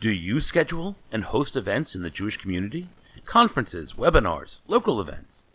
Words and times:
Do 0.00 0.10
you 0.10 0.40
schedule 0.40 0.96
and 1.12 1.24
host 1.24 1.56
events 1.56 1.94
in 1.94 2.02
the 2.02 2.08
Jewish 2.08 2.38
community? 2.38 2.88
Conferences, 3.26 3.92
webinars, 3.92 4.60
local 4.66 4.98
events? 4.98 5.50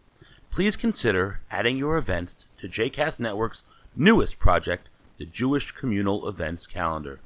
Please 0.52 0.76
consider 0.76 1.42
adding 1.50 1.78
your 1.78 1.98
events 1.98 2.46
to 2.60 2.70
JCast 2.70 3.20
Network's 3.20 3.64
newest 3.96 4.38
project, 4.38 4.88
the 5.18 5.26
Jewish 5.26 5.72
Communal 5.72 6.30
Events 6.30 6.68
Calendar. 6.68 7.22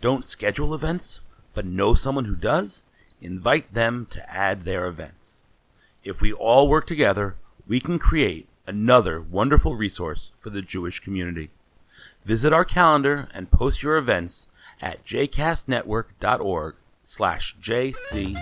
Don't 0.00 0.24
schedule 0.24 0.74
events, 0.74 1.20
but 1.54 1.64
know 1.64 1.94
someone 1.94 2.24
who 2.24 2.34
does? 2.34 2.82
Invite 3.22 3.72
them 3.72 4.08
to 4.10 4.28
add 4.28 4.64
their 4.64 4.86
events. 4.86 5.44
If 6.02 6.20
we 6.20 6.32
all 6.32 6.66
work 6.66 6.88
together, 6.88 7.36
we 7.68 7.78
can 7.78 8.00
create 8.00 8.48
another 8.66 9.20
wonderful 9.20 9.76
resource 9.76 10.32
for 10.36 10.50
the 10.50 10.62
Jewish 10.62 10.98
community. 10.98 11.50
Visit 12.24 12.52
our 12.52 12.64
calendar 12.64 13.28
and 13.32 13.52
post 13.52 13.84
your 13.84 13.96
events 13.96 14.48
at 14.80 15.04
jcastnetwork.org 15.04 16.76
slash 17.02 17.56
jcec. 17.62 18.36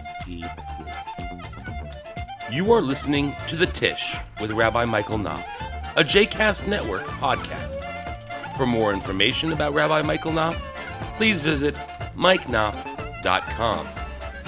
You 2.53 2.73
are 2.73 2.81
listening 2.81 3.35
to 3.49 3.57
The 3.57 3.67
Tish 3.67 4.17
with 4.41 4.53
Rabbi 4.53 4.85
Michael 4.85 5.19
Knopf, 5.19 5.45
a 5.97 6.05
JCast 6.05 6.67
Network 6.69 7.03
podcast. 7.03 7.81
For 8.57 8.67
more 8.67 8.93
information 8.93 9.53
about 9.53 9.75
Rabbi 9.75 10.03
Michael 10.03 10.33
Knopf, 10.33 10.61
please 11.17 11.41
visit 11.41 11.75
mikeknopf.com. 12.17 13.87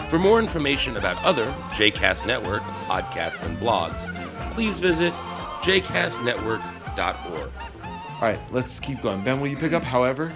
For 0.08 0.18
more 0.18 0.38
information 0.38 0.96
about 0.96 1.22
other 1.24 1.46
JCast 1.70 2.26
Network 2.26 2.62
podcasts 2.86 3.42
and 3.44 3.58
blogs, 3.58 4.14
please 4.52 4.78
visit 4.78 5.12
jcastnetwork.org. 5.62 7.50
All 8.14 8.22
right, 8.22 8.38
let's 8.52 8.78
keep 8.78 9.02
going. 9.02 9.20
Ben, 9.22 9.40
will 9.40 9.48
you 9.48 9.56
pick 9.56 9.72
up 9.72 9.82
however? 9.82 10.32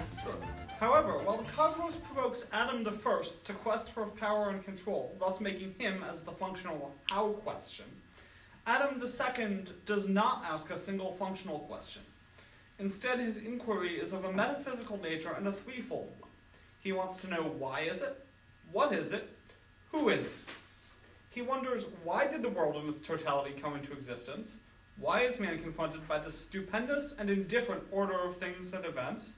However, 0.79 1.13
while 1.19 1.30
the 1.30 1.30
cosmos 1.71 2.01
provokes 2.01 2.47
Adam 2.51 2.83
the 2.83 2.91
First 2.91 3.45
to 3.45 3.53
quest 3.53 3.91
for 3.91 4.05
power 4.05 4.49
and 4.49 4.61
control, 4.61 5.15
thus 5.21 5.39
making 5.39 5.73
him 5.77 6.03
as 6.03 6.21
the 6.21 6.31
functional 6.31 6.93
how 7.09 7.29
question, 7.29 7.85
Adam 8.67 8.99
the 8.99 9.07
Second 9.07 9.69
does 9.85 10.09
not 10.09 10.43
ask 10.45 10.69
a 10.69 10.77
single 10.77 11.13
functional 11.13 11.59
question. 11.59 12.01
Instead, 12.77 13.19
his 13.19 13.37
inquiry 13.37 13.97
is 13.97 14.11
of 14.11 14.25
a 14.25 14.33
metaphysical 14.33 14.99
nature 15.01 15.31
and 15.31 15.47
a 15.47 15.53
threefold 15.53 16.11
one. 16.19 16.29
He 16.81 16.91
wants 16.91 17.21
to 17.21 17.29
know 17.29 17.43
why 17.57 17.81
is 17.81 18.01
it, 18.01 18.21
what 18.73 18.91
is 18.91 19.13
it, 19.13 19.29
who 19.93 20.09
is 20.09 20.25
it. 20.25 20.33
He 21.29 21.41
wonders 21.41 21.85
why 22.03 22.27
did 22.27 22.41
the 22.41 22.49
world 22.49 22.83
in 22.83 22.89
its 22.89 23.07
totality 23.07 23.53
come 23.61 23.75
into 23.75 23.93
existence? 23.93 24.57
Why 24.97 25.21
is 25.21 25.39
man 25.39 25.57
confronted 25.57 26.05
by 26.05 26.19
the 26.19 26.31
stupendous 26.31 27.15
and 27.17 27.29
indifferent 27.29 27.83
order 27.91 28.19
of 28.19 28.35
things 28.35 28.73
and 28.73 28.83
events? 28.83 29.35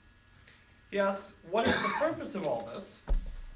He 0.94 1.00
asks, 1.00 1.34
what 1.50 1.66
is 1.66 1.74
the 1.82 1.88
purpose 1.88 2.36
of 2.36 2.46
all 2.46 2.70
this? 2.72 3.02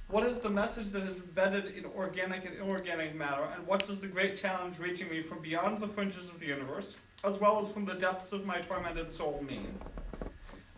What 0.07 0.25
is 0.25 0.39
the 0.39 0.49
message 0.49 0.87
that 0.87 1.03
is 1.03 1.19
embedded 1.19 1.77
in 1.77 1.85
organic 1.85 2.43
and 2.45 2.55
inorganic 2.55 3.13
matter, 3.13 3.47
and 3.55 3.67
what 3.67 3.85
does 3.85 4.01
the 4.01 4.07
great 4.07 4.35
challenge 4.35 4.79
reaching 4.79 5.07
me 5.07 5.21
from 5.21 5.43
beyond 5.43 5.79
the 5.79 5.87
fringes 5.87 6.29
of 6.29 6.39
the 6.39 6.47
universe, 6.47 6.95
as 7.23 7.39
well 7.39 7.63
as 7.63 7.71
from 7.71 7.85
the 7.85 7.93
depths 7.93 8.31
of 8.31 8.47
my 8.47 8.57
tormented 8.61 9.11
soul, 9.11 9.45
mean? 9.47 9.77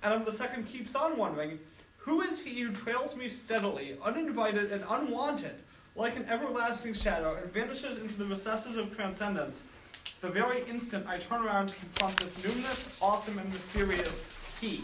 Adam 0.03 0.25
the 0.25 0.33
Second 0.33 0.65
keeps 0.65 0.95
on 0.95 1.15
wondering, 1.15 1.59
who 1.95 2.19
is 2.23 2.43
he 2.43 2.59
who 2.59 2.73
trails 2.73 3.15
me 3.15 3.29
steadily, 3.29 3.95
uninvited 4.03 4.73
and 4.73 4.83
unwanted, 4.89 5.55
like 5.95 6.17
an 6.17 6.25
everlasting 6.27 6.93
shadow, 6.93 7.35
and 7.35 7.53
vanishes 7.53 7.99
into 7.99 8.17
the 8.17 8.25
recesses 8.25 8.75
of 8.75 8.93
transcendence, 8.93 9.63
the 10.19 10.27
very 10.27 10.65
instant 10.65 11.07
I 11.07 11.19
turn 11.19 11.41
around 11.41 11.69
to 11.69 11.75
confront 11.75 12.17
this 12.17 12.37
numinous, 12.39 13.01
awesome, 13.01 13.39
and 13.39 13.53
mysterious 13.53 14.27
He? 14.59 14.83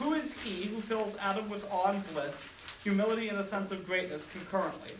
Who 0.00 0.14
is 0.14 0.34
He 0.38 0.62
who 0.62 0.80
fills 0.80 1.18
Adam 1.18 1.50
with 1.50 1.70
awe 1.70 1.90
and 1.90 2.14
bliss, 2.14 2.48
humility 2.82 3.28
and 3.28 3.36
a 3.36 3.44
sense 3.44 3.70
of 3.70 3.84
greatness 3.84 4.26
concurrently? 4.32 4.94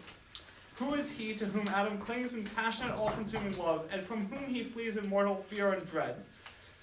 Who 0.74 0.92
is 0.92 1.10
He 1.10 1.32
to 1.36 1.46
whom 1.46 1.68
Adam 1.68 1.96
clings 1.96 2.34
in 2.34 2.44
passionate, 2.44 2.94
all 2.94 3.08
consuming 3.08 3.56
love, 3.56 3.88
and 3.90 4.02
from 4.02 4.26
whom 4.26 4.52
he 4.52 4.62
flees 4.62 4.98
in 4.98 5.08
mortal 5.08 5.36
fear 5.36 5.72
and 5.72 5.86
dread? 5.90 6.16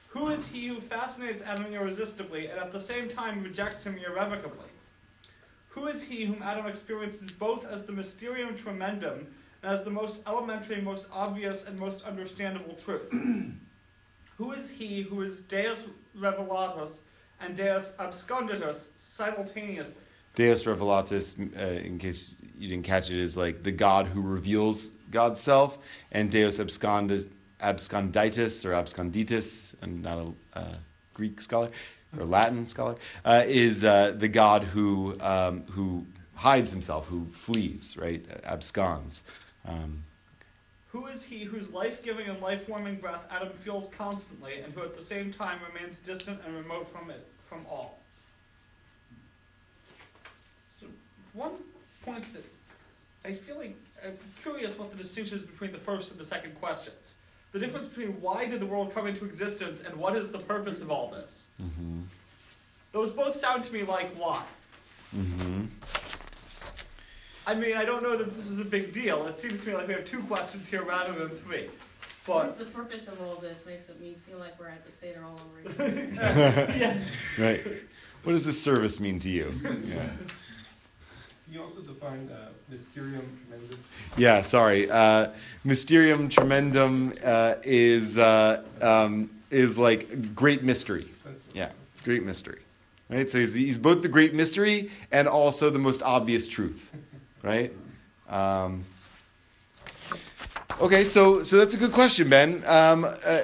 Who 0.08 0.30
is 0.30 0.48
He 0.48 0.66
who 0.66 0.82
fascinates 0.82 1.44
Adam 1.44 1.72
irresistibly, 1.72 2.48
and 2.48 2.60
at 2.60 2.72
the 2.72 2.82
same 2.82 3.08
time 3.08 3.44
rejects 3.44 3.86
him 3.86 4.00
irrevocably? 4.00 4.72
Who 5.70 5.86
is 5.86 6.04
He 6.04 6.26
whom 6.26 6.42
Adam 6.42 6.66
experiences 6.66 7.32
both 7.32 7.68
as 7.68 7.86
the 7.86 7.92
mysterium 7.92 8.58
tremendum 8.58 9.28
and 9.62 9.72
as 9.72 9.84
the 9.84 9.92
most 9.92 10.28
elementary, 10.28 10.82
most 10.82 11.08
obvious, 11.14 11.68
and 11.68 11.78
most 11.80 12.04
understandable 12.04 12.80
truth? 12.84 13.12
who 14.38 14.52
is 14.54 14.72
He 14.72 15.04
who 15.04 15.22
is 15.22 15.44
Deus 15.44 15.86
Revelatus 16.18 17.02
and 17.40 17.56
Deus 17.56 17.94
Absconditus 18.00 18.90
simultaneously? 18.96 20.02
Deus 20.36 20.66
Revelatus, 20.66 21.36
uh, 21.58 21.82
in 21.84 21.98
case 21.98 22.40
you 22.58 22.68
didn't 22.70 22.86
catch 22.86 23.10
it, 23.10 23.18
is 23.18 23.36
like 23.36 23.64
the 23.64 23.72
God 23.72 24.08
who 24.08 24.22
reveals 24.22 24.90
God's 25.10 25.40
self, 25.40 25.80
and 26.12 26.30
Deus 26.30 26.60
Abscondis, 26.60 27.28
Absconditus 27.60 28.64
or 28.64 28.72
Absconditus, 28.72 29.74
and 29.82 30.04
not 30.04 30.36
a 30.54 30.60
uh, 30.60 30.76
Greek 31.16 31.42
scholar 31.42 31.72
or 32.18 32.26
Latin 32.26 32.68
scholar, 32.68 32.96
uh, 33.26 33.44
is 33.48 33.84
uh, 33.84 34.14
the 34.16 34.28
God 34.28 34.64
who 34.64 35.16
um, 35.20 35.64
who 35.72 36.06
hides 36.36 36.72
himself, 36.72 37.08
who 37.08 37.28
flees, 37.32 37.98
right? 37.98 38.24
Absconds. 38.44 39.24
Um, 39.66 40.04
Who 40.98 41.06
is 41.06 41.24
he 41.24 41.44
whose 41.44 41.72
life 41.72 42.02
giving 42.04 42.26
and 42.28 42.42
life 42.42 42.68
warming 42.68 42.96
breath 42.96 43.24
Adam 43.30 43.50
feels 43.52 43.88
constantly, 43.90 44.62
and 44.62 44.74
who 44.74 44.82
at 44.82 44.96
the 44.96 45.02
same 45.04 45.32
time 45.32 45.60
remains 45.72 46.00
distant 46.00 46.40
and 46.44 46.56
remote 46.56 46.90
from 46.92 47.12
it, 47.12 47.24
from 47.48 47.60
all? 47.70 48.00
So, 50.82 50.88
one 51.34 51.52
point 52.04 52.26
that 52.34 52.44
I 53.24 53.34
feel 53.34 53.58
like 53.60 53.76
I'm 54.04 54.18
curious 54.42 54.80
what 54.80 54.90
the 54.90 54.98
distinction 54.98 55.38
is 55.38 55.44
between 55.44 55.72
the 55.72 55.78
first 55.78 56.10
and 56.10 56.20
the 56.20 56.26
second 56.26 56.56
questions. 56.60 57.14
The 57.52 57.60
difference 57.60 57.86
between 57.86 58.20
why 58.20 58.48
did 58.48 58.60
the 58.60 58.66
world 58.66 58.92
come 58.92 59.06
into 59.06 59.24
existence 59.24 59.84
and 59.84 59.98
what 59.98 60.16
is 60.16 60.32
the 60.32 60.40
purpose 60.40 60.82
of 60.82 60.90
all 60.90 61.12
this? 61.12 61.46
mhm, 61.62 62.06
Those 62.92 63.12
both 63.12 63.36
sound 63.36 63.66
to 63.66 63.72
me 63.74 63.84
like 63.84 64.16
why. 64.16 64.44
mhm. 65.16 65.68
I 67.48 67.56
mean, 67.56 67.78
I 67.78 67.86
don't 67.86 68.04
know 68.04 68.18
that 68.18 68.36
this 68.36 68.50
is 68.50 68.60
a 68.60 68.66
big 68.66 68.92
deal. 68.92 69.26
It 69.28 69.40
seems 69.40 69.64
to 69.64 69.70
me 69.70 69.76
like 69.76 69.88
we 69.88 69.94
have 69.94 70.04
two 70.06 70.22
questions 70.24 70.68
here 70.68 70.84
rather 70.84 71.14
than 71.14 71.30
three. 71.30 71.70
But 72.26 72.60
the 72.60 72.66
purpose 72.66 73.08
of 73.08 73.22
all 73.22 73.36
this 73.36 73.66
makes 73.66 73.88
it 73.88 74.02
me 74.02 74.18
feel 74.28 74.38
like 74.38 74.60
we're 74.60 74.68
at 74.68 74.86
the 74.86 74.92
Seder 74.92 75.24
all 75.24 75.40
over 75.48 75.84
again. 75.84 76.12
yes. 76.78 77.10
Right. 77.40 77.66
What 78.24 78.34
does 78.34 78.44
this 78.44 78.62
service 78.62 79.00
mean 79.00 79.20
to 79.20 79.30
you? 79.30 79.54
Yeah. 79.88 80.10
You 81.50 81.64
also 81.64 81.80
defined 81.80 82.30
uh, 82.30 82.50
Mysterium 82.68 83.26
Tremendum. 83.48 83.80
Yeah, 84.18 84.42
sorry. 84.42 84.92
Uh, 84.92 85.30
Mysterium 85.64 86.28
Tremendum 86.28 87.14
uh, 87.24 87.56
is 87.64 88.18
uh, 88.18 88.64
um, 88.82 89.30
is 89.50 89.78
like 89.78 90.36
great 90.36 90.62
mystery. 90.62 91.08
Yeah, 91.54 91.72
great 92.04 92.26
mystery. 92.26 92.60
Right. 93.10 93.32
So 93.32 93.40
he's, 93.40 93.54
he's 93.54 93.78
both 93.78 94.02
the 94.02 94.10
great 94.10 94.34
mystery 94.34 94.92
and 95.10 95.30
also 95.30 95.70
the 95.70 95.80
most 95.80 96.04
obvious 96.04 96.50
truth. 96.50 96.92
Right. 97.44 97.72
Um, 98.30 98.86
okay, 100.82 101.04
so 101.04 101.44
so 101.44 101.58
that's 101.58 101.74
a 101.74 101.78
good 101.78 101.92
question, 101.92 102.30
Ben. 102.30 102.64
Um, 102.66 103.06
uh, 103.06 103.42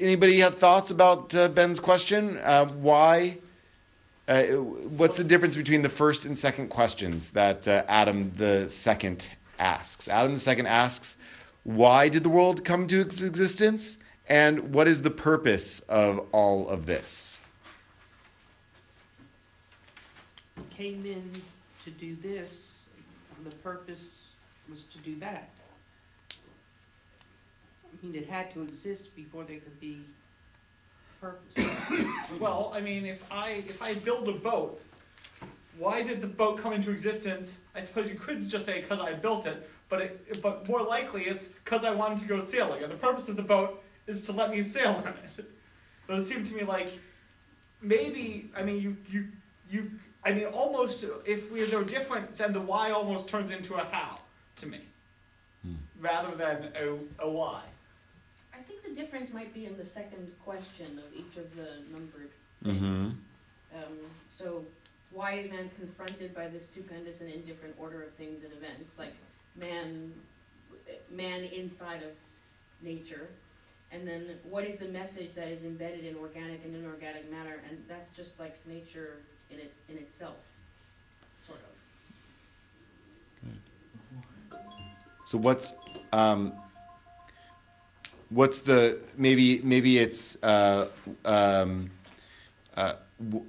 anybody 0.00 0.40
have 0.40 0.56
thoughts 0.56 0.90
about 0.90 1.34
uh, 1.34 1.48
Ben's 1.48 1.80
question? 1.80 2.38
Uh, 2.38 2.66
why? 2.66 3.38
Uh, 4.26 4.42
what's 4.42 5.16
the 5.16 5.24
difference 5.24 5.56
between 5.56 5.82
the 5.82 5.88
first 5.88 6.26
and 6.26 6.38
second 6.38 6.68
questions 6.68 7.30
that 7.30 7.66
uh, 7.66 7.84
Adam 7.88 8.32
the 8.36 8.68
second 8.68 9.30
asks? 9.58 10.06
Adam 10.08 10.34
the 10.34 10.40
second 10.40 10.66
asks, 10.66 11.16
"Why 11.64 12.08
did 12.08 12.24
the 12.24 12.28
world 12.28 12.64
come 12.64 12.86
to 12.88 13.00
its 13.00 13.22
existence?" 13.22 13.98
and 14.30 14.74
what 14.74 14.86
is 14.86 15.00
the 15.00 15.10
purpose 15.10 15.80
of 15.80 16.26
all 16.32 16.68
of 16.68 16.84
this? 16.84 17.40
came 20.78 21.04
in 21.04 21.32
to 21.84 21.90
do 21.90 22.16
this, 22.22 22.77
the 23.44 23.54
purpose 23.56 24.30
was 24.68 24.84
to 24.84 24.98
do 24.98 25.16
that. 25.20 25.50
I 26.32 28.06
mean, 28.06 28.14
it 28.14 28.28
had 28.28 28.52
to 28.54 28.62
exist 28.62 29.16
before 29.16 29.44
there 29.44 29.58
could 29.58 29.80
be 29.80 30.00
purpose. 31.20 31.56
Well, 32.38 32.70
I 32.74 32.80
mean, 32.80 33.06
if 33.06 33.24
I 33.30 33.64
if 33.68 33.82
I 33.82 33.94
build 33.94 34.28
a 34.28 34.32
boat, 34.32 34.80
why 35.78 36.02
did 36.02 36.20
the 36.20 36.26
boat 36.26 36.58
come 36.58 36.72
into 36.72 36.90
existence? 36.90 37.62
I 37.74 37.80
suppose 37.80 38.08
you 38.08 38.16
could 38.16 38.46
just 38.48 38.66
say 38.66 38.80
because 38.80 39.00
I 39.00 39.14
built 39.14 39.46
it, 39.46 39.68
but 39.88 40.02
it, 40.02 40.42
but 40.42 40.68
more 40.68 40.82
likely 40.82 41.24
it's 41.24 41.48
because 41.48 41.84
I 41.84 41.90
wanted 41.90 42.20
to 42.20 42.26
go 42.26 42.40
sailing, 42.40 42.82
and 42.82 42.92
the 42.92 42.96
purpose 42.96 43.28
of 43.28 43.36
the 43.36 43.42
boat 43.42 43.82
is 44.06 44.22
to 44.24 44.32
let 44.32 44.50
me 44.50 44.62
sail 44.62 45.02
on 45.04 45.08
it. 45.08 45.50
Those 46.06 46.28
seem 46.28 46.44
to 46.44 46.54
me 46.54 46.64
like 46.64 46.92
maybe 47.80 48.50
I 48.56 48.62
mean 48.62 48.80
you 48.80 48.96
you 49.10 49.28
you 49.70 49.90
I 50.28 50.32
mean 50.32 50.44
almost 50.46 51.04
if 51.24 51.50
we 51.50 51.64
they're 51.64 51.82
different, 51.82 52.36
then 52.36 52.52
the 52.52 52.60
why 52.60 52.90
almost 52.90 53.30
turns 53.30 53.50
into 53.50 53.74
a 53.76 53.84
how 53.84 54.18
to 54.56 54.66
me, 54.66 54.80
Hmm. 55.62 55.74
rather 56.00 56.36
than 56.36 56.70
a, 56.76 57.24
a 57.26 57.30
why. 57.30 57.62
I 58.52 58.58
think 58.58 58.82
the 58.84 58.90
difference 58.90 59.32
might 59.32 59.54
be 59.54 59.64
in 59.64 59.76
the 59.78 59.84
second 59.86 60.30
question 60.44 60.98
of 60.98 61.18
each 61.18 61.36
of 61.38 61.56
the 61.56 61.68
numbered 61.90 62.30
Mm-hmm. 62.64 63.10
Um, 63.76 63.94
so 64.36 64.64
why 65.12 65.34
is 65.34 65.50
man 65.50 65.70
confronted 65.78 66.34
by 66.34 66.48
this 66.48 66.66
stupendous 66.66 67.20
and 67.20 67.30
indifferent 67.30 67.74
order 67.78 68.02
of 68.02 68.10
things 68.14 68.42
and 68.42 68.52
events, 68.52 68.98
like 68.98 69.14
man, 69.56 70.12
man 71.10 71.44
inside 71.44 72.02
of 72.02 72.16
nature, 72.82 73.28
and 73.92 74.06
then 74.08 74.26
what 74.50 74.64
is 74.64 74.76
the 74.78 74.88
message 74.88 75.30
that 75.36 75.48
is 75.48 75.62
embedded 75.64 76.04
in 76.04 76.16
organic 76.16 76.64
and 76.64 76.74
inorganic 76.74 77.30
matter, 77.30 77.60
and 77.68 77.78
that's 77.88 78.10
just 78.16 78.38
like 78.40 78.56
nature 78.66 79.18
in 79.50 79.58
it 79.58 79.72
in 79.88 79.96
itself, 79.98 80.36
sort 81.46 81.60
of. 83.42 83.52
So 85.26 85.38
what's 85.38 85.74
um, 86.12 86.52
what's 88.30 88.60
the 88.60 88.98
maybe 89.16 89.60
maybe 89.62 89.98
it's 89.98 90.42
uh, 90.42 90.88
um, 91.24 91.90
uh, 92.76 92.94
w- 93.22 93.46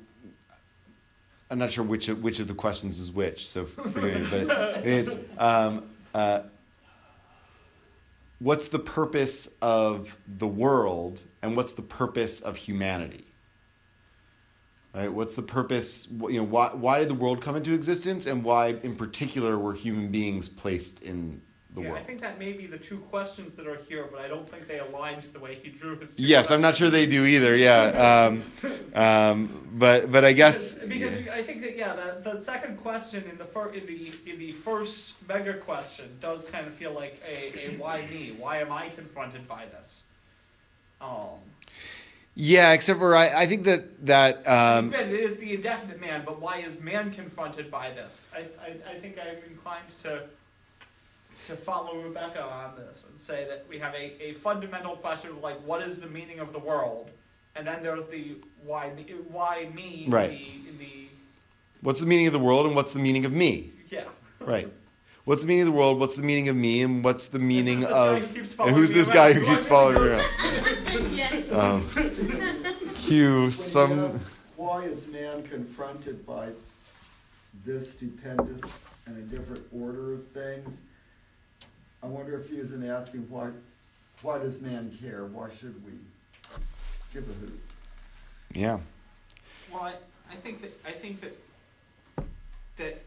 I'm 1.51 1.57
not 1.57 1.71
sure 1.71 1.83
which 1.83 2.09
of, 2.09 2.21
which 2.21 2.39
of 2.39 2.47
the 2.47 2.53
questions 2.53 2.99
is 2.99 3.11
which, 3.11 3.47
so 3.47 3.65
forgive 3.65 4.31
me, 4.31 4.45
but 4.45 4.85
it's 4.85 5.15
um, 5.37 5.89
uh, 6.13 6.41
what's 8.39 8.67
the 8.67 8.77
purpose 8.79 9.55
of 9.61 10.17
the 10.27 10.47
world 10.47 11.23
and 11.41 11.55
what's 11.57 11.73
the 11.73 11.81
purpose 11.81 12.39
of 12.39 12.55
humanity? 12.57 13.25
Right? 14.93 15.11
What's 15.11 15.35
the 15.35 15.43
purpose? 15.43 16.07
You 16.09 16.39
know, 16.39 16.43
why 16.43 16.69
why 16.73 16.99
did 16.99 17.09
the 17.09 17.15
world 17.15 17.41
come 17.41 17.55
into 17.55 17.73
existence, 17.73 18.25
and 18.25 18.43
why, 18.43 18.69
in 18.81 18.95
particular, 18.95 19.57
were 19.57 19.73
human 19.73 20.09
beings 20.09 20.49
placed 20.49 21.03
in 21.03 21.41
the 21.73 21.81
yeah, 21.81 21.89
world? 21.89 22.01
I 22.01 22.03
think 22.03 22.21
that 22.21 22.39
may 22.39 22.53
be 22.53 22.65
the 22.65 22.77
two 22.77 22.97
questions 22.97 23.53
that 23.55 23.67
are 23.67 23.77
here, 23.87 24.07
but 24.11 24.19
I 24.19 24.27
don't 24.27 24.49
think 24.49 24.67
they 24.67 24.79
align 24.79 25.21
to 25.21 25.29
the 25.31 25.39
way 25.39 25.59
he 25.61 25.69
drew 25.69 25.97
his. 25.99 26.17
Yes, 26.17 26.49
I'm 26.49 26.61
not 26.61 26.75
sure 26.75 26.89
they 26.89 27.05
do 27.05 27.25
either. 27.25 27.55
Yeah, 27.55 28.31
um, 28.31 28.43
um, 28.95 29.69
but 29.73 30.11
but 30.11 30.25
I 30.25 30.33
guess 30.33 30.73
Because, 30.73 31.15
because 31.15 31.27
I 31.27 31.43
think 31.43 31.61
that 31.61 31.77
yeah, 31.77 31.95
that 31.95 32.23
the 32.23 32.41
second 32.41 32.77
question 32.77 33.23
in 33.29 33.37
the 33.37 33.45
fir- 33.45 33.69
in 33.69 33.85
the 33.85 34.11
in 34.25 34.39
the 34.39 34.53
first 34.53 35.15
mega 35.27 35.53
question 35.53 36.17
does 36.19 36.45
kind 36.45 36.67
of 36.67 36.73
feel 36.73 36.93
like 36.93 37.21
a, 37.27 37.75
a 37.75 37.77
why 37.77 38.07
me? 38.07 38.35
Why 38.37 38.57
am 38.57 38.71
I 38.71 38.89
confronted 38.89 39.47
by 39.47 39.65
this? 39.65 40.05
Yeah. 42.41 42.71
Except 42.71 42.97
for 42.99 43.15
I, 43.15 43.41
I 43.41 43.45
think 43.45 43.65
that 43.65 44.05
that 44.05 44.47
um, 44.47 44.93
it 44.93 45.09
is 45.09 45.37
the 45.37 45.53
indefinite 45.55 45.99
man, 45.99 46.23
but 46.25 46.39
why 46.41 46.59
is 46.59 46.79
man 46.79 47.11
confronted 47.11 47.69
by 47.69 47.91
this? 47.91 48.27
I, 48.33 48.39
I, 48.65 48.91
I 48.91 48.99
think 48.99 49.17
I'm 49.19 49.37
inclined 49.51 49.85
to 50.03 50.23
to 51.47 51.55
follow 51.55 51.99
Rebecca 51.99 52.41
on 52.43 52.75
this 52.77 53.05
and 53.09 53.19
say 53.19 53.45
that 53.49 53.65
we 53.67 53.79
have 53.79 53.93
a, 53.95 54.23
a 54.23 54.33
fundamental 54.35 54.95
question 54.95 55.31
of 55.31 55.41
like 55.41 55.57
what 55.65 55.81
is 55.81 55.99
the 55.99 56.07
meaning 56.07 56.39
of 56.39 56.53
the 56.53 56.59
world, 56.59 57.09
and 57.55 57.67
then 57.67 57.83
there's 57.83 58.07
the 58.07 58.35
why 58.63 58.91
me, 58.95 59.05
why 59.29 59.67
me 59.73 60.05
Right. 60.07 60.29
in 60.31 60.37
the, 60.37 60.69
in 60.69 60.77
the 60.79 61.07
what's 61.81 61.99
the 61.99 62.07
meaning 62.07 62.27
of 62.27 62.33
the 62.33 62.39
world 62.39 62.65
and 62.67 62.75
what's 62.75 62.93
the 62.93 62.99
meaning 62.99 63.25
of 63.25 63.33
me? 63.33 63.71
yeah. 63.89 64.03
Right. 64.39 64.71
What's 65.25 65.41
the 65.43 65.47
meaning 65.47 65.63
of 65.67 65.73
the 65.73 65.77
world? 65.79 65.99
What's 65.99 66.15
the 66.15 66.23
meaning 66.23 66.47
of 66.49 66.55
me? 66.55 66.81
And 66.81 67.03
what's 67.03 67.27
the 67.27 67.37
meaning 67.39 67.79
who 67.83 67.87
of 67.87 68.35
and 68.61 68.75
who's 68.75 68.93
this 68.93 69.09
guy 69.11 69.33
who 69.33 69.41
Who 69.41 69.53
keeps 69.53 69.65
following 69.67 70.01
me 70.01 70.07
around? 70.09 70.25
yeah. 71.19 71.57
Um, 71.57 71.89
Hugh, 72.97 73.51
some 73.51 73.97
he 73.97 74.05
asks, 74.05 74.39
why 74.55 74.83
is 74.83 75.07
man 75.07 75.43
confronted 75.43 76.25
by 76.25 76.49
this 77.65 77.93
stupendous 77.93 78.61
and 79.05 79.17
a 79.17 79.21
different 79.35 79.65
order 79.73 80.13
of 80.13 80.27
things? 80.27 80.77
I 82.01 82.07
wonder 82.07 82.39
if 82.39 82.49
he 82.49 82.57
isn't 82.57 82.87
asking 82.87 83.29
why, 83.29 83.49
why 84.21 84.39
does 84.39 84.61
man 84.61 84.97
care? 85.01 85.25
Why 85.25 85.49
should 85.59 85.83
we 85.85 85.91
give 87.13 87.29
a 87.29 87.33
hoot? 87.33 87.59
yeah. 88.53 88.79
Well, 89.71 89.83
I, 89.83 89.93
I 90.31 90.35
think 90.35 90.61
that 90.61 90.79
I 90.85 90.91
think 90.91 91.21
that 91.21 91.37
that 92.77 93.01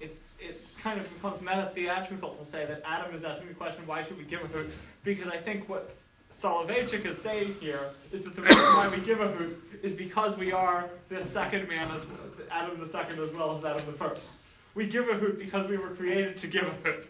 it 0.00 0.16
it 0.40 0.60
kind 0.82 0.98
of 1.00 1.12
becomes 1.14 1.40
meta 1.40 1.70
theatrical 1.74 2.34
to 2.34 2.44
say 2.44 2.66
that 2.66 2.82
Adam 2.84 3.14
is 3.14 3.24
asking 3.24 3.48
the 3.48 3.54
question, 3.54 3.86
why 3.86 4.02
should 4.02 4.18
we 4.18 4.24
give 4.24 4.42
a 4.42 4.46
hoot? 4.48 4.72
Because 5.04 5.28
I 5.28 5.36
think 5.36 5.68
what 5.68 5.94
Soloveitchik 6.34 7.06
is 7.06 7.16
saying 7.16 7.56
here 7.60 7.90
is 8.12 8.24
that 8.24 8.34
the 8.34 8.42
reason 8.42 8.56
why 8.56 8.92
we 8.94 9.00
give 9.04 9.20
a 9.20 9.28
hoot 9.28 9.56
is 9.82 9.92
because 9.92 10.36
we 10.36 10.52
are 10.52 10.90
the 11.08 11.22
second 11.22 11.68
man 11.68 11.90
as 11.92 12.04
Adam 12.50 12.80
the 12.80 12.88
second 12.88 13.20
as 13.20 13.32
well 13.32 13.56
as 13.56 13.64
Adam 13.64 13.86
the 13.86 13.92
first. 13.92 14.32
We 14.74 14.86
give 14.86 15.08
a 15.08 15.14
hoot 15.14 15.38
because 15.38 15.68
we 15.68 15.78
were 15.78 15.90
created 15.90 16.36
to 16.38 16.46
give 16.48 16.64
a 16.64 16.88
hoot. 16.88 17.08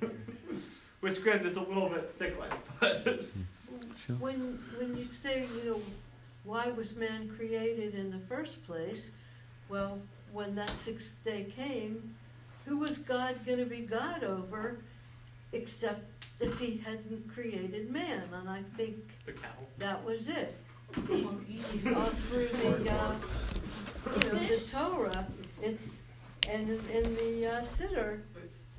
Which 1.00 1.22
granted 1.22 1.46
is 1.46 1.56
a 1.56 1.62
little 1.62 1.88
bit 1.88 2.14
sickly, 2.14 2.48
but 2.80 3.24
When, 4.18 4.62
when 4.78 4.96
you 4.96 5.06
say, 5.06 5.46
you 5.62 5.70
know, 5.70 5.82
why 6.44 6.68
was 6.68 6.94
man 6.94 7.30
created 7.36 7.94
in 7.94 8.10
the 8.10 8.20
first 8.20 8.64
place? 8.66 9.10
Well, 9.68 9.98
when 10.32 10.54
that 10.54 10.70
sixth 10.70 11.22
day 11.24 11.44
came, 11.54 12.14
who 12.64 12.78
was 12.78 12.98
God 12.98 13.44
gonna 13.44 13.66
be 13.66 13.80
God 13.80 14.22
over 14.22 14.78
except 15.64 16.02
if 16.40 16.58
he 16.58 16.76
hadn't 16.84 17.28
created 17.32 17.90
man? 17.90 18.22
And 18.32 18.48
I 18.50 18.62
think 18.76 18.96
the 19.24 19.32
cow. 19.32 19.48
that 19.78 20.04
was 20.04 20.28
it. 20.28 20.54
He- 21.08 21.26
He's 21.72 21.86
all 21.86 22.06
through 22.28 22.48
the, 22.48 22.92
uh, 22.92 23.14
you 24.22 24.32
know, 24.32 24.46
the 24.46 24.60
Torah, 24.66 25.26
it's, 25.62 26.00
and 26.48 26.68
in 26.68 26.80
in 26.92 27.14
the 27.16 27.46
uh, 27.46 27.62
Siddur, 27.62 28.20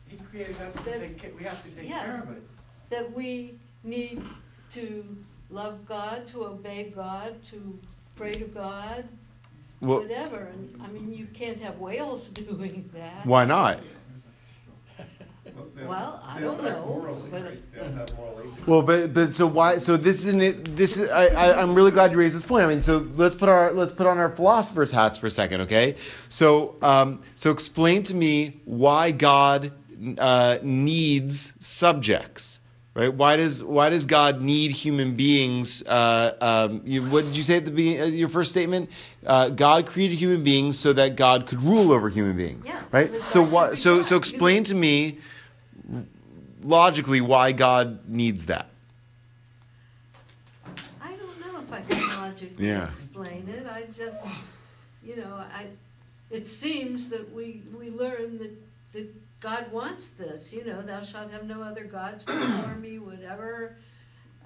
He 0.07 0.17
created 0.17 0.59
us 0.61 0.73
to 0.73 0.83
That- 0.83 0.99
take, 0.99 1.21
ca- 1.21 1.29
we 1.37 1.43
have 1.43 1.61
to 1.63 1.69
take 1.71 1.89
yeah. 1.89 2.03
care 2.05 2.19
of 2.23 2.29
it. 2.37 2.43
that 2.89 3.11
we 3.15 3.59
need 3.83 4.21
to 4.71 5.03
love 5.49 5.85
God, 5.87 6.27
to 6.27 6.45
obey 6.45 6.91
God, 6.95 7.43
to 7.45 7.79
pray 8.15 8.31
to 8.33 8.45
God, 8.45 9.07
Well, 9.81 10.01
whatever. 10.01 10.37
And 10.53 10.79
I 10.81 10.87
mean, 10.87 11.11
you 11.13 11.25
can't 11.33 11.59
have 11.61 11.79
whales 11.79 12.27
doing 12.45 12.89
that. 12.93 13.25
why 13.25 13.45
not? 13.45 13.79
They'll- 15.75 15.87
Well, 15.87 16.21
I 16.27 16.39
don't 16.39 16.61
know, 16.63 17.19
but- 17.31 17.31
They'll 17.73 17.83
have 17.91 18.15
moral 18.17 18.39
agency. 18.39 18.61
Well, 18.65 18.81
but 18.81 19.13
but 19.13 19.33
so 19.33 19.45
why? 19.47 19.77
So 19.77 19.97
this 19.97 20.25
isn't 20.25 20.41
it. 20.41 20.75
This 20.75 20.97
is. 20.97 21.09
I, 21.11 21.25
I 21.27 21.61
I'm 21.61 21.75
really 21.75 21.91
glad 21.91 22.11
you 22.11 22.17
raised 22.17 22.35
this 22.35 22.43
point. 22.43 22.63
I 22.63 22.67
mean, 22.67 22.81
so 22.81 23.05
let's 23.15 23.35
put 23.35 23.49
our 23.49 23.71
let's 23.73 23.91
put 23.91 24.07
on 24.07 24.17
our 24.17 24.29
philosophers 24.29 24.91
hats 24.91 25.17
for 25.17 25.27
a 25.27 25.31
second, 25.31 25.61
okay? 25.61 25.95
So 26.29 26.75
um 26.81 27.21
so 27.35 27.51
explain 27.51 28.03
to 28.03 28.15
me 28.15 28.61
why 28.65 29.11
God 29.11 29.71
uh, 30.17 30.57
needs 30.63 31.53
subjects, 31.59 32.59
right? 32.95 33.13
Why 33.13 33.35
does 33.35 33.63
why 33.63 33.89
does 33.89 34.05
God 34.05 34.41
need 34.41 34.71
human 34.71 35.15
beings? 35.15 35.83
Uh, 35.85 36.35
um, 36.41 36.81
you, 36.85 37.01
what 37.03 37.25
did 37.25 37.37
you 37.37 37.43
say 37.43 37.57
at 37.57 37.65
the 37.65 37.71
beginning? 37.71 38.01
Uh, 38.01 38.05
your 38.05 38.29
first 38.29 38.51
statement? 38.51 38.89
Uh, 39.25 39.49
God 39.49 39.85
created 39.85 40.17
human 40.17 40.43
beings 40.43 40.77
so 40.79 40.91
that 40.93 41.15
God 41.15 41.45
could 41.47 41.61
rule 41.61 41.91
over 41.91 42.09
human 42.09 42.35
beings, 42.35 42.65
Yeah, 42.67 42.79
so 42.81 42.85
right? 42.91 43.11
that 43.11 43.21
So 43.23 43.43
God 43.43 43.51
what? 43.53 43.69
could 43.71 43.79
So 43.79 43.97
God. 43.97 44.05
so 44.05 44.15
explain 44.17 44.63
to 44.65 44.75
me 44.75 45.19
logically 46.65 47.21
why 47.21 47.51
God 47.51 48.09
needs 48.09 48.47
that. 48.47 48.67
I 51.01 51.11
don't 51.15 51.39
know 51.39 51.59
if 51.61 51.71
I 51.71 51.81
can 51.81 52.17
logically 52.19 52.67
Yeah. 52.67 52.87
explain 52.87 53.47
it. 53.47 53.67
I 53.67 53.83
just, 53.95 54.25
you 55.03 55.15
know, 55.17 55.35
I, 55.35 55.67
it 56.31 56.47
seems 56.47 57.09
that 57.09 57.31
we, 57.33 57.61
we 57.77 57.91
learn 57.91 58.39
that, 58.39 58.51
that 58.93 59.13
God 59.39 59.71
wants 59.71 60.09
this, 60.09 60.51
you 60.51 60.65
know, 60.65 60.81
thou 60.81 61.01
shalt 61.03 61.31
have 61.31 61.45
no 61.45 61.61
other 61.61 61.83
gods 61.83 62.23
before 62.25 62.75
me, 62.75 62.97
whatever. 62.99 63.75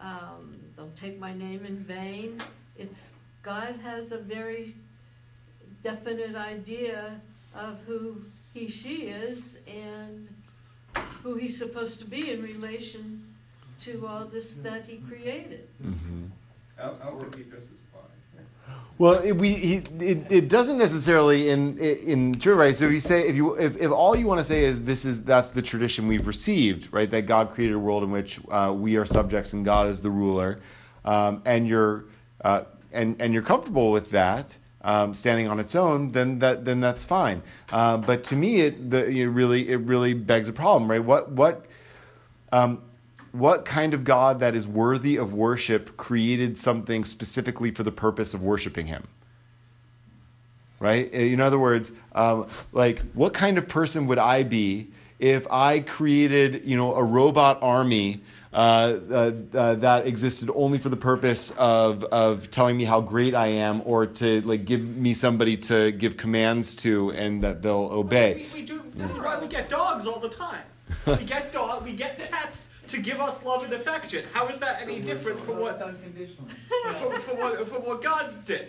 Um, 0.02 0.58
don't 0.76 0.96
take 0.98 1.20
my 1.20 1.34
name 1.34 1.66
in 1.66 1.78
vain. 1.78 2.42
It's, 2.78 3.12
God 3.44 3.76
has 3.84 4.12
a 4.12 4.18
very 4.18 4.76
definite 5.84 6.36
idea 6.36 7.22
of 7.56 7.80
who 7.88 8.22
he, 8.54 8.70
she 8.70 9.04
is 9.08 9.58
and 9.68 10.28
who 11.24 11.36
he's 11.36 11.58
supposed 11.58 12.00
to 12.00 12.06
be 12.06 12.32
in 12.32 12.42
relation 12.42 13.24
to 13.82 14.06
all 14.08 14.26
this 14.26 14.56
that 14.56 14.86
he 14.86 14.98
created. 14.98 15.68
Out- 16.80 17.00
Outwardly 17.04 17.44
just 17.44 17.64
as 17.64 17.80
fine. 17.94 18.46
Well, 18.98 19.20
it, 19.24 19.32
we 19.34 19.54
he, 19.54 19.76
it, 20.00 20.32
it 20.32 20.50
doesn't 20.50 20.78
necessarily 20.78 21.50
in 21.50 21.78
in 21.78 22.34
true 22.34 22.56
right. 22.56 22.76
So 22.76 22.86
if 22.86 22.92
you 22.92 23.00
say 23.00 23.28
if 23.28 23.36
you 23.36 23.56
if, 23.56 23.78
if 23.78 23.92
all 23.92 24.16
you 24.16 24.28
want 24.28 24.40
to 24.40 24.44
say 24.44 24.64
is 24.66 24.84
this 24.84 25.06
is 25.06 25.24
that's 25.24 25.52
the 25.52 25.62
tradition 25.62 26.08
we've 26.08 26.28
received, 26.28 26.92
right? 26.92 27.10
That 27.10 27.26
God 27.26 27.52
created 27.52 27.76
a 27.76 27.80
world 27.80 28.04
in 28.04 28.12
which 28.12 28.40
uh, 28.50 28.74
we 28.76 28.98
are 28.98 29.06
subjects 29.06 29.54
and 29.54 29.64
God 29.64 29.88
is 29.88 30.02
the 30.02 30.10
ruler, 30.12 30.60
um, 31.06 31.42
and 31.46 31.66
you're 31.68 32.06
uh, 32.44 32.64
and 32.92 33.16
and 33.22 33.34
you're 33.34 33.44
comfortable 33.44 33.92
with 33.92 34.10
that. 34.12 34.58
Um, 34.82 35.14
standing 35.14 35.50
on 35.50 35.60
its 35.60 35.76
own, 35.76 36.14
then 36.14 36.40
that 36.40 36.64
then 36.64 36.80
that's 36.80 37.04
fine. 37.04 37.42
Uh, 37.70 37.98
but 37.98 38.24
to 38.26 38.36
me, 38.38 38.62
it 38.62 38.90
the 38.90 39.06
it 39.06 39.26
really 39.26 39.68
it 39.68 39.76
really 39.82 40.14
begs 40.14 40.48
a 40.48 40.54
problem, 40.54 40.90
right? 40.90 41.04
What 41.04 41.32
what 41.32 41.66
um, 42.54 42.82
what 43.32 43.66
kind 43.66 43.94
of 43.94 44.04
God 44.04 44.40
that 44.40 44.56
is 44.56 44.68
worthy 44.68 45.18
of 45.18 45.34
worship 45.34 45.98
created 45.98 46.60
something 46.60 47.04
specifically 47.04 47.72
for 47.72 47.84
the 47.84 47.92
purpose 47.92 48.34
of 48.34 48.42
worshiping 48.42 48.88
him? 48.88 49.08
Right? 50.80 51.12
In 51.12 51.42
other 51.42 51.60
words, 51.60 51.92
um, 52.16 52.48
like, 52.72 53.02
what 53.14 53.34
kind 53.34 53.58
of 53.58 53.68
person 53.68 54.08
would 54.08 54.18
I 54.18 54.44
be 54.44 54.88
if 55.20 55.46
I 55.52 55.82
created, 55.82 56.64
you 56.64 56.78
know, 56.78 56.96
a 56.96 57.04
robot 57.04 57.60
army 57.62 58.16
uh, 58.16 58.16
uh, 58.16 58.22
uh, 58.22 58.39
Uh, 58.52 59.00
uh, 59.12 59.32
uh, 59.54 59.76
that 59.76 60.08
existed 60.08 60.50
only 60.56 60.80
for 60.80 60.90
the 60.90 60.98
purpose 60.98 61.52
of, 61.52 62.04
of 62.06 62.50
telling 62.50 62.76
me 62.76 62.84
how 62.84 63.00
great 63.00 63.36
I 63.36 63.46
am 63.46 63.84
or 63.86 64.08
to 64.08 64.42
like 64.42 64.66
give 64.66 64.82
me 64.82 65.14
somebody 65.14 65.56
to 65.58 65.92
give 65.92 66.18
commands 66.18 66.76
to 66.78 67.12
and 67.12 67.44
that 67.44 67.62
they'll 67.62 67.90
obey. 67.92 68.48
We, 68.52 68.62
we 68.62 68.66
do. 68.66 68.82
This 68.96 69.12
is 69.12 69.20
why 69.20 69.38
we 69.40 69.48
get 69.48 69.70
dogs 69.70 70.08
all 70.08 70.20
the 70.20 70.30
time. 70.30 70.64
we 71.06 71.26
get 71.26 71.52
dog. 71.52 71.86
We 71.86 71.94
get 71.94 72.18
pets 72.32 72.72
to 72.88 73.00
give 73.00 73.22
us 73.22 73.44
love 73.46 73.64
and 73.64 73.74
affection. 73.74 74.26
How 74.34 74.48
is 74.48 74.60
that 74.60 74.82
any 74.82 75.00
different 75.00 75.46
from 75.46 75.60
what 75.60 75.80
unconditional. 75.80 76.48
from, 76.48 77.22
from 77.22 77.38
what 77.38 77.68
from 77.68 77.86
what 77.86 78.02
God 78.02 78.34
did? 78.48 78.66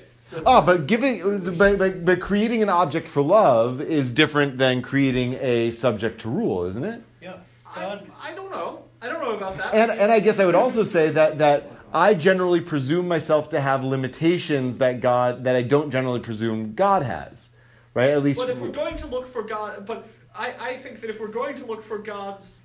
Ah, 0.47 0.61
but 0.61 0.87
giving, 0.87 1.57
but, 1.57 1.79
but, 1.79 2.05
but 2.05 2.21
creating 2.21 2.63
an 2.63 2.69
object 2.69 3.09
for 3.09 3.21
love 3.23 3.81
is 3.81 4.13
different 4.13 4.59
than 4.59 4.81
creating 4.81 5.35
a 5.41 5.73
subject 5.73 6.21
to 6.21 6.29
rule, 6.29 6.67
isn't 6.67 6.85
it? 6.85 7.03
Yeah. 7.21 7.39
I, 7.67 7.81
God, 7.81 8.11
I 8.23 8.35
don't 8.35 8.51
know. 8.51 8.85
I 9.03 9.09
don't 9.09 9.21
know 9.21 9.37
about 9.37 9.57
that. 9.57 9.75
And 9.75 9.91
and 9.91 10.13
I 10.13 10.21
guess 10.21 10.39
I 10.39 10.47
would 10.47 10.55
also 10.55 10.83
say 10.83 11.11
that 11.11 11.39
that 11.39 11.71
I 11.93 12.15
generally 12.15 12.61
presume 12.61 13.09
myself 13.09 13.49
to 13.51 13.61
have 13.61 13.83
limitations 13.83 14.79
that 14.79 15.01
God 15.01 15.45
that 15.45 15.57
I 15.57 15.63
don't 15.63 15.91
generally 15.91 16.21
presume 16.21 16.75
God 16.75 17.03
has, 17.03 17.51
right? 17.95 18.11
At 18.11 18.23
least. 18.23 18.39
But 18.39 18.51
if 18.51 18.59
we're 18.59 18.69
going 18.69 18.97
to 18.97 19.07
look 19.07 19.27
for 19.27 19.43
God, 19.43 19.87
but 19.87 20.07
I, 20.35 20.55
I 20.61 20.77
think 20.77 21.01
that 21.01 21.11
if 21.11 21.21
we're 21.21 21.29
going 21.29 21.57
to 21.57 21.67
look 21.67 21.83
for 21.83 21.99
God's 21.99 22.61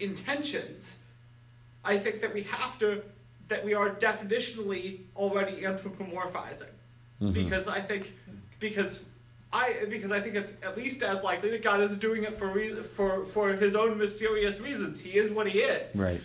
intentions, 0.00 0.98
I 1.84 1.98
think 1.98 2.20
that 2.22 2.32
we 2.32 2.42
have 2.44 2.78
to, 2.78 3.02
that 3.48 3.64
we 3.64 3.74
are 3.74 3.90
definitionally 3.90 5.00
already 5.16 5.62
anthropomorphizing. 5.62 6.72
Mm-hmm. 7.20 7.32
Because 7.32 7.68
I 7.68 7.80
think, 7.80 8.12
because 8.58 9.00
I, 9.54 9.84
because 9.88 10.10
I 10.10 10.20
think 10.20 10.34
it's 10.34 10.54
at 10.64 10.76
least 10.76 11.02
as 11.02 11.22
likely 11.22 11.48
that 11.50 11.62
God 11.62 11.80
is 11.80 11.96
doing 11.96 12.24
it 12.24 12.34
for 12.34 12.48
re- 12.48 12.82
for 12.82 13.24
for 13.24 13.52
His 13.52 13.76
own 13.76 13.96
mysterious 13.96 14.58
reasons. 14.58 15.00
He 15.00 15.16
is 15.16 15.30
what 15.30 15.46
He 15.46 15.60
is. 15.60 15.94
Right. 15.96 16.20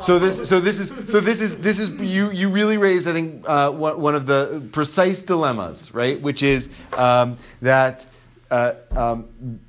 So 0.00 0.18
this, 0.18 0.48
so 0.48 0.58
this 0.58 0.80
is, 0.80 0.88
so 1.10 1.20
this 1.20 1.40
is, 1.40 1.58
this 1.58 1.78
is 1.78 1.90
you. 1.90 2.30
You 2.30 2.48
really 2.48 2.78
raised, 2.78 3.06
I 3.06 3.12
think, 3.12 3.44
uh, 3.46 3.70
one, 3.70 4.00
one 4.00 4.14
of 4.14 4.26
the 4.26 4.66
precise 4.72 5.22
dilemmas, 5.22 5.94
right? 5.94 6.20
Which 6.20 6.42
is 6.42 6.70
um, 6.96 7.36
that 7.60 8.06
uh, 8.50 8.72
um, 8.90 9.60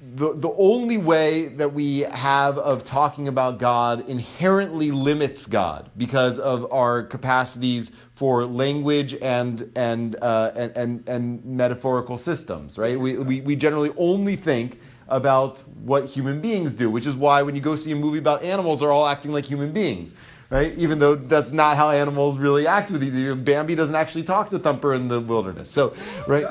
the 0.00 0.32
the 0.34 0.52
only 0.56 0.96
way 0.96 1.48
that 1.48 1.74
we 1.74 2.00
have 2.00 2.56
of 2.58 2.82
talking 2.82 3.28
about 3.28 3.58
God 3.58 4.08
inherently 4.08 4.90
limits 4.90 5.46
God 5.46 5.90
because 5.94 6.38
of 6.38 6.70
our 6.72 7.02
capacities 7.02 7.90
for 8.14 8.46
language 8.46 9.14
and 9.20 9.70
and 9.76 10.16
uh, 10.22 10.52
and, 10.54 10.76
and 10.76 11.08
and 11.08 11.44
metaphorical 11.44 12.16
systems, 12.16 12.78
right? 12.78 12.98
We, 12.98 13.18
we 13.18 13.40
we 13.42 13.56
generally 13.56 13.92
only 13.98 14.36
think 14.36 14.80
about 15.08 15.58
what 15.82 16.06
human 16.06 16.40
beings 16.40 16.74
do, 16.74 16.90
which 16.90 17.06
is 17.06 17.14
why 17.14 17.42
when 17.42 17.54
you 17.54 17.60
go 17.60 17.76
see 17.76 17.92
a 17.92 17.96
movie 17.96 18.18
about 18.18 18.42
animals, 18.42 18.80
they're 18.80 18.92
all 18.92 19.06
acting 19.06 19.32
like 19.32 19.44
human 19.44 19.72
beings, 19.72 20.14
right? 20.48 20.72
Even 20.78 20.98
though 20.98 21.14
that's 21.14 21.50
not 21.50 21.76
how 21.76 21.90
animals 21.90 22.38
really 22.38 22.66
act 22.66 22.90
with 22.90 23.04
each 23.04 23.12
other. 23.12 23.34
Bambi 23.34 23.74
doesn't 23.74 23.96
actually 23.96 24.22
talk 24.22 24.48
to 24.48 24.58
Thumper 24.58 24.94
in 24.94 25.08
the 25.08 25.20
wilderness. 25.20 25.70
So, 25.70 25.94
right? 26.26 26.46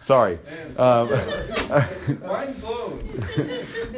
Sorry. 0.00 0.38
Um, 0.76 1.08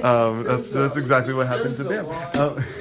um, 0.03 0.45
that's, 0.45 0.73
that's 0.73 0.97
exactly 0.97 1.35
what 1.35 1.47
happened 1.47 1.77
to 1.77 1.85
There's 1.85 2.07
a 2.07 2.11
Bambi. 2.11 2.39
Um, 2.39 2.65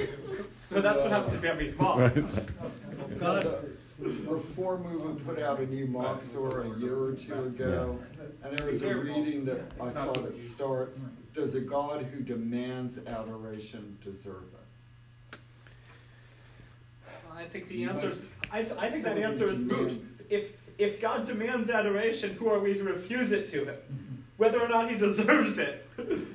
But 0.70 0.84
that's 0.84 1.00
what 1.00 1.12
happened 1.12 1.32
to 1.32 1.38
Bambi's 1.40 1.78
mom. 1.78 2.00
right. 2.00 3.20
God, 3.20 3.66
Reform 4.00 4.84
Movement 4.84 5.26
put 5.26 5.40
out 5.40 5.60
a 5.60 5.66
new 5.66 5.88
Machzor 5.88 6.76
a 6.76 6.80
year 6.80 7.00
or 7.00 7.14
two 7.14 7.46
ago, 7.46 7.98
and 8.44 8.58
there 8.58 8.68
was 8.68 8.84
a 8.84 8.96
reading 8.96 9.46
that 9.46 9.62
I 9.82 9.90
saw 9.90 10.12
that 10.12 10.42
starts, 10.42 11.06
does 11.34 11.56
a 11.56 11.62
God 11.62 12.04
who 12.06 12.22
demands 12.22 13.00
adoration 13.08 13.98
deserve 14.04 14.44
it? 14.54 15.38
I 17.34 17.46
think 17.46 17.70
the 17.70 17.86
answer. 17.86 18.10
is, 18.10 18.26
I, 18.52 18.60
I 18.78 18.90
think 18.90 19.04
that 19.04 19.18
answer 19.18 19.50
is 19.50 19.60
moot. 19.60 20.04
If 20.30 20.52
if 20.78 21.02
God 21.02 21.26
demands 21.26 21.70
adoration, 21.70 22.34
who 22.34 22.50
are 22.50 22.60
we 22.60 22.74
to 22.76 22.84
refuse 22.84 23.32
it 23.32 23.48
to 23.50 23.66
him, 23.66 24.24
whether 24.38 24.62
or 24.62 24.68
not 24.68 24.90
he 24.90 24.98
deserves 24.98 25.60
it? 25.60 25.88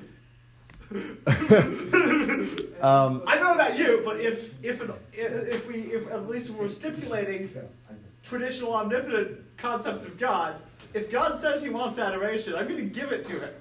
Um, 2.83 3.23
I 3.25 3.39
know 3.39 3.53
about 3.53 3.77
you, 3.77 4.01
but 4.03 4.19
if 4.19 4.53
if 4.61 4.81
an, 4.81 4.91
if 5.13 5.65
we 5.69 5.75
if 5.93 6.11
at 6.11 6.27
least 6.27 6.49
we're 6.49 6.67
stipulating 6.67 7.49
traditional 8.21 8.73
omnipotent 8.73 9.39
concept 9.55 10.05
of 10.05 10.19
God, 10.19 10.57
if 10.93 11.09
God 11.09 11.39
says 11.39 11.61
He 11.61 11.69
wants 11.69 11.97
adoration, 11.97 12.55
I'm 12.55 12.67
going 12.67 12.77
to 12.77 12.93
give 12.93 13.13
it 13.13 13.23
to 13.25 13.39
Him. 13.39 13.53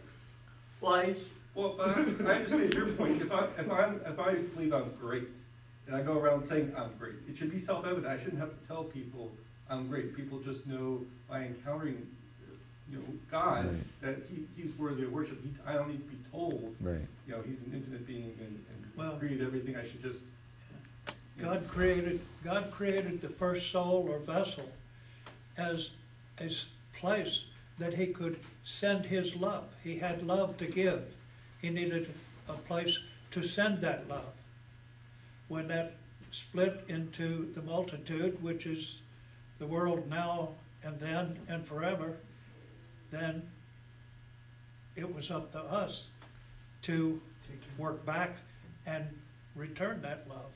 Like 0.80 1.18
Well, 1.54 1.74
but 1.78 1.90
I, 1.90 1.92
I 1.92 2.34
understand 2.34 2.74
your 2.74 2.88
point. 2.88 3.22
If 3.22 3.30
I, 3.30 3.44
if 3.44 3.70
I'm, 3.70 4.00
if 4.04 4.18
I 4.18 4.34
believe 4.34 4.74
I'm 4.74 4.90
great, 5.00 5.28
and 5.86 5.94
I 5.94 6.02
go 6.02 6.18
around 6.18 6.44
saying 6.44 6.72
I'm 6.76 6.90
great, 6.98 7.14
it 7.28 7.36
should 7.36 7.52
be 7.52 7.58
self-evident. 7.58 8.06
I 8.06 8.18
shouldn't 8.18 8.40
have 8.40 8.50
to 8.50 8.66
tell 8.66 8.82
people 8.82 9.30
I'm 9.72 9.88
great. 9.88 10.14
People 10.14 10.38
just 10.40 10.66
know 10.66 11.00
by 11.30 11.44
encountering, 11.44 12.06
you 12.90 12.98
know, 12.98 13.04
God, 13.30 13.66
Right. 13.66 13.76
that 14.02 14.16
he, 14.30 14.44
he's 14.62 14.76
worthy 14.78 15.04
of 15.04 15.12
worship. 15.12 15.42
He, 15.42 15.50
I 15.66 15.72
don't 15.72 15.88
need 15.88 15.98
to 16.08 16.14
be 16.14 16.18
told, 16.30 16.76
right. 16.80 17.00
you 17.26 17.32
know, 17.32 17.40
he's 17.42 17.58
an 17.60 17.72
infinite 17.74 18.06
being 18.06 18.36
and, 18.40 18.62
Well- 18.96 19.16
created 19.16 19.42
everything. 19.46 19.76
I 19.76 19.84
should 19.88 20.02
just. 20.02 20.18
you 21.38 21.44
know, 21.44 21.54
God 21.54 21.68
created, 21.68 22.20
God 22.44 22.70
created 22.70 23.22
the 23.22 23.30
first 23.30 23.72
soul 23.72 24.06
or 24.10 24.18
vessel 24.18 24.68
as 25.56 25.88
a 26.38 26.44
s- 26.44 26.66
place 26.94 27.44
that 27.78 27.94
he 27.94 28.08
could 28.08 28.38
send 28.64 29.06
his 29.06 29.34
love. 29.36 29.64
He 29.82 29.96
had 29.98 30.26
love 30.26 30.58
to 30.58 30.66
give. 30.66 31.02
He 31.62 31.70
needed 31.70 32.12
a 32.48 32.52
place 32.52 32.98
to 33.30 33.42
send 33.42 33.80
that 33.80 34.06
love. 34.08 34.28
When 35.48 35.68
that 35.68 35.94
split 36.32 36.84
into 36.88 37.50
the 37.54 37.62
multitude, 37.62 38.42
which 38.42 38.66
is 38.66 38.96
the 39.62 39.68
world 39.68 40.08
now 40.10 40.48
and 40.82 40.98
then 40.98 41.38
and 41.48 41.64
forever, 41.64 42.16
then 43.12 43.40
it 44.96 45.14
was 45.14 45.30
up 45.30 45.52
to 45.52 45.60
us 45.60 46.04
to 46.82 47.20
work 47.78 48.04
back 48.04 48.30
and 48.86 49.04
return 49.54 50.02
that 50.02 50.26
love. 50.28 50.50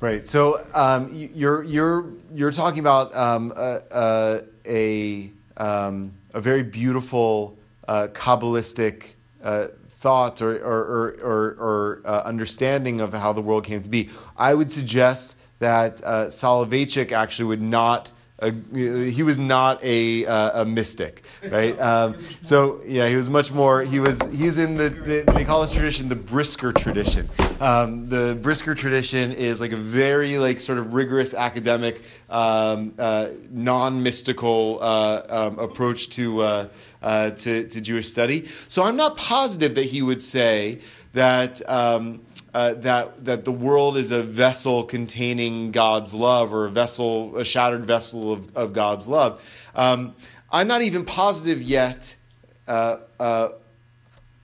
Right. 0.00 0.26
So 0.26 0.66
um, 0.74 1.08
you're 1.12 1.62
you're 1.62 2.06
you're 2.34 2.50
talking 2.50 2.80
about 2.80 3.14
um, 3.14 3.52
a 3.56 4.42
a 4.66 5.30
um, 5.56 6.12
a 6.34 6.40
very 6.40 6.64
beautiful 6.64 7.56
uh, 7.86 8.08
kabbalistic 8.08 9.14
uh, 9.44 9.68
thought 9.88 10.42
or 10.42 10.56
or 10.56 10.80
or, 10.80 11.08
or, 11.22 11.56
or 11.60 12.02
uh, 12.04 12.22
understanding 12.22 13.00
of 13.00 13.12
how 13.12 13.32
the 13.32 13.42
world 13.42 13.64
came 13.64 13.82
to 13.82 13.88
be. 13.88 14.10
I 14.36 14.54
would 14.54 14.72
suggest 14.72 15.36
that 15.60 16.02
uh, 16.02 16.26
Soloveitchik 16.26 17.12
actually 17.12 17.44
would 17.46 17.62
not. 17.62 18.10
Uh, 18.42 18.52
he 18.72 19.22
was 19.22 19.38
not 19.38 19.78
a, 19.84 20.24
uh, 20.24 20.62
a 20.62 20.64
mystic, 20.64 21.22
right? 21.44 21.78
Um, 21.90 22.16
so 22.40 22.80
yeah, 22.86 23.06
he 23.06 23.14
was 23.14 23.28
much 23.28 23.52
more. 23.52 23.82
He 23.82 24.00
was 24.00 24.18
he's 24.32 24.56
in 24.56 24.74
the, 24.76 24.88
the 24.88 25.32
they 25.34 25.44
call 25.44 25.60
this 25.60 25.72
tradition 25.72 26.08
the 26.08 26.16
Brisker 26.16 26.72
tradition. 26.72 27.28
Um, 27.60 28.08
the 28.08 28.38
Brisker 28.40 28.74
tradition 28.74 29.32
is 29.32 29.60
like 29.60 29.72
a 29.72 29.76
very 29.76 30.38
like 30.38 30.60
sort 30.60 30.78
of 30.78 30.94
rigorous 30.94 31.34
academic, 31.34 32.02
um, 32.30 32.94
uh, 32.98 33.28
non-mystical 33.50 34.78
uh, 34.80 35.22
um, 35.28 35.58
approach 35.58 36.08
to, 36.10 36.40
uh, 36.40 36.68
uh, 37.02 37.30
to 37.30 37.68
to 37.68 37.80
Jewish 37.82 38.08
study. 38.08 38.46
So 38.68 38.84
I'm 38.84 38.96
not 38.96 39.18
positive 39.18 39.74
that 39.74 39.86
he 39.86 40.00
would 40.00 40.22
say 40.22 40.80
that. 41.12 41.60
Uh, 42.52 42.74
that 42.74 43.24
that 43.24 43.44
the 43.44 43.52
world 43.52 43.96
is 43.96 44.10
a 44.10 44.22
vessel 44.24 44.82
containing 44.82 45.70
God's 45.70 46.12
love, 46.12 46.52
or 46.52 46.64
a 46.64 46.70
vessel, 46.70 47.36
a 47.36 47.44
shattered 47.44 47.84
vessel 47.84 48.32
of, 48.32 48.56
of 48.56 48.72
God's 48.72 49.06
love. 49.06 49.40
Um, 49.74 50.16
I'm 50.50 50.66
not 50.66 50.82
even 50.82 51.04
positive 51.04 51.62
yet 51.62 52.16
uh, 52.66 52.96
uh, 53.20 53.50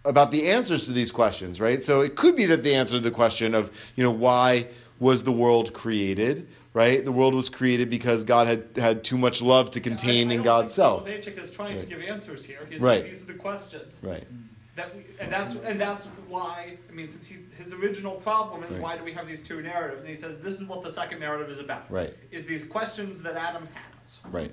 about 0.04 0.30
the 0.30 0.48
answers 0.48 0.86
to 0.86 0.92
these 0.92 1.10
questions, 1.10 1.60
right? 1.60 1.82
So 1.82 2.00
it 2.00 2.14
could 2.14 2.36
be 2.36 2.46
that 2.46 2.62
the 2.62 2.76
answer 2.76 2.94
to 2.94 3.00
the 3.00 3.10
question 3.10 3.56
of, 3.56 3.70
you 3.96 4.04
know, 4.04 4.12
why 4.12 4.68
was 5.00 5.24
the 5.24 5.32
world 5.32 5.72
created, 5.72 6.46
right? 6.74 7.04
The 7.04 7.10
world 7.10 7.34
was 7.34 7.48
created 7.48 7.90
because 7.90 8.22
God 8.22 8.46
had 8.46 8.68
had 8.76 9.02
too 9.02 9.18
much 9.18 9.42
love 9.42 9.72
to 9.72 9.80
contain 9.80 10.28
I- 10.28 10.34
I 10.34 10.34
in 10.36 10.42
God's 10.42 10.74
self. 10.74 11.04
Soloveitchik 11.04 11.42
is 11.42 11.50
trying 11.50 11.76
to 11.80 11.86
give 11.86 12.00
answers 12.00 12.44
here. 12.44 12.60
He's 12.70 12.80
Right. 12.80 13.00
saying 13.02 13.12
these 13.12 13.22
are 13.22 13.26
the 13.26 13.34
questions. 13.34 13.98
Right. 14.00 14.28
That 14.76 14.94
we, 14.94 15.04
and 15.18 15.32
that's 15.32 15.54
and 15.56 15.80
that's 15.80 16.04
why 16.28 16.76
I 16.88 16.92
mean, 16.92 17.08
since 17.08 17.26
he's, 17.26 17.46
his 17.56 17.72
original 17.72 18.16
problem 18.16 18.62
is 18.62 18.72
Right. 18.72 18.80
why 18.80 18.96
do 18.98 19.04
we 19.04 19.12
have 19.12 19.26
these 19.26 19.42
two 19.42 19.62
narratives? 19.62 20.00
And 20.02 20.08
he 20.10 20.16
says 20.16 20.38
this 20.40 20.60
is 20.60 20.68
what 20.68 20.84
the 20.84 20.92
second 20.92 21.18
narrative 21.18 21.50
is 21.50 21.60
about. 21.60 21.90
Right. 21.90 22.14
Is 22.30 22.44
these 22.44 22.64
questions 22.64 23.22
that 23.22 23.36
Adam 23.36 23.66
has. 23.72 24.18
Right, 24.30 24.52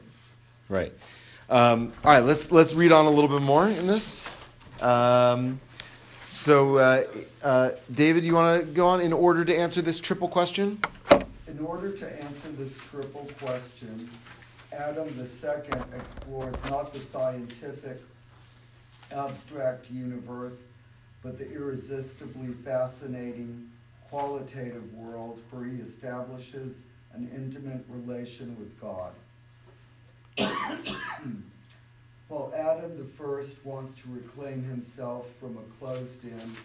right. 0.69 0.93
Um, 1.49 1.91
all 2.05 2.13
right, 2.13 2.23
let's 2.23 2.51
let's 2.53 2.73
read 2.73 2.93
on 2.93 3.05
a 3.05 3.09
little 3.09 3.27
bit 3.27 3.41
more 3.41 3.67
in 3.67 3.85
this. 3.85 4.29
Um, 4.79 5.59
so, 6.29 6.77
uh, 6.77 7.03
uh, 7.43 7.69
David, 7.93 8.23
you 8.23 8.33
want 8.33 8.61
to 8.61 8.65
go 8.65 8.87
on 8.87 9.01
in 9.01 9.13
order 9.13 9.43
to 9.45 9.55
answer 9.55 9.81
this 9.81 9.99
triple 9.99 10.27
question? 10.27 10.79
In 11.47 11.59
order 11.59 11.91
to 11.91 12.23
answer 12.23 12.49
this 12.57 12.77
triple 12.77 13.29
question, 13.39 14.09
Adam 14.71 15.13
the 15.17 15.27
second 15.27 15.83
explores 15.95 16.55
not 16.69 16.93
the 16.93 16.99
scientific 16.99 18.01
abstract 19.13 19.89
universe, 19.89 20.63
but 21.21 21.37
the 21.37 21.49
irresistibly 21.51 22.53
fascinating 22.53 23.69
qualitative 24.09 24.93
world 24.93 25.39
where 25.51 25.63
he 25.65 25.77
establishes 25.77 26.77
an 27.13 27.29
intimate 27.35 27.83
relation 27.89 28.55
with 28.57 28.79
God. 28.79 29.13
While 32.27 32.53
Adam 32.55 32.97
the 32.97 33.03
first 33.03 33.63
wants 33.63 33.93
to 34.01 34.09
reclaim 34.09 34.63
himself 34.63 35.27
from 35.39 35.57
a 35.57 35.63
closed-in, 35.79 36.55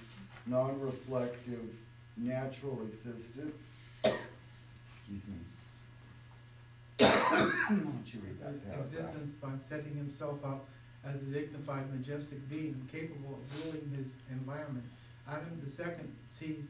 non-reflective, 0.46 1.68
natural 2.16 2.80
existence, 2.82 3.54
excuse 4.04 5.22
me. 5.28 5.38
Why 7.06 7.52
don't 7.68 8.04
you 8.06 8.20
read 8.20 8.40
that 8.40 8.54
existence 8.78 9.34
by 9.34 9.50
setting 9.68 9.94
himself 9.94 10.44
up 10.44 10.66
as 11.04 11.16
a 11.16 11.24
dignified, 11.24 11.92
majestic 11.92 12.48
being 12.48 12.88
capable 12.90 13.38
of 13.38 13.64
ruling 13.64 13.90
his 13.96 14.08
environment. 14.30 14.84
Adam 15.28 15.60
the 15.64 15.70
second 15.70 16.14
sees 16.28 16.68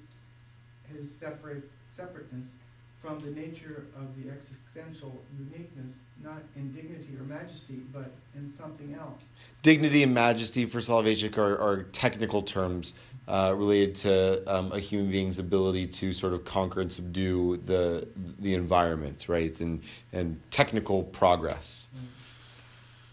his 0.92 1.11
separate 1.11 1.68
separateness 1.94 2.56
from 3.00 3.18
the 3.20 3.30
nature 3.30 3.87
of 3.97 4.08
the 4.20 4.30
existential 4.30 5.14
uniqueness, 5.38 6.00
not 6.23 6.42
in 6.56 6.73
dignity 6.73 7.16
or 7.18 7.25
majesty, 7.25 7.82
but 7.92 8.11
in 8.35 8.50
something 8.50 8.94
else. 8.94 9.23
Dignity 9.62 10.02
and 10.02 10.12
majesty 10.12 10.66
for 10.66 10.80
Soloveitchik 10.80 11.38
are, 11.38 11.56
are 11.58 11.85
technical 11.85 12.42
terms 12.42 12.94
uh, 13.28 13.54
related 13.56 13.94
to 13.94 14.42
um, 14.52 14.73
a 14.73 14.80
human 14.80 15.11
being's 15.11 15.38
ability 15.38 15.87
to 15.87 16.12
sort 16.12 16.32
of 16.32 16.44
conquer 16.44 16.80
and 16.80 16.92
subdue 16.92 17.61
the 17.66 18.08
the 18.40 18.54
environment, 18.54 19.26
right? 19.28 19.61
And 19.61 19.82
and 20.12 20.40
technical 20.50 21.02
progress. 21.02 21.87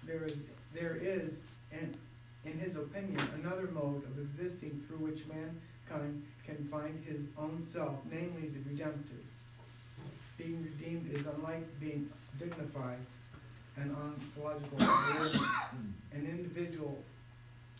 There 0.05 0.23
is, 0.23 0.37
there 0.75 0.97
is, 1.01 1.41
and 1.71 1.97
in 2.43 2.59
his 2.59 2.75
opinion, 2.75 3.19
another 3.41 3.69
mode 3.73 4.03
of 4.05 4.19
existing 4.19 4.83
through 4.87 4.97
which 4.97 5.21
mankind 5.27 6.23
can 6.45 6.67
find 6.69 7.03
his 7.05 7.21
own 7.37 7.63
self, 7.63 7.95
namely 8.11 8.49
the 8.49 8.69
redemptive. 8.69 9.23
Being 10.37 10.63
redeemed 10.63 11.11
is 11.13 11.25
unlike 11.25 11.79
being 11.79 12.09
dignified 12.37 12.99
and 13.77 13.95
ontological. 13.95 14.77
An 16.13 16.27
individual 16.29 16.97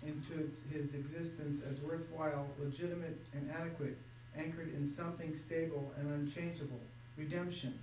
into 0.06 0.52
his 0.72 0.94
existence 0.94 1.62
as 1.70 1.80
worthwhile, 1.82 2.48
legitimate, 2.64 3.18
and 3.34 3.50
adequate, 3.52 3.98
anchored 4.38 4.74
in 4.74 4.88
something 4.88 5.36
stable 5.36 5.92
and 5.98 6.10
unchangeable. 6.10 6.80
Redemption 7.18 7.78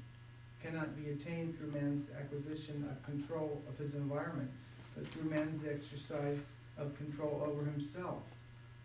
cannot 0.62 0.97
be 0.97 1.11
attained 1.11 1.59
through 1.59 1.73
man's 1.73 2.07
acquisition 2.19 2.88
of 2.90 3.02
control 3.04 3.61
of 3.69 3.76
his 3.78 3.95
environment, 3.95 4.50
but 4.94 5.06
through 5.08 5.30
man's 5.30 5.64
exercise 5.64 6.38
of 6.78 6.96
control 6.96 7.42
over 7.46 7.64
himself. 7.64 8.22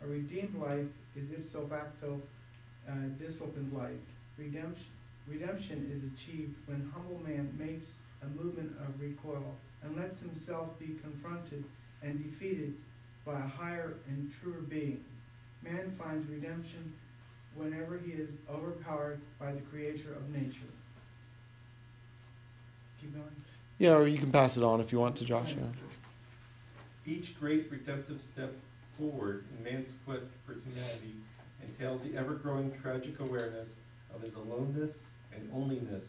A 0.03 0.07
redeemed 0.07 0.55
life 0.61 0.87
is 1.15 1.31
ipso 1.31 1.65
facto 1.67 2.21
uh, 2.87 2.93
disciplined 3.19 3.73
life. 3.73 3.91
Redemption, 4.37 4.85
redemption 5.27 5.89
is 5.91 6.03
achieved 6.13 6.55
when 6.67 6.91
humble 6.93 7.19
man 7.25 7.53
makes 7.57 7.95
a 8.21 8.27
movement 8.41 8.75
of 8.79 8.99
recoil 9.01 9.55
and 9.83 9.95
lets 9.95 10.21
himself 10.21 10.77
be 10.79 10.95
confronted 11.01 11.63
and 12.01 12.23
defeated 12.23 12.75
by 13.25 13.33
a 13.39 13.47
higher 13.47 13.95
and 14.07 14.31
truer 14.41 14.61
being. 14.61 15.03
Man 15.63 15.91
finds 15.97 16.27
redemption 16.29 16.93
whenever 17.55 17.97
he 17.97 18.11
is 18.13 18.29
overpowered 18.49 19.19
by 19.39 19.51
the 19.51 19.61
creator 19.61 20.13
of 20.13 20.29
nature. 20.29 20.71
Keep 23.01 23.15
going. 23.15 23.25
Yeah, 23.79 23.93
or 23.93 24.07
you 24.07 24.17
can 24.17 24.31
pass 24.31 24.57
it 24.57 24.63
on 24.63 24.79
if 24.79 24.91
you 24.91 24.99
want 24.99 25.15
to, 25.17 25.25
Josh. 25.25 25.55
Yeah. 25.57 25.86
Each 27.07 27.39
great 27.39 27.71
redemptive 27.71 28.21
step 28.21 28.53
forward 28.97 29.45
in 29.57 29.63
man's 29.63 29.93
quest 30.05 30.25
for 30.45 30.53
humanity 30.53 31.15
entails 31.63 32.01
the 32.01 32.17
ever-growing 32.17 32.73
tragic 32.81 33.19
awareness 33.21 33.75
of 34.13 34.21
his 34.21 34.35
aloneness 34.35 35.05
and 35.33 35.49
onlyness, 35.53 36.03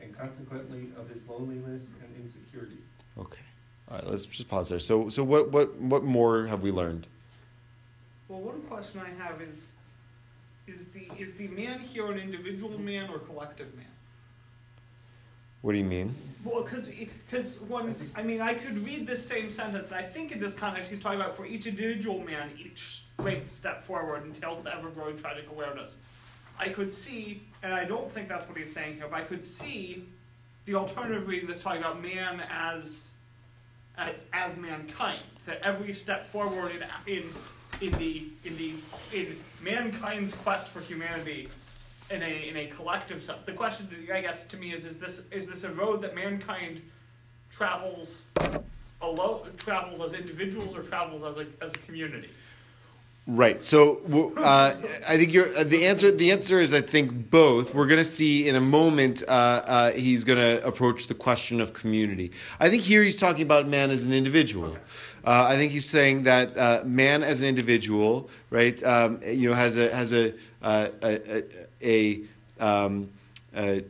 and 0.00 0.16
consequently 0.16 0.88
of 0.98 1.08
his 1.08 1.26
loneliness 1.28 1.84
and 2.02 2.16
insecurity. 2.20 2.78
Okay. 3.16 3.42
All 3.88 3.98
right. 3.98 4.06
Let's 4.06 4.24
just 4.24 4.48
pause 4.48 4.68
there. 4.68 4.80
So 4.80 5.08
so 5.08 5.22
what 5.22 5.52
what 5.52 5.76
what 5.76 6.02
more 6.02 6.46
have 6.46 6.62
we 6.62 6.72
learned? 6.72 7.06
Well, 8.28 8.40
one 8.40 8.62
question 8.62 9.00
I 9.00 9.10
have 9.22 9.40
is, 9.40 9.70
is 10.66 10.88
the 10.88 11.08
is 11.18 11.34
the 11.34 11.46
man 11.48 11.78
here 11.78 12.10
an 12.10 12.18
individual 12.18 12.78
man 12.78 13.08
or 13.10 13.18
collective 13.18 13.74
man? 13.76 13.86
What 15.64 15.72
do 15.72 15.78
you 15.78 15.84
mean? 15.84 16.14
Well, 16.44 16.62
because 16.62 16.90
because 16.90 17.58
one, 17.58 17.94
I 18.14 18.22
mean, 18.22 18.42
I 18.42 18.52
could 18.52 18.84
read 18.84 19.06
this 19.06 19.26
same 19.26 19.50
sentence, 19.50 19.92
and 19.92 19.98
I 19.98 20.02
think 20.06 20.30
in 20.30 20.38
this 20.38 20.52
context 20.52 20.90
he's 20.90 21.00
talking 21.00 21.18
about 21.18 21.34
for 21.34 21.46
each 21.46 21.66
individual 21.66 22.20
man, 22.20 22.50
each 22.62 23.04
great 23.16 23.50
step 23.50 23.82
forward 23.82 24.24
entails 24.24 24.62
the 24.62 24.76
ever-growing 24.76 25.16
tragic 25.16 25.48
awareness. 25.50 25.96
I 26.58 26.68
could 26.68 26.92
see, 26.92 27.44
and 27.62 27.72
I 27.72 27.86
don't 27.86 28.12
think 28.12 28.28
that's 28.28 28.46
what 28.46 28.58
he's 28.58 28.74
saying 28.74 28.96
here, 28.96 29.06
but 29.08 29.18
I 29.18 29.22
could 29.22 29.42
see 29.42 30.04
the 30.66 30.74
alternative 30.74 31.26
reading 31.26 31.48
that's 31.48 31.62
talking 31.62 31.80
about 31.80 32.02
man 32.02 32.42
as 32.50 33.08
as, 33.96 34.16
as 34.34 34.58
mankind. 34.58 35.22
That 35.46 35.62
every 35.62 35.94
step 35.94 36.28
forward 36.28 36.72
in 36.72 36.84
in 37.10 37.32
in 37.80 37.92
the 37.98 38.26
in 38.44 38.58
the 38.58 38.74
in 39.18 39.40
mankind's 39.62 40.34
quest 40.34 40.68
for 40.68 40.80
humanity 40.80 41.48
in 42.10 42.22
a 42.22 42.48
in 42.48 42.56
a 42.56 42.66
collective 42.66 43.22
sense. 43.22 43.42
The 43.42 43.52
question, 43.52 43.88
I 44.12 44.20
guess, 44.20 44.46
to 44.46 44.56
me 44.56 44.72
is: 44.72 44.84
Is 44.84 44.98
this 44.98 45.22
is 45.30 45.46
this 45.46 45.64
a 45.64 45.72
road 45.72 46.02
that 46.02 46.14
mankind 46.14 46.82
travels 47.50 48.24
alone, 49.00 49.50
travels 49.56 50.00
as 50.00 50.12
individuals, 50.12 50.76
or 50.76 50.82
travels 50.82 51.24
as 51.24 51.38
a 51.38 51.46
as 51.64 51.74
a 51.74 51.78
community? 51.78 52.30
Right. 53.26 53.64
So 53.64 54.02
uh, 54.36 54.74
I 55.08 55.16
think 55.16 55.32
you're, 55.32 55.48
uh, 55.56 55.64
the 55.64 55.86
answer. 55.86 56.10
The 56.10 56.30
answer 56.30 56.60
is 56.60 56.74
I 56.74 56.82
think 56.82 57.30
both. 57.30 57.74
We're 57.74 57.86
going 57.86 57.98
to 57.98 58.04
see 58.04 58.46
in 58.46 58.54
a 58.54 58.60
moment. 58.60 59.22
Uh, 59.26 59.30
uh, 59.30 59.92
he's 59.92 60.24
going 60.24 60.38
to 60.38 60.62
approach 60.66 61.06
the 61.06 61.14
question 61.14 61.58
of 61.58 61.72
community. 61.72 62.32
I 62.60 62.68
think 62.68 62.82
here 62.82 63.02
he's 63.02 63.16
talking 63.16 63.40
about 63.40 63.66
man 63.66 63.90
as 63.90 64.04
an 64.04 64.12
individual. 64.12 64.76
Uh, 65.24 65.46
I 65.48 65.56
think 65.56 65.72
he's 65.72 65.88
saying 65.88 66.24
that 66.24 66.54
uh, 66.58 66.82
man 66.84 67.22
as 67.22 67.40
an 67.40 67.48
individual, 67.48 68.28
right? 68.50 68.82
Um, 68.84 69.20
you 69.26 69.48
know, 69.48 69.56
has 69.56 69.78
a 69.78 69.94
has 69.94 70.12
a 70.12 70.34
uh, 70.60 70.88
a, 71.02 71.38
a, 71.38 71.44
a, 71.84 72.20
um, 72.58 73.10
a 73.54 73.84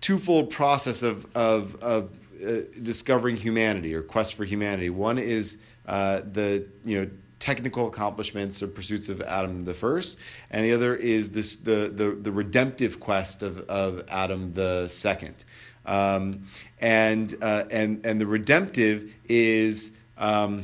twofold 0.00 0.50
process 0.50 1.02
of 1.02 1.26
of, 1.36 1.74
of 1.82 2.10
uh, 2.44 2.60
discovering 2.82 3.36
humanity 3.36 3.94
or 3.94 4.02
quest 4.02 4.34
for 4.34 4.44
humanity. 4.44 4.90
One 4.90 5.18
is 5.18 5.60
uh, 5.86 6.20
the 6.32 6.66
you 6.84 7.00
know 7.00 7.10
technical 7.38 7.86
accomplishments 7.86 8.62
or 8.62 8.68
pursuits 8.68 9.08
of 9.08 9.20
Adam 9.22 9.64
the 9.64 9.74
first, 9.74 10.18
and 10.50 10.64
the 10.64 10.72
other 10.72 10.94
is 10.94 11.30
this 11.30 11.56
the 11.56 11.90
the, 11.92 12.10
the 12.10 12.32
redemptive 12.32 13.00
quest 13.00 13.42
of, 13.42 13.58
of 13.68 14.04
Adam 14.08 14.54
the 14.54 14.88
second. 14.88 15.44
Um, 15.86 16.46
and 16.80 17.34
uh, 17.42 17.64
and 17.70 18.04
and 18.04 18.20
the 18.20 18.26
redemptive 18.26 19.12
is 19.28 19.92
um, 20.16 20.60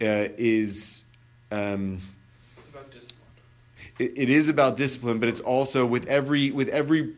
uh, 0.00 0.28
is 0.36 1.04
um. 1.52 2.00
It, 3.98 4.30
is 4.30 4.48
about 4.48 4.76
discipline, 4.76 5.18
but 5.18 5.28
it's 5.28 5.40
also 5.40 5.86
with 5.86 6.06
every 6.06 6.50
with 6.50 6.68
every 6.68 7.14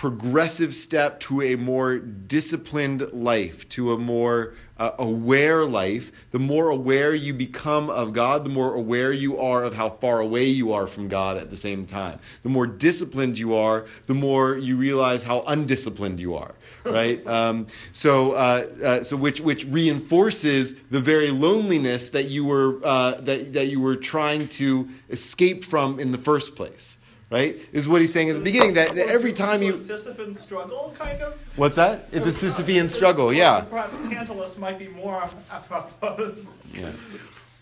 progressive 0.00 0.74
step 0.74 1.20
to 1.20 1.42
a 1.42 1.56
more 1.56 1.98
disciplined 1.98 3.12
life, 3.12 3.68
to 3.68 3.92
a 3.92 3.98
more 3.98 4.54
uh, 4.78 4.92
aware 4.98 5.66
life. 5.66 6.10
The 6.30 6.38
more 6.38 6.70
aware 6.70 7.14
you 7.14 7.34
become 7.34 7.90
of 7.90 8.14
God, 8.14 8.42
the 8.46 8.50
more 8.50 8.72
aware 8.72 9.12
you 9.12 9.38
are 9.38 9.62
of 9.62 9.74
how 9.74 9.90
far 9.90 10.20
away 10.20 10.46
you 10.46 10.72
are 10.72 10.86
from 10.86 11.08
God 11.08 11.36
at 11.36 11.50
the 11.50 11.56
same 11.58 11.84
time. 11.84 12.18
The 12.42 12.48
more 12.48 12.66
disciplined 12.66 13.38
you 13.38 13.54
are, 13.54 13.84
the 14.06 14.14
more 14.14 14.56
you 14.56 14.74
realize 14.74 15.24
how 15.24 15.42
undisciplined 15.46 16.18
you 16.18 16.34
are. 16.34 16.54
Right, 16.82 17.24
um, 17.26 17.66
so 17.92 18.32
uh, 18.32 18.66
uh, 18.82 19.02
so 19.02 19.14
which 19.14 19.42
which 19.42 19.66
reinforces 19.66 20.72
the 20.84 20.98
very 20.98 21.30
loneliness 21.30 22.08
that 22.08 22.30
you 22.30 22.46
were 22.46 22.80
uh, 22.82 23.20
that 23.20 23.52
that 23.52 23.66
you 23.66 23.80
were 23.80 23.96
trying 23.96 24.48
to 24.60 24.88
escape 25.10 25.62
from 25.62 26.00
in 26.00 26.10
the 26.10 26.16
first 26.16 26.56
place 26.56 26.96
right? 27.30 27.60
Is 27.72 27.88
what 27.88 28.00
he's 28.00 28.12
saying 28.12 28.28
at 28.28 28.36
the 28.36 28.42
beginning 28.42 28.74
that, 28.74 28.94
that 28.94 29.08
every 29.08 29.32
time 29.32 29.62
you 29.62 29.72
Sisyphean 29.74 30.36
struggle, 30.36 30.94
kind 30.98 31.22
of. 31.22 31.38
what's 31.56 31.76
that? 31.76 32.08
It's 32.12 32.26
a 32.26 32.30
Sisyphean 32.30 32.90
struggle, 32.90 33.32
yeah. 33.32 33.62
Perhaps 33.62 33.96
Tantalus 34.08 34.58
might 34.58 34.78
be 34.78 34.88
more 34.88 35.22
apropos. 35.50 36.34
Yeah. 36.74 36.92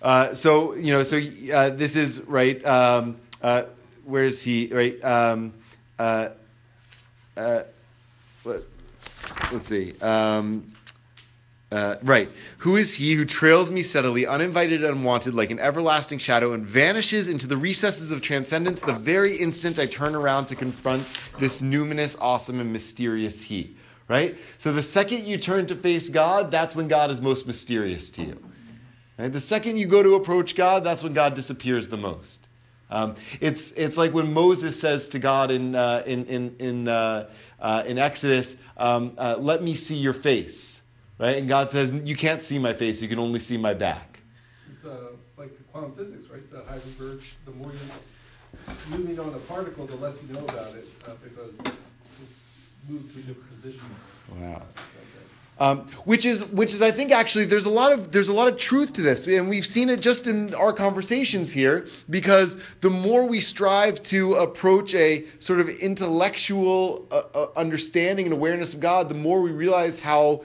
Uh, 0.01 0.35
so 0.35 0.75
you 0.75 0.93
know, 0.93 1.03
so 1.03 1.21
uh, 1.53 1.71
this 1.71 1.97
is 1.97 2.23
right. 2.23 2.65
Um, 2.65 3.17
uh, 3.43 3.65
where 4.05 4.25
is 4.25 4.43
he? 4.43 4.69
Right. 4.73 5.03
Um, 5.05 5.53
uh, 5.99 6.31
uh, 7.37 7.63
let, 8.45 8.63
let's 9.53 9.67
see. 9.67 9.95
Um, 10.01 10.73
uh, 11.71 11.97
right. 12.03 12.31
Who 12.59 12.77
is 12.77 12.95
he 12.95 13.15
who 13.15 13.27
trails 13.27 13.71
me 13.71 13.83
steadily, 13.83 14.27
uninvited 14.27 14.83
and 14.83 14.97
unwanted, 14.97 15.35
like 15.35 15.51
an 15.51 15.59
everlasting 15.59 16.19
shadow, 16.19 16.55
and 16.55 16.65
vanishes 16.65 17.29
into 17.29 17.47
the 17.47 17.59
recesses 17.59 18.11
of 18.11 18.23
transcendence 18.23 18.81
the 18.81 18.95
very 18.95 19.37
instant 19.37 19.79
I 19.79 19.85
turn 19.85 20.15
around 20.15 20.47
to 20.47 20.57
confront 20.57 21.13
this 21.39 21.61
numinous, 21.61 22.17
awesome, 22.21 22.59
and 22.61 22.73
mysterious 22.73 23.43
he? 23.43 23.77
Right? 24.09 24.39
So 24.57 24.73
the 24.73 24.83
second 24.83 25.25
you 25.25 25.37
turn 25.37 25.67
to 25.67 25.75
face 25.75 26.09
God, 26.09 26.51
that's 26.51 26.75
when 26.75 26.89
God 26.89 27.11
is 27.11 27.21
most 27.21 27.47
mysterious 27.47 28.09
to 28.11 28.23
you. 28.23 28.43
Right? 29.19 29.31
The 29.31 29.41
second 29.41 29.77
you 29.77 29.87
go 29.87 30.03
to 30.03 30.15
approach 30.15 30.55
God, 30.55 30.85
that's 30.85 31.03
when 31.03 31.13
God 31.13 31.35
disappears 31.35 31.89
the 31.89 31.99
most. 31.99 32.49
Um, 32.91 33.17
it's 33.41 33.73
it's 33.73 33.99
like 33.99 34.15
when 34.15 34.33
Moses 34.33 34.81
says 34.81 35.11
to 35.11 35.19
God 35.19 35.51
in 35.51 35.75
uh, 35.75 36.03
in 36.07 36.25
in 36.25 36.57
in, 36.59 36.89
uh, 36.89 37.29
uh, 37.61 37.83
in 37.87 37.99
Exodus, 37.99 38.57
um, 38.79 39.13
uh, 39.19 39.37
"Let 39.39 39.63
me 39.63 39.75
see 39.75 39.97
your 39.97 40.15
face," 40.15 40.83
right? 41.19 41.37
And 41.37 41.49
God 41.49 41.71
says, 41.71 41.93
"You 41.93 42.17
can't 42.17 42.43
see 42.43 42.59
my 42.59 42.73
face; 42.73 43.03
you 43.03 43.09
can 43.09 43.19
only 43.19 43.39
see 43.39 43.57
my 43.57 43.75
back." 43.75 44.21
It's 44.73 44.85
uh, 44.85 45.11
like 45.37 45.57
the 45.57 45.65
quantum 45.65 45.95
physics, 45.95 46.31
right? 46.31 46.51
The 46.51 46.59
Heisenberg, 46.59 47.23
the 47.45 47.53
more 47.53 47.73
you 47.73 48.97
moving 48.97 49.19
on 49.19 49.35
a 49.35 49.39
particle, 49.39 49.87
the 49.87 49.97
less 49.97 50.17
you 50.23 50.33
know 50.33 50.45
about 50.45 50.75
it, 50.75 50.89
uh, 51.07 51.11
because 51.23 51.55
it's 51.59 51.77
moved 52.89 53.13
to 53.15 53.21
a 53.21 53.23
different 53.23 53.63
position. 53.63 53.83
Wow. 54.37 54.63
Um, 55.61 55.89
which 56.05 56.25
is 56.25 56.45
which 56.47 56.73
is 56.73 56.81
I 56.81 56.93
think 56.93 57.11
actually 57.11 57.45
there's 57.45 57.65
a 57.65 57.71
lot 57.71 57.93
of 57.93 58.13
there's 58.13 58.29
a 58.29 58.33
lot 58.33 58.47
of 58.47 58.57
truth 58.57 58.93
to 58.93 59.03
this, 59.03 59.27
and 59.27 59.49
we've 59.49 59.67
seen 59.67 59.89
it 59.89 60.01
just 60.01 60.29
in 60.29 60.55
our 60.55 60.73
conversations 60.73 61.53
here. 61.53 61.87
Because 62.09 62.63
the 62.81 62.91
more 62.91 63.25
we 63.25 63.41
strive 63.41 64.01
to 64.05 64.37
approach 64.37 64.95
a 64.95 65.25
sort 65.41 65.59
of 65.59 65.69
intellectual 65.69 67.09
uh, 67.11 67.23
uh, 67.35 67.47
understanding 67.57 68.27
and 68.27 68.33
awareness 68.33 68.73
of 68.73 68.79
God, 68.79 69.09
the 69.09 69.17
more 69.17 69.41
we 69.41 69.51
realize 69.51 69.99
how 69.99 70.45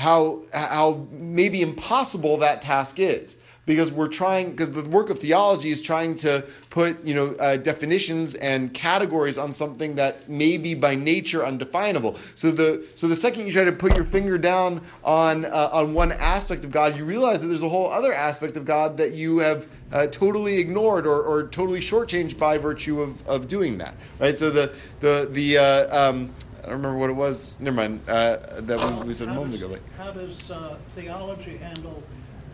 how 0.00 0.42
how 0.52 1.06
maybe 1.12 1.62
impossible 1.62 2.38
that 2.38 2.62
task 2.62 2.98
is. 2.98 3.36
Because 3.66 3.92
we're 3.92 4.08
trying 4.08 4.50
because 4.50 4.70
the 4.72 4.82
work 4.88 5.10
of 5.10 5.20
theology 5.20 5.70
is 5.70 5.80
trying 5.80 6.16
to 6.16 6.44
put 6.70 7.04
you 7.04 7.14
know 7.14 7.34
uh, 7.34 7.56
definitions 7.56 8.34
and 8.34 8.74
categories 8.74 9.38
on 9.38 9.52
something 9.52 9.94
that 9.94 10.28
may 10.28 10.56
be 10.56 10.74
by 10.74 10.96
nature 10.96 11.44
undefinable. 11.46 12.16
So 12.34 12.50
the 12.50 12.84
so 12.96 13.06
the 13.06 13.14
second 13.14 13.46
you 13.46 13.52
try 13.52 13.62
to 13.64 13.72
put 13.72 13.94
your 13.94 14.06
finger 14.06 14.38
down 14.38 14.80
on 15.04 15.44
uh, 15.44 15.68
on 15.72 15.94
one 15.94 16.10
aspect 16.10 16.64
of 16.64 16.72
god 16.72 16.96
you 16.96 17.04
realize 17.04 17.42
that 17.42 17.48
there's 17.48 17.62
a 17.62 17.68
whole 17.68 17.90
other 17.92 18.12
aspect 18.12 18.56
of 18.56 18.64
god 18.64 18.96
that 18.96 19.12
you 19.12 19.38
have 19.38 19.68
uh, 19.92 20.06
totally 20.06 20.58
ignored 20.58 21.06
or, 21.06 21.22
or 21.22 21.46
totally 21.48 21.80
shortchanged 21.80 22.38
by 22.38 22.58
virtue 22.58 23.00
of, 23.00 23.24
of 23.28 23.46
doing 23.46 23.78
that 23.78 23.94
right? 24.18 24.36
So 24.36 24.50
the 24.50 24.74
the 25.00 25.28
the 25.30 25.58
uh, 25.58 26.10
um, 26.10 26.34
I 26.62 26.66
don't 26.66 26.72
remember 26.76 26.98
what 26.98 27.10
it 27.10 27.14
was. 27.14 27.58
Never 27.60 27.76
mind. 27.76 28.00
Uh, 28.08 28.36
that 28.60 29.00
we, 29.00 29.08
we 29.08 29.14
said 29.14 29.28
a 29.28 29.30
How 29.30 29.36
moment 29.36 29.52
does- 29.60 29.62
ago. 29.62 29.78
But 29.96 30.04
How 30.04 30.10
does 30.12 30.50
uh, 30.50 30.76
theology 30.94 31.56
handle 31.56 32.02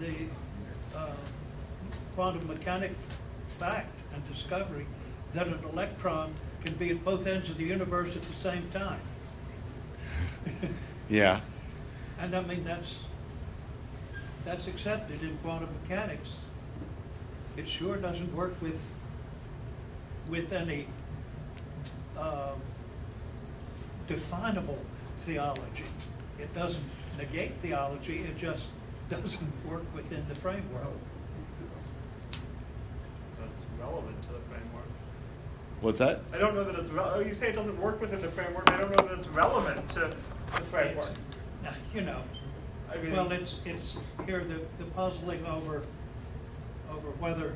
the 0.00 0.26
uh, 0.96 1.14
quantum 2.14 2.46
mechanic 2.46 2.92
fact 3.58 3.90
and 4.14 4.22
discovery 4.32 4.86
that 5.34 5.48
an 5.48 5.58
electron 5.72 6.32
can 6.64 6.74
be 6.76 6.90
at 6.90 7.04
both 7.04 7.26
ends 7.26 7.50
of 7.50 7.58
the 7.58 7.64
universe 7.64 8.14
at 8.14 8.22
the 8.22 8.34
same 8.34 8.68
time? 8.70 9.00
yeah. 11.08 11.40
And 12.20 12.34
I 12.34 12.40
mean, 12.42 12.64
that's, 12.64 12.96
that's 14.44 14.66
accepted 14.68 15.22
in 15.22 15.36
quantum 15.38 15.68
mechanics. 15.82 16.38
It 17.56 17.66
sure 17.66 17.96
doesn't 17.96 18.34
work 18.34 18.54
with, 18.62 18.78
with 20.28 20.52
any 20.52 20.86
um, 22.18 22.60
definable 24.06 24.78
theology. 25.24 25.84
It 26.38 26.54
doesn't 26.54 26.84
negate 27.18 27.52
theology, 27.62 28.20
it 28.20 28.36
just 28.36 28.68
doesn't 29.10 29.66
work 29.66 29.84
within 29.94 30.24
the 30.28 30.34
framework. 30.34 30.84
That's 33.40 33.80
relevant 33.80 34.22
to 34.22 34.28
the 34.28 34.40
framework. 34.40 34.86
What's 35.80 35.98
that? 35.98 36.20
I 36.32 36.38
don't 36.38 36.54
know 36.54 36.64
that 36.64 36.74
it's, 36.74 36.90
rel- 36.90 37.12
oh, 37.14 37.20
you 37.20 37.34
say 37.34 37.48
it 37.48 37.54
doesn't 37.54 37.80
work 37.80 38.00
within 38.00 38.20
the 38.20 38.30
framework, 38.30 38.70
I 38.70 38.78
don't 38.78 38.90
know 38.90 39.08
that 39.08 39.18
it's 39.18 39.28
relevant 39.28 39.88
to 39.90 40.10
the 40.54 40.62
framework. 40.62 41.10
Now, 41.62 41.70
uh, 41.70 41.74
You 41.94 42.00
know, 42.02 42.22
I 42.92 42.96
mean, 42.98 43.12
well, 43.12 43.30
it's, 43.32 43.56
it's 43.64 43.96
here, 44.26 44.44
the, 44.44 44.60
the 44.78 44.90
puzzling 44.92 45.44
over, 45.46 45.82
over 46.90 47.08
whether, 47.18 47.54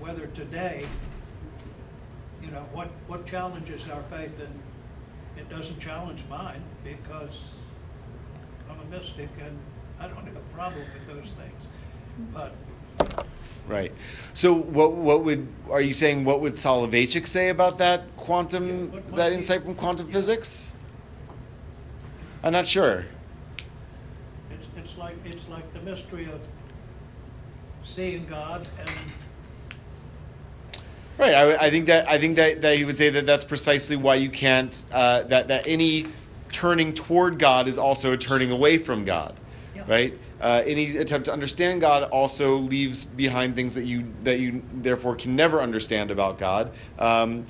whether 0.00 0.26
today, 0.28 0.86
you 2.42 2.50
know, 2.50 2.64
what, 2.72 2.88
what 3.06 3.26
challenges 3.26 3.86
our 3.88 4.02
faith 4.04 4.38
and 4.40 4.60
it 5.36 5.48
doesn't 5.48 5.78
challenge 5.80 6.22
mine 6.28 6.62
because 6.84 7.48
I'm 8.70 8.78
a 8.80 8.84
mystic 8.90 9.28
and 9.44 9.58
I 10.00 10.08
don't 10.08 10.24
have 10.26 10.36
a 10.36 10.54
problem 10.54 10.84
with 10.94 11.06
those 11.16 11.32
things. 11.32 11.68
But 12.32 12.54
Right. 13.68 13.92
So 14.34 14.52
what 14.54 14.92
what 14.92 15.24
would 15.24 15.46
are 15.70 15.80
you 15.80 15.92
saying? 15.92 16.24
What 16.24 16.40
would 16.40 16.54
Soloveitchik 16.54 17.26
say 17.28 17.48
about 17.48 17.78
that 17.78 18.16
quantum 18.16 18.68
Yeah, 18.68 18.84
what 18.86 19.08
that 19.16 19.28
be- 19.30 19.36
insight 19.36 19.62
from 19.64 19.74
quantum 19.74 20.06
yeah. 20.08 20.12
physics? 20.14 20.72
I'm 22.42 22.52
not 22.52 22.66
sure. 22.66 23.06
it's, 24.50 24.66
it's 24.76 24.98
like, 24.98 25.14
it's 25.24 25.46
like 25.48 25.72
the 25.74 25.80
mystery 25.80 26.24
of 26.24 26.40
seeing 27.84 28.26
God 28.26 28.66
and 28.80 28.90
Right. 31.22 31.34
I, 31.34 31.66
I 31.66 31.70
think 31.70 31.86
that 31.86 32.08
I 32.08 32.18
think 32.18 32.36
that, 32.36 32.62
that 32.62 32.76
he 32.76 32.84
would 32.84 32.96
say 32.96 33.08
that 33.10 33.26
that's 33.26 33.44
precisely 33.44 33.94
why 33.94 34.16
you 34.16 34.28
can't 34.28 34.84
uh, 34.90 35.22
that 35.24 35.46
that 35.48 35.68
any 35.68 36.06
turning 36.50 36.92
toward 36.92 37.38
God 37.38 37.68
is 37.68 37.78
also 37.78 38.12
a 38.12 38.16
turning 38.16 38.50
away 38.50 38.76
from 38.76 39.04
God. 39.04 39.36
Yeah. 39.76 39.84
Right. 39.86 40.18
Uh, 40.40 40.62
any 40.66 40.96
attempt 40.96 41.26
to 41.26 41.32
understand 41.32 41.80
God 41.80 42.02
also 42.10 42.56
leaves 42.56 43.04
behind 43.04 43.54
things 43.54 43.74
that 43.74 43.84
you 43.84 44.12
that 44.24 44.40
you 44.40 44.64
therefore 44.74 45.14
can 45.14 45.36
never 45.36 45.60
understand 45.60 46.10
about 46.10 46.38
God. 46.38 46.72
Um, 46.98 47.44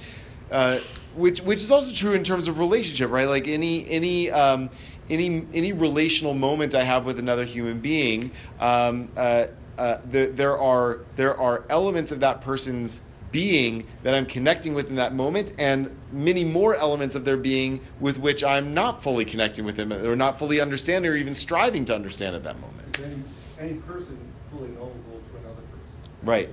uh, 0.50 0.80
which 1.14 1.40
which 1.40 1.60
is 1.60 1.70
also 1.70 1.94
true 1.94 2.12
in 2.12 2.24
terms 2.24 2.48
of 2.48 2.58
relationship, 2.58 3.10
right? 3.10 3.26
Like 3.26 3.48
any 3.48 3.88
any 3.88 4.30
um, 4.30 4.68
any 5.08 5.46
any 5.54 5.72
relational 5.72 6.34
moment 6.34 6.74
I 6.74 6.84
have 6.84 7.06
with 7.06 7.18
another 7.18 7.46
human 7.46 7.80
being, 7.80 8.32
um, 8.60 9.08
uh, 9.16 9.46
uh, 9.78 9.96
the, 10.04 10.26
there 10.26 10.58
are 10.58 11.00
there 11.16 11.40
are 11.40 11.64
elements 11.70 12.12
of 12.12 12.20
that 12.20 12.42
person's 12.42 13.00
being 13.32 13.86
that 14.02 14.14
I'm 14.14 14.26
connecting 14.26 14.74
with 14.74 14.90
in 14.90 14.96
that 14.96 15.14
moment, 15.14 15.54
and 15.58 15.96
many 16.12 16.44
more 16.44 16.76
elements 16.76 17.16
of 17.16 17.24
their 17.24 17.38
being 17.38 17.80
with 17.98 18.18
which 18.18 18.44
I'm 18.44 18.72
not 18.74 19.02
fully 19.02 19.24
connecting 19.24 19.64
with 19.64 19.76
them, 19.76 19.92
or 19.92 20.14
not 20.14 20.38
fully 20.38 20.60
understanding, 20.60 21.10
or 21.10 21.16
even 21.16 21.34
striving 21.34 21.84
to 21.86 21.94
understand 21.94 22.36
at 22.36 22.44
that 22.44 22.60
moment. 22.60 23.00
Any, 23.00 23.22
any 23.58 23.80
person 23.80 24.18
fully 24.50 24.68
knowable 24.68 25.20
to 25.30 25.38
another 25.38 25.62
person? 25.62 26.22
Right, 26.22 26.48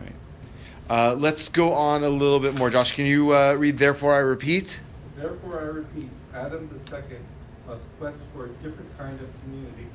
right. 0.00 0.14
Uh, 0.88 1.14
let's 1.14 1.48
go 1.48 1.74
on 1.74 2.02
a 2.02 2.08
little 2.08 2.40
bit 2.40 2.58
more. 2.58 2.70
Josh, 2.70 2.92
can 2.92 3.06
you 3.06 3.32
uh, 3.34 3.52
read? 3.52 3.78
Therefore, 3.78 4.14
I 4.14 4.18
repeat. 4.18 4.80
Therefore, 5.16 5.60
I 5.60 5.64
repeat, 5.64 6.08
Adam 6.32 6.68
the 6.72 6.90
second 6.90 7.24
must 7.66 7.84
quest 7.98 8.18
for 8.34 8.46
a 8.46 8.48
different 8.64 8.98
kind 8.98 9.18
of 9.20 9.42
community. 9.42 9.86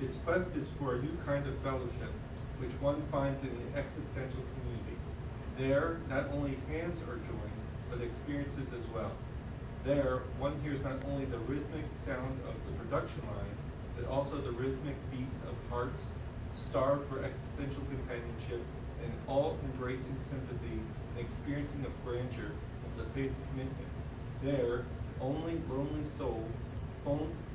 His 0.00 0.16
quest 0.24 0.48
is 0.56 0.66
for 0.78 0.94
a 0.94 1.02
new 1.02 1.16
kind 1.24 1.46
of 1.46 1.56
fellowship, 1.58 2.12
which 2.58 2.72
one 2.80 3.02
finds 3.10 3.42
in 3.42 3.50
the 3.50 3.78
existential 3.78 4.30
community. 4.30 4.57
There, 5.58 5.98
not 6.08 6.30
only 6.32 6.56
hands 6.70 7.00
are 7.02 7.16
joined, 7.16 7.58
but 7.90 8.00
experiences 8.00 8.72
as 8.72 8.86
well. 8.94 9.10
There, 9.84 10.22
one 10.38 10.60
hears 10.62 10.84
not 10.84 11.02
only 11.10 11.24
the 11.24 11.38
rhythmic 11.38 11.84
sound 12.06 12.38
of 12.46 12.54
the 12.64 12.78
production 12.78 13.22
line, 13.26 13.58
but 13.96 14.08
also 14.08 14.36
the 14.40 14.52
rhythmic 14.52 14.94
beat 15.10 15.26
of 15.50 15.56
hearts 15.68 16.02
starved 16.54 17.08
for 17.10 17.24
existential 17.24 17.82
companionship 17.90 18.62
and 19.02 19.12
all-embracing 19.26 20.16
sympathy 20.30 20.78
and 20.78 21.18
experiencing 21.18 21.84
of 21.84 21.92
grandeur 22.04 22.54
of 22.86 22.96
the 22.96 23.10
faith 23.10 23.34
commitment. 23.50 23.90
There, 24.40 24.84
only 25.20 25.60
lonely 25.68 26.06
soul 26.16 26.46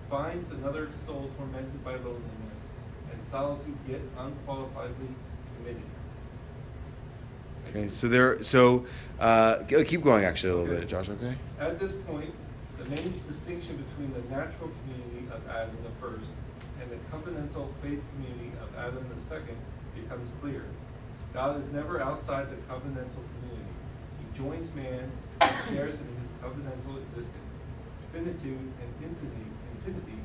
finds 0.10 0.52
another 0.52 0.90
soul 1.06 1.30
tormented 1.38 1.84
by 1.86 1.94
loneliness 1.94 2.64
and 3.12 3.20
solitude 3.32 3.78
yet 3.88 4.02
unqualifiedly 4.18 5.16
committed. 5.58 5.93
Okay, 7.76 7.88
so 7.88 8.08
there. 8.08 8.42
So 8.44 8.86
uh, 9.20 9.64
keep 9.66 10.04
going. 10.04 10.26
Actually, 10.26 10.52
a 10.52 10.56
little 10.58 10.72
Okay. 10.74 10.82
bit, 10.82 10.90
Josh. 10.90 11.10
Okay. 11.10 11.34
At 11.60 11.80
this 11.80 11.94
point, 12.06 12.30
the 12.78 12.86
main 12.86 13.14
distinction 13.28 13.82
between 13.90 14.14
the 14.14 14.22
natural 14.30 14.70
community 14.86 15.26
of 15.34 15.42
Adam 15.50 15.76
the 15.82 15.90
first 16.00 16.30
and 16.80 16.92
the 16.92 16.98
covenantal 17.10 17.70
faith 17.82 18.00
community 18.14 18.52
of 18.62 18.70
Adam 18.78 19.04
the 19.14 19.20
second 19.22 19.58
becomes 19.96 20.30
clear. 20.42 20.66
God 21.34 21.60
is 21.60 21.72
never 21.72 22.00
outside 22.00 22.52
the 22.52 22.58
covenantal 22.70 23.26
community. 23.42 23.74
He 24.22 24.38
joins 24.38 24.70
man 24.76 25.10
and 25.42 25.52
shares 25.70 25.96
in 25.98 26.08
his 26.22 26.30
covenantal 26.44 27.02
existence. 27.02 27.58
Finitude 28.14 28.70
and 28.78 28.90
infinity, 29.02 29.50
infinity, 29.74 30.20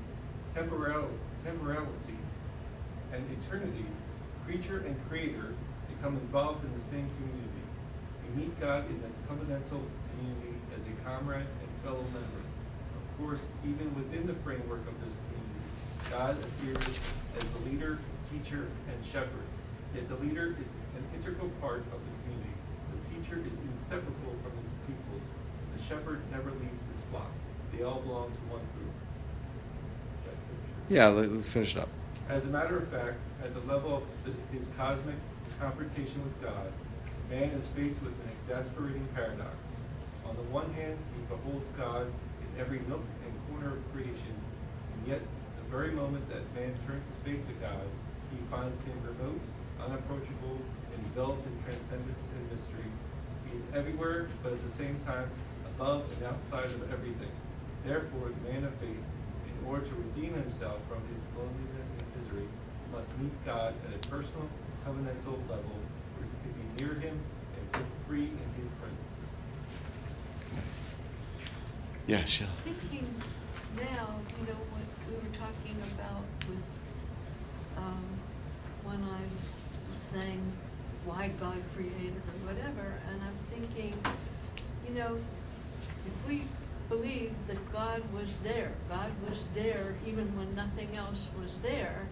temporal, 0.54 1.08
temporality, 1.46 2.18
and 3.14 3.24
eternity, 3.40 3.86
creature 4.44 4.84
and 4.86 4.96
creator, 5.08 5.54
become 5.98 6.14
involved 6.14 6.64
in 6.64 6.72
the 6.72 6.84
same 6.86 7.10
community. 7.18 7.62
We 8.22 8.42
meet 8.42 8.60
God 8.60 8.86
in 8.86 9.02
the 9.02 9.10
covenantal 9.26 9.82
community 10.14 10.54
as 10.70 10.82
a 10.86 10.94
comrade 11.02 11.42
and 11.42 11.70
fellow 11.82 12.04
member. 12.14 12.42
Of 12.94 13.18
course, 13.18 13.42
even 13.66 13.90
within 13.96 14.26
the 14.26 14.34
framework 14.46 14.86
of 14.86 14.94
this 15.02 15.18
community, 15.26 15.58
God 16.10 16.38
appears 16.38 17.00
as 17.34 17.44
the 17.50 17.70
leader, 17.70 17.98
teacher, 18.30 18.70
and 18.86 18.98
shepherd. 19.04 19.48
Yet 19.94 20.08
the 20.08 20.16
leader 20.16 20.54
is 20.54 20.68
an 20.94 21.04
integral 21.18 21.50
part 21.60 21.82
of 21.90 21.98
the 21.98 22.12
community. 22.22 22.54
The 22.94 23.00
teacher 23.10 23.42
is 23.42 23.54
inseparable 23.74 24.38
from 24.46 24.54
his 24.54 24.70
pupils. 24.86 25.26
The 25.74 25.82
shepherd 25.82 26.20
never 26.30 26.50
leaves 26.50 26.78
his 26.94 27.02
flock. 27.10 27.32
They 27.74 27.82
all 27.82 28.00
belong 28.00 28.30
to 28.30 28.42
one 28.54 28.62
group. 28.78 28.94
Should 30.22 30.30
I 30.30 30.38
finish 30.46 30.62
it? 30.78 30.94
Yeah. 30.94 31.42
Finish 31.42 31.74
it 31.74 31.82
up. 31.82 31.88
As 32.28 32.44
a 32.44 32.48
matter 32.48 32.78
of 32.78 32.88
fact, 32.88 33.18
at 33.42 33.54
the 33.54 33.60
level 33.72 33.96
of 33.96 34.02
the, 34.24 34.32
his 34.56 34.68
cosmic 34.76 35.16
confrontation 35.60 36.22
with 36.22 36.40
God, 36.42 36.72
Man 37.28 37.52
is 37.52 37.68
faced 37.76 38.00
with 38.00 38.16
an 38.24 38.32
exasperating 38.40 39.04
paradox. 39.12 39.52
On 40.24 40.32
the 40.32 40.48
one 40.48 40.72
hand, 40.72 40.96
he 41.12 41.20
beholds 41.28 41.68
God 41.76 42.08
in 42.08 42.48
every 42.56 42.80
nook 42.88 43.04
and 43.20 43.32
corner 43.52 43.76
of 43.76 43.84
creation, 43.92 44.32
and 44.32 45.00
yet, 45.04 45.20
the 45.60 45.68
very 45.68 45.92
moment 45.92 46.24
that 46.32 46.40
man 46.56 46.72
turns 46.88 47.04
his 47.04 47.20
face 47.20 47.44
to 47.44 47.56
God, 47.60 47.84
he 48.32 48.40
finds 48.48 48.80
him 48.80 48.96
remote, 49.04 49.44
unapproachable, 49.76 50.56
enveloped 50.96 51.44
in 51.44 51.52
transcendence 51.68 52.24
and 52.32 52.48
mystery. 52.48 52.88
He 53.44 53.60
is 53.60 53.64
everywhere, 53.76 54.32
but 54.40 54.56
at 54.56 54.64
the 54.64 54.72
same 54.72 54.96
time, 55.04 55.28
above 55.76 56.08
and 56.16 56.32
outside 56.32 56.72
of 56.72 56.80
everything. 56.88 57.32
Therefore, 57.84 58.32
the 58.32 58.44
man 58.48 58.64
of 58.64 58.72
faith, 58.80 59.04
in 59.44 59.56
order 59.68 59.84
to 59.84 59.94
redeem 60.00 60.32
himself 60.32 60.80
from 60.88 61.04
his 61.12 61.20
loneliness 61.36 61.92
and 61.92 62.08
misery, 62.16 62.48
must 62.88 63.12
meet 63.20 63.36
God 63.44 63.76
at 63.84 63.92
a 63.92 64.00
personal, 64.08 64.48
covenantal 64.88 65.38
level 65.50 65.76
where 66.16 66.24
he 66.24 66.36
can 66.42 66.52
be 66.56 66.82
near 66.82 66.94
him 66.94 67.20
and 67.56 67.72
live 67.74 67.92
free 68.06 68.24
in 68.24 68.48
his 68.56 68.70
presence. 68.80 68.98
Yeah, 72.06 72.24
Sheila. 72.24 72.48
Thinking 72.64 73.14
now, 73.76 74.16
you 74.40 74.46
know, 74.46 74.58
what 74.72 74.88
we 75.06 75.14
were 75.16 75.36
talking 75.36 75.76
about 75.92 76.24
with, 76.48 76.64
um, 77.76 78.04
when 78.82 79.02
I 79.04 79.20
was 79.90 80.00
saying 80.00 80.40
why 81.04 81.32
God 81.38 81.58
created 81.74 82.16
or 82.16 82.48
whatever, 82.48 82.94
and 83.10 83.20
I'm 83.20 83.36
thinking, 83.52 83.92
you 84.88 84.94
know, 84.94 85.18
if 86.06 86.26
we 86.26 86.44
believe 86.88 87.34
that 87.46 87.72
God 87.74 88.02
was 88.14 88.38
there, 88.38 88.72
God 88.88 89.10
was 89.28 89.48
there 89.54 89.96
even 90.06 90.34
when 90.34 90.54
nothing 90.54 90.96
else 90.96 91.26
was 91.38 91.60
there, 91.60 92.08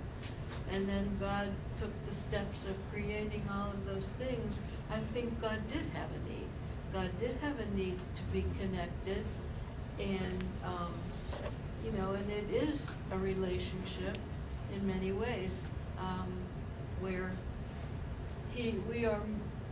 and 0.73 0.89
then 0.89 1.17
God 1.21 1.49
took 1.79 1.91
the 2.09 2.15
steps 2.15 2.65
of 2.65 2.75
creating 2.93 3.43
all 3.53 3.69
of 3.69 3.87
those 3.87 4.07
things, 4.15 4.59
I 4.91 4.99
think 5.13 5.41
God 5.41 5.59
did 5.69 5.83
have 5.95 6.09
a 6.11 6.31
need. 6.31 6.49
God 6.93 7.11
did 7.19 7.37
have 7.43 7.59
a 7.61 7.77
need 7.77 7.99
to 8.15 8.23
be 8.33 8.45
connected, 8.59 9.25
and, 9.99 10.45
um, 10.65 10.93
you 11.85 11.93
know, 11.93 12.13
and 12.13 12.31
it 12.31 12.51
is 12.51 12.91
a 13.13 13.19
relationship 13.19 14.17
in 14.75 14.87
many 14.87 15.13
ways, 15.13 15.63
um, 15.99 16.33
where 17.01 17.31
he, 18.55 18.77
we 18.91 19.05
are, 19.05 19.21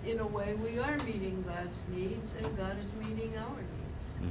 in 0.06 0.18
a 0.20 0.26
way, 0.26 0.54
we 0.54 0.78
are 0.78 0.96
meeting 0.98 1.44
God's 1.46 1.82
needs, 1.88 2.30
and 2.42 2.56
God 2.56 2.76
is 2.78 2.90
meeting 3.08 3.32
our 3.38 3.56
needs. 3.56 4.30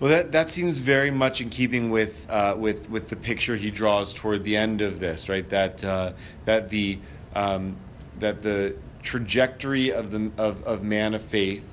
Well, 0.00 0.10
that, 0.10 0.32
that 0.32 0.50
seems 0.50 0.80
very 0.80 1.12
much 1.12 1.40
in 1.40 1.50
keeping 1.50 1.90
with, 1.90 2.26
uh, 2.28 2.56
with, 2.58 2.90
with 2.90 3.08
the 3.08 3.16
picture 3.16 3.54
he 3.54 3.70
draws 3.70 4.12
toward 4.12 4.42
the 4.42 4.56
end 4.56 4.80
of 4.80 4.98
this, 4.98 5.28
right? 5.28 5.48
That, 5.50 5.84
uh, 5.84 6.12
that, 6.46 6.68
the, 6.68 6.98
um, 7.34 7.76
that 8.18 8.42
the 8.42 8.74
trajectory 9.02 9.92
of, 9.92 10.10
the, 10.10 10.32
of, 10.36 10.64
of 10.64 10.82
man 10.82 11.14
of 11.14 11.22
faith, 11.22 11.64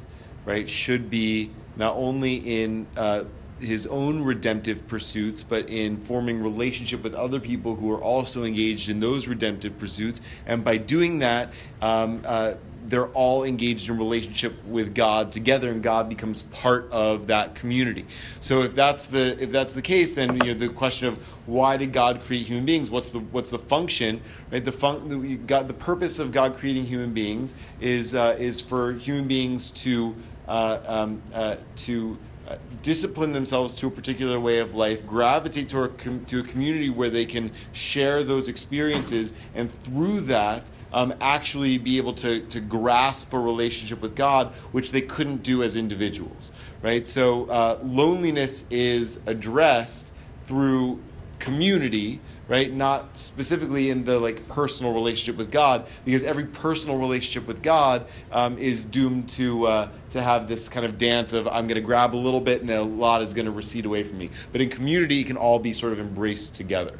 right, 0.46 0.70
should 0.70 1.10
be 1.10 1.50
not 1.76 1.96
only 1.96 2.36
in 2.36 2.86
uh, 2.96 3.24
his 3.60 3.88
own 3.88 4.22
redemptive 4.22 4.88
pursuits, 4.88 5.42
but 5.42 5.68
in 5.68 5.98
forming 5.98 6.44
relationship 6.44 7.04
with 7.04 7.16
other 7.16 7.40
people 7.40 7.76
who 7.76 7.92
are 7.92 8.02
also 8.02 8.44
engaged 8.44 8.88
in 8.88 9.00
those 9.00 9.28
redemptive 9.28 9.80
pursuits. 9.80 10.22
And 10.46 10.64
by 10.64 10.78
doing 10.78 11.20
that, 11.20 11.52
um, 11.82 12.22
uh, 12.26 12.54
they're 12.92 13.08
all 13.08 13.44
engaged 13.44 13.90
in 13.90 13.98
relationship 13.98 14.64
with 14.66 14.94
God 14.94 15.32
together, 15.32 15.72
and 15.72 15.82
God 15.82 16.10
becomes 16.10 16.44
part 16.44 16.88
of 16.92 17.28
that 17.28 17.56
community. 17.56 18.06
So 18.40 18.62
if 18.62 18.76
that's 18.76 19.06
the 19.06 19.42
if 19.42 19.52
that's 19.52 19.74
the 19.74 19.82
case, 19.82 20.12
then 20.12 20.36
you 20.46 20.54
know 20.54 20.54
the 20.54 20.70
question 20.70 21.08
of 21.08 21.18
why 21.48 21.78
did 21.78 21.92
God 21.94 22.22
create 22.22 22.46
human 22.46 22.66
beings? 22.66 22.92
What's 22.92 23.10
the 23.10 23.20
what's 23.20 23.50
the 23.50 23.60
function? 23.60 24.22
Right, 24.52 24.64
the 24.64 24.72
fun 24.72 25.44
God 25.48 25.68
the 25.68 25.74
purpose 25.74 26.20
of 26.20 26.32
God 26.32 26.58
creating 26.58 26.86
human 26.86 27.14
beings 27.14 27.56
is 27.80 28.14
uh, 28.14 28.36
is 28.38 28.62
for 28.62 28.94
human 28.94 29.28
beings 29.28 29.72
to 29.72 30.16
uh, 30.48 30.80
um, 30.86 31.22
uh, 31.34 31.56
to 31.78 32.18
uh, 32.48 32.58
discipline 32.82 33.32
themselves 33.32 33.74
to 33.76 33.88
a 33.88 33.92
particular 33.92 34.40
way 34.40 34.60
of 34.60 34.76
life, 34.76 35.06
gravitate 35.06 35.70
to 35.70 35.84
a, 35.84 35.88
com- 35.88 36.26
to 36.26 36.40
a 36.40 36.44
community 36.44 36.90
where 36.90 37.10
they 37.10 37.24
can 37.24 37.52
share 37.72 38.24
those 38.24 38.50
experiences, 38.50 39.32
and 39.56 39.72
through 39.84 40.20
that, 40.20 40.70
um, 40.94 41.14
actually 41.22 41.78
be 41.78 41.98
able 41.98 42.14
to, 42.16 42.42
to 42.48 42.60
grasp 42.60 43.34
a 43.34 43.40
relationship 43.40 44.02
with 44.02 44.16
God, 44.16 44.54
which 44.72 44.92
they 44.92 45.02
couldn't 45.02 45.44
do 45.44 45.64
as 45.64 45.76
individuals, 45.76 46.52
right? 46.82 47.08
So 47.08 47.46
uh, 47.46 47.80
loneliness 47.84 48.66
is 48.70 49.20
addressed 49.26 50.14
through 50.46 51.02
community 51.40 52.20
right? 52.52 52.74
Not 52.74 53.18
specifically 53.18 53.90
in 53.90 54.04
the 54.04 54.20
like 54.20 54.50
personal 54.50 54.92
relationship 54.94 55.38
with 55.38 55.52
god 55.52 55.88
because 56.04 56.22
every 56.22 56.44
personal 56.44 56.98
relationship 56.98 57.48
with 57.48 57.64
god 57.64 58.06
um, 58.30 58.58
is 58.58 58.84
doomed 58.84 59.30
to 59.30 59.68
uh, 59.68 59.90
to 60.10 60.22
have 60.22 60.50
this 60.50 60.68
kind 60.68 60.86
of 60.86 60.98
dance 60.98 61.32
of 61.32 61.48
i'm 61.48 61.66
going 61.66 61.76
to 61.76 61.82
grab 61.82 62.14
a 62.14 62.18
little 62.18 62.42
bit 62.42 62.60
and 62.60 62.70
a 62.70 62.82
lot 62.82 63.22
is 63.22 63.34
going 63.34 63.46
to 63.46 63.52
recede 63.52 63.86
away 63.86 64.04
from 64.04 64.18
me. 64.18 64.30
But 64.52 64.60
in 64.60 64.68
community 64.68 65.22
it 65.22 65.28
can 65.28 65.38
all 65.38 65.60
be 65.60 65.72
sort 65.72 65.94
of 65.94 66.00
embraced 66.02 66.54
together. 66.54 67.00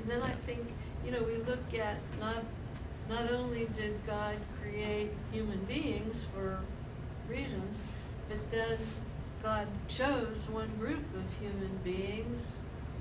And 0.00 0.10
then 0.10 0.22
I 0.22 0.32
think, 0.46 0.66
you 1.04 1.12
know, 1.12 1.22
we 1.22 1.36
look 1.36 1.74
at 1.74 1.98
not, 2.18 2.42
not 3.08 3.30
only 3.32 3.66
did 3.74 3.94
God 4.06 4.36
create 4.62 5.10
human 5.32 5.64
beings 5.64 6.26
for 6.34 6.60
reasons, 7.28 7.80
but 8.28 8.38
then 8.50 8.78
God 9.42 9.66
chose 9.88 10.46
one 10.50 10.70
group 10.78 11.04
of 11.14 11.22
human 11.40 11.78
beings, 11.82 12.42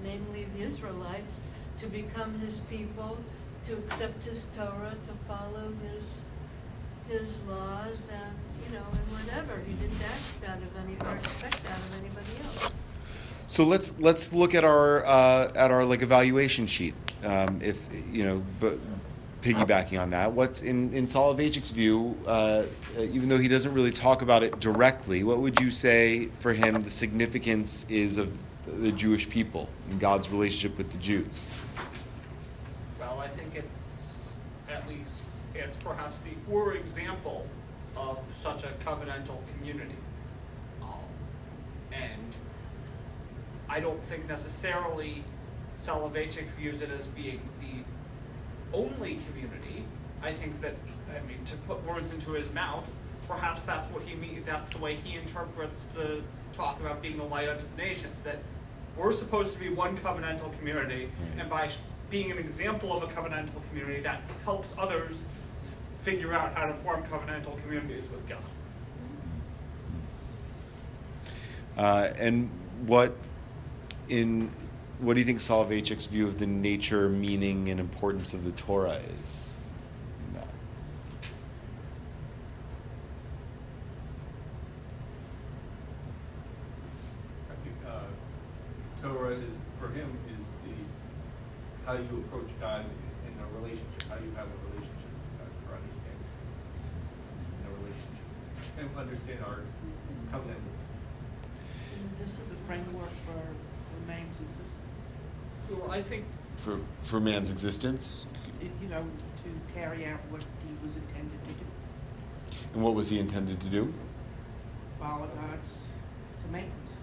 namely 0.03 0.47
the 0.55 0.63
Israelites, 0.63 1.41
to 1.79 1.87
become 1.87 2.39
his 2.39 2.57
people, 2.69 3.17
to 3.65 3.73
accept 3.73 4.25
his 4.25 4.47
Torah, 4.55 4.95
to 5.07 5.13
follow 5.27 5.73
his, 5.83 6.21
his 7.09 7.41
laws, 7.43 8.09
and, 8.11 8.35
you 8.65 8.73
know, 8.73 8.85
and 8.91 9.25
whatever. 9.25 9.59
He 9.67 9.73
didn't 9.73 10.01
ask 10.03 10.39
that 10.41 10.57
of 10.57 10.75
any, 10.83 10.95
or 11.01 11.17
expect 11.17 11.63
that 11.63 11.77
of 11.77 11.95
anybody 11.99 12.31
else. 12.43 12.71
So 13.49 13.63
let's 13.63 13.93
let's 13.99 14.33
look 14.33 14.53
at 14.53 14.65
our 14.65 15.05
uh, 15.05 15.51
at 15.55 15.71
our 15.71 15.85
like 15.85 16.01
evaluation 16.01 16.67
sheet. 16.67 16.93
Um, 17.23 17.61
if 17.63 17.87
you 18.11 18.25
know, 18.25 18.43
but 18.59 18.77
piggybacking 19.47 19.99
on 19.99 20.09
that, 20.09 20.33
what's 20.33 20.61
in 20.61 20.93
in 20.93 21.05
Soloveitchik's 21.05 21.71
view, 21.71 22.17
uh, 22.27 22.63
even 22.97 23.29
though 23.29 23.37
he 23.37 23.47
doesn't 23.47 23.73
really 23.73 23.91
talk 23.91 24.21
about 24.21 24.43
it 24.43 24.59
directly, 24.59 25.23
what 25.23 25.39
would 25.39 25.59
you 25.59 25.71
say 25.71 26.27
for 26.39 26.53
him 26.53 26.81
the 26.81 26.89
significance 26.89 27.85
is 27.89 28.17
of 28.17 28.43
the 28.65 28.91
Jewish 28.91 29.29
people 29.29 29.69
and 29.89 29.99
God's 29.99 30.29
relationship 30.29 30.77
with 30.77 30.91
the 30.91 30.97
Jews? 30.97 31.47
Well, 32.99 33.19
I 33.19 33.29
think 33.29 33.55
it's 33.55 34.27
at 34.69 34.87
least 34.89 35.25
it's 35.55 35.77
perhaps 35.77 36.19
the 36.19 36.53
Ur 36.53 36.73
example 36.73 37.47
of 37.95 38.19
such 38.35 38.65
a 38.65 38.69
covenantal 38.85 39.39
community. 39.53 39.95
Um, 40.81 40.99
and 41.93 42.35
I 43.69 43.79
don't 43.79 44.03
think 44.03 44.27
necessarily 44.27 45.23
Soloveitchik 45.81 46.47
views 46.57 46.81
it 46.81 46.89
as 46.91 47.07
being 47.07 47.39
the 47.61 47.83
only 48.73 49.19
community. 49.29 49.83
I 50.21 50.33
think 50.33 50.59
that, 50.61 50.75
I 51.09 51.25
mean, 51.27 51.43
to 51.45 51.55
put 51.67 51.83
words 51.85 52.11
into 52.11 52.31
his 52.31 52.51
mouth, 52.53 52.89
perhaps 53.27 53.63
that's 53.63 53.91
what 53.91 54.03
he 54.03 54.15
mean, 54.15 54.43
that's 54.45 54.69
the 54.69 54.79
way 54.79 54.95
he 54.95 55.15
interprets 55.15 55.85
the 55.85 56.21
talk 56.53 56.79
about 56.79 57.01
being 57.01 57.17
the 57.17 57.23
light 57.23 57.49
unto 57.49 57.63
the 57.75 57.81
nations. 57.81 58.21
That 58.23 58.39
we're 58.95 59.11
supposed 59.11 59.53
to 59.53 59.59
be 59.59 59.69
one 59.69 59.97
covenantal 59.97 60.57
community, 60.57 61.09
and 61.37 61.49
by 61.49 61.69
being 62.09 62.31
an 62.31 62.37
example 62.37 62.95
of 62.95 63.03
a 63.03 63.13
covenantal 63.13 63.61
community, 63.69 64.01
that 64.01 64.21
helps 64.43 64.73
others 64.77 65.17
figure 66.01 66.33
out 66.33 66.53
how 66.53 66.65
to 66.65 66.73
form 66.73 67.03
covenantal 67.03 67.61
communities 67.61 68.07
with 68.09 68.27
God. 68.29 68.39
Uh, 71.77 72.13
and 72.17 72.49
what 72.85 73.13
in 74.09 74.49
what 74.99 75.13
do 75.13 75.19
you 75.19 75.25
think 75.25 75.39
Soloveitchik's 75.39 76.07
view 76.07 76.25
of 76.25 76.39
the 76.39 76.47
nature, 76.47 77.07
meaning, 77.07 77.69
and 77.69 77.79
importance 77.79 78.33
of 78.33 78.43
the 78.43 78.51
Torah 78.51 78.99
is? 79.21 79.53
I 87.49 87.55
think 87.63 87.75
uh, 87.85 89.07
Torah 89.07 89.35
is, 89.35 89.43
for 89.79 89.89
him, 89.89 90.17
is 90.33 90.45
the, 90.65 90.73
how 91.85 91.93
you 91.93 92.23
approach 92.25 92.49
God 92.59 92.85
in 93.27 93.33
a 93.39 93.47
relationship, 93.59 94.03
how 94.09 94.15
you 94.15 94.31
have 94.35 94.47
a 94.47 94.59
relationship 94.73 95.13
with 95.13 95.37
God, 95.37 95.51
or 95.69 95.77
understand 95.77 96.17
in 97.61 97.69
a 97.69 97.71
relationship, 97.77 98.25
and 98.79 98.89
understand 98.97 99.39
our 99.45 99.61
covenant. 100.31 100.61
And 101.93 102.09
this 102.17 102.33
is 102.33 102.39
The 102.49 102.57
framework 102.65 103.13
for, 103.25 103.37
for 103.37 103.66
man's 104.39 104.55
existence. 104.55 105.13
Well, 105.69 105.91
I 105.91 106.01
think 106.01 106.25
For 106.57 106.79
for 107.01 107.19
man's 107.19 107.51
existence, 107.51 108.25
You 108.81 108.89
know, 108.89 109.03
to 109.43 109.73
carry 109.79 110.05
out 110.05 110.19
what 110.29 110.41
he 110.41 110.73
was 110.83 110.95
intended 110.95 111.39
to 111.47 111.53
do, 111.53 111.65
and 112.73 112.83
what 112.83 112.95
was 112.95 113.09
he 113.09 113.19
intended 113.19 113.59
to 113.61 113.67
do? 113.69 113.93
follow 114.99 115.27
God's 115.27 115.87
commands. 116.43 116.97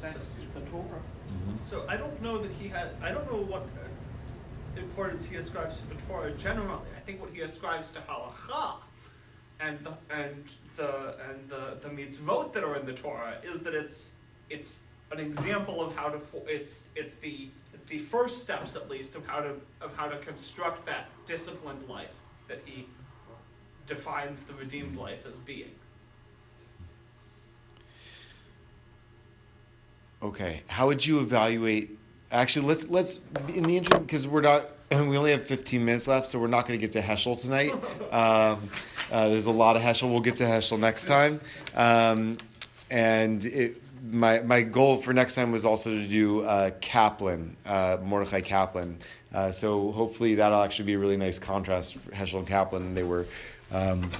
That's 0.00 0.40
the 0.54 0.60
Torah. 0.70 1.02
Mhm. 1.28 1.58
So 1.58 1.84
I 1.88 1.96
don't 1.96 2.22
know 2.22 2.38
that 2.38 2.52
he 2.52 2.68
had. 2.68 2.88
I 3.02 3.10
don't 3.10 3.30
know 3.30 3.38
what. 3.38 3.66
importance 4.76 5.24
he 5.24 5.36
ascribes 5.36 5.78
to 5.80 5.86
the 5.86 5.94
Torah 6.08 6.32
generally. 6.32 6.88
I 6.96 7.00
think 7.06 7.20
what 7.20 7.30
he 7.30 7.42
ascribes 7.42 7.92
to 7.92 8.00
halacha 8.00 8.78
and 9.60 9.78
the 9.86 9.94
and 10.10 10.44
the 10.76 11.14
and 11.30 11.48
the, 11.48 11.78
the 11.80 11.88
mitzvot 11.90 12.52
that 12.54 12.64
are 12.64 12.74
in 12.74 12.84
the 12.84 12.92
Torah 12.92 13.38
is 13.44 13.60
that 13.62 13.72
it's 13.72 14.14
it's 14.50 14.80
an 15.12 15.20
example 15.20 15.82
of 15.82 15.94
how 15.94 16.08
to 16.08 16.20
it's 16.46 16.90
it's 16.96 17.16
the 17.16 17.48
it's 17.72 17.86
the 17.86 17.98
first 17.98 18.42
steps 18.42 18.76
at 18.76 18.90
least 18.90 19.14
of 19.14 19.26
how 19.26 19.40
to 19.40 19.54
of 19.80 19.94
how 19.96 20.08
to 20.08 20.16
construct 20.18 20.86
that 20.86 21.06
disciplined 21.26 21.88
life 21.88 22.08
that 22.48 22.60
he 22.64 22.86
defines 23.86 24.44
the 24.44 24.54
redeemed 24.54 24.96
life 24.96 25.26
as 25.28 25.38
being. 25.38 25.70
Okay, 30.22 30.62
how 30.68 30.86
would 30.86 31.04
you 31.04 31.20
evaluate? 31.20 31.98
Actually, 32.32 32.66
let's 32.66 32.88
let's 32.88 33.20
in 33.54 33.64
the 33.64 33.76
interim 33.76 34.02
because 34.02 34.26
we're 34.26 34.40
not 34.40 34.70
and 34.90 35.08
we 35.10 35.16
only 35.16 35.32
have 35.32 35.44
15 35.44 35.84
minutes 35.84 36.08
left, 36.08 36.26
so 36.26 36.38
we're 36.38 36.46
not 36.46 36.66
going 36.66 36.78
to 36.78 36.86
get 36.86 36.92
to 36.92 37.02
Heschel 37.06 37.40
tonight. 37.40 37.74
Um, 38.14 38.70
uh, 39.10 39.28
there's 39.28 39.46
a 39.46 39.50
lot 39.50 39.74
of 39.74 39.82
Heschel. 39.82 40.08
We'll 40.10 40.20
get 40.20 40.36
to 40.36 40.44
Heschel 40.44 40.78
next 40.78 41.06
time. 41.06 41.40
Um, 41.74 42.36
and 42.88 43.44
it, 43.44 43.82
my 44.10 44.40
my 44.40 44.62
goal 44.62 44.96
for 44.98 45.12
next 45.12 45.34
time 45.34 45.52
was 45.52 45.64
also 45.64 45.90
to 45.90 46.06
do 46.06 46.42
uh, 46.42 46.70
Kaplan, 46.80 47.56
uh, 47.64 47.98
Mordechai 48.02 48.40
Kaplan. 48.40 48.98
Uh, 49.32 49.50
so 49.50 49.92
hopefully 49.92 50.36
that'll 50.36 50.62
actually 50.62 50.86
be 50.86 50.94
a 50.94 50.98
really 50.98 51.16
nice 51.16 51.38
contrast 51.38 51.96
for 51.96 52.10
Heschel 52.10 52.38
and 52.38 52.46
Kaplan. 52.46 52.94
They 52.94 53.02
were 53.02 53.26
um, 53.72 54.10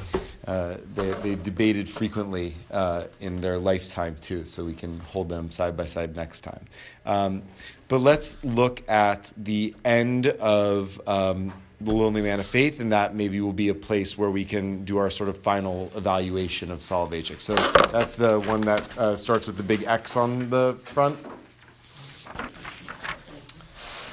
uh, 0.47 0.77
they, 0.95 1.11
they 1.13 1.35
debated 1.37 1.89
frequently 1.89 2.55
uh, 2.71 3.05
in 3.21 3.37
their 3.37 3.59
lifetime 3.59 4.17
too, 4.21 4.45
so 4.45 4.65
we 4.65 4.75
can 4.75 5.01
hold 5.01 5.29
them 5.29 5.51
side 5.51 5.77
by 5.77 5.87
side 5.87 6.17
next 6.17 6.41
time. 6.41 6.65
Um, 7.07 7.43
but 7.89 7.99
let's 7.99 8.43
look 8.43 8.89
at 8.89 9.33
the 9.37 9.75
end 9.85 10.27
of 10.27 11.01
um, 11.07 11.53
the 11.85 11.93
Lonely 11.93 12.23
Man 12.23 12.41
of 12.41 12.47
Faith, 12.47 12.81
and 12.81 12.91
that 12.93 13.15
maybe 13.15 13.41
will 13.41 13.53
be 13.53 13.69
a 13.69 13.75
place 13.75 14.17
where 14.17 14.31
we 14.31 14.45
can 14.45 14.85
do 14.85 14.99
our 14.99 15.11
sort 15.11 15.29
of 15.29 15.39
final 15.39 15.91
evaluation 15.95 16.71
of 16.71 16.81
Soloveitchik. 16.81 17.41
So 17.41 17.55
that's 17.93 18.17
the 18.17 18.41
one 18.41 18.63
that 18.63 18.99
uh, 18.99 19.17
starts 19.17 19.47
with 19.47 19.57
the 19.57 19.63
big 19.63 19.85
X 19.85 20.17
on 20.17 20.51
the 20.51 20.77
front. 20.83 21.19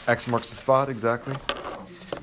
X 0.07 0.27
marks 0.27 0.49
the 0.49 0.55
spot, 0.55 0.89
exactly. 0.89 1.36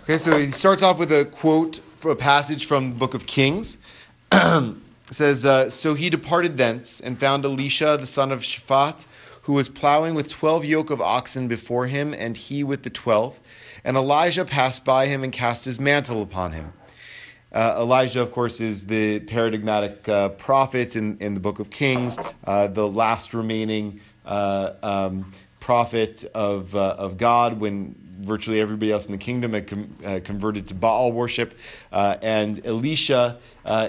Okay, 0.03 0.19
so 0.19 0.39
he 0.39 0.51
starts 0.51 0.83
off 0.83 0.99
with 0.99 1.13
a 1.13 1.25
quote, 1.25 1.81
a 2.05 2.15
passage 2.15 2.67
from 2.67 2.91
the 2.91 2.97
book 2.97 3.15
of 3.15 3.27
Kings. 3.27 3.79
it 4.33 4.75
says, 5.11 5.45
uh, 5.45 5.71
So 5.71 5.95
he 5.95 6.11
departed 6.11 6.57
thence 6.57 7.01
and 7.01 7.19
found 7.19 7.45
Elisha, 7.45 7.97
the 7.99 8.07
son 8.07 8.33
of 8.33 8.41
Shaphat, 8.41 9.07
who 9.43 9.53
was 9.55 9.69
plowing 9.69 10.15
with 10.15 10.29
twelve 10.29 10.65
yoke 10.65 10.91
of 10.91 11.01
oxen 11.01 11.49
before 11.49 11.87
him, 11.87 12.13
and 12.13 12.37
he 12.37 12.63
with 12.63 12.83
the 12.83 12.91
twelfth. 12.91 13.41
And 13.85 13.97
Elijah 13.97 14.45
passed 14.45 14.85
by 14.85 15.07
him 15.07 15.25
and 15.25 15.33
cast 15.33 15.65
his 15.65 15.79
mantle 15.79 16.23
upon 16.23 16.53
him. 16.53 16.73
Uh, 17.51 17.77
Elijah, 17.79 18.21
of 18.21 18.31
course, 18.31 18.61
is 18.61 18.87
the 18.87 19.21
paradigmatic 19.21 20.07
uh, 20.09 20.29
prophet 20.31 20.97
in, 20.97 21.17
in 21.19 21.33
the 21.33 21.41
book 21.41 21.59
of 21.59 21.71
Kings, 21.71 22.19
uh, 22.45 22.67
the 22.67 22.87
last 22.87 23.33
remaining 23.33 24.01
uh, 24.27 24.75
um, 24.83 25.33
prophet 25.59 26.25
of, 26.35 26.75
uh, 26.77 26.97
of 26.99 27.17
God 27.17 27.59
when 27.59 27.95
virtually 28.21 28.61
everybody 28.61 28.93
else 28.93 29.07
in 29.07 29.13
the 29.13 29.19
kingdom 29.19 29.55
had 29.55 29.67
com- 29.67 29.97
uh, 30.05 30.21
converted 30.23 30.67
to 30.67 30.75
Baal 30.75 31.13
worship. 31.13 31.57
and 31.91 32.65
Elisha 32.67 33.39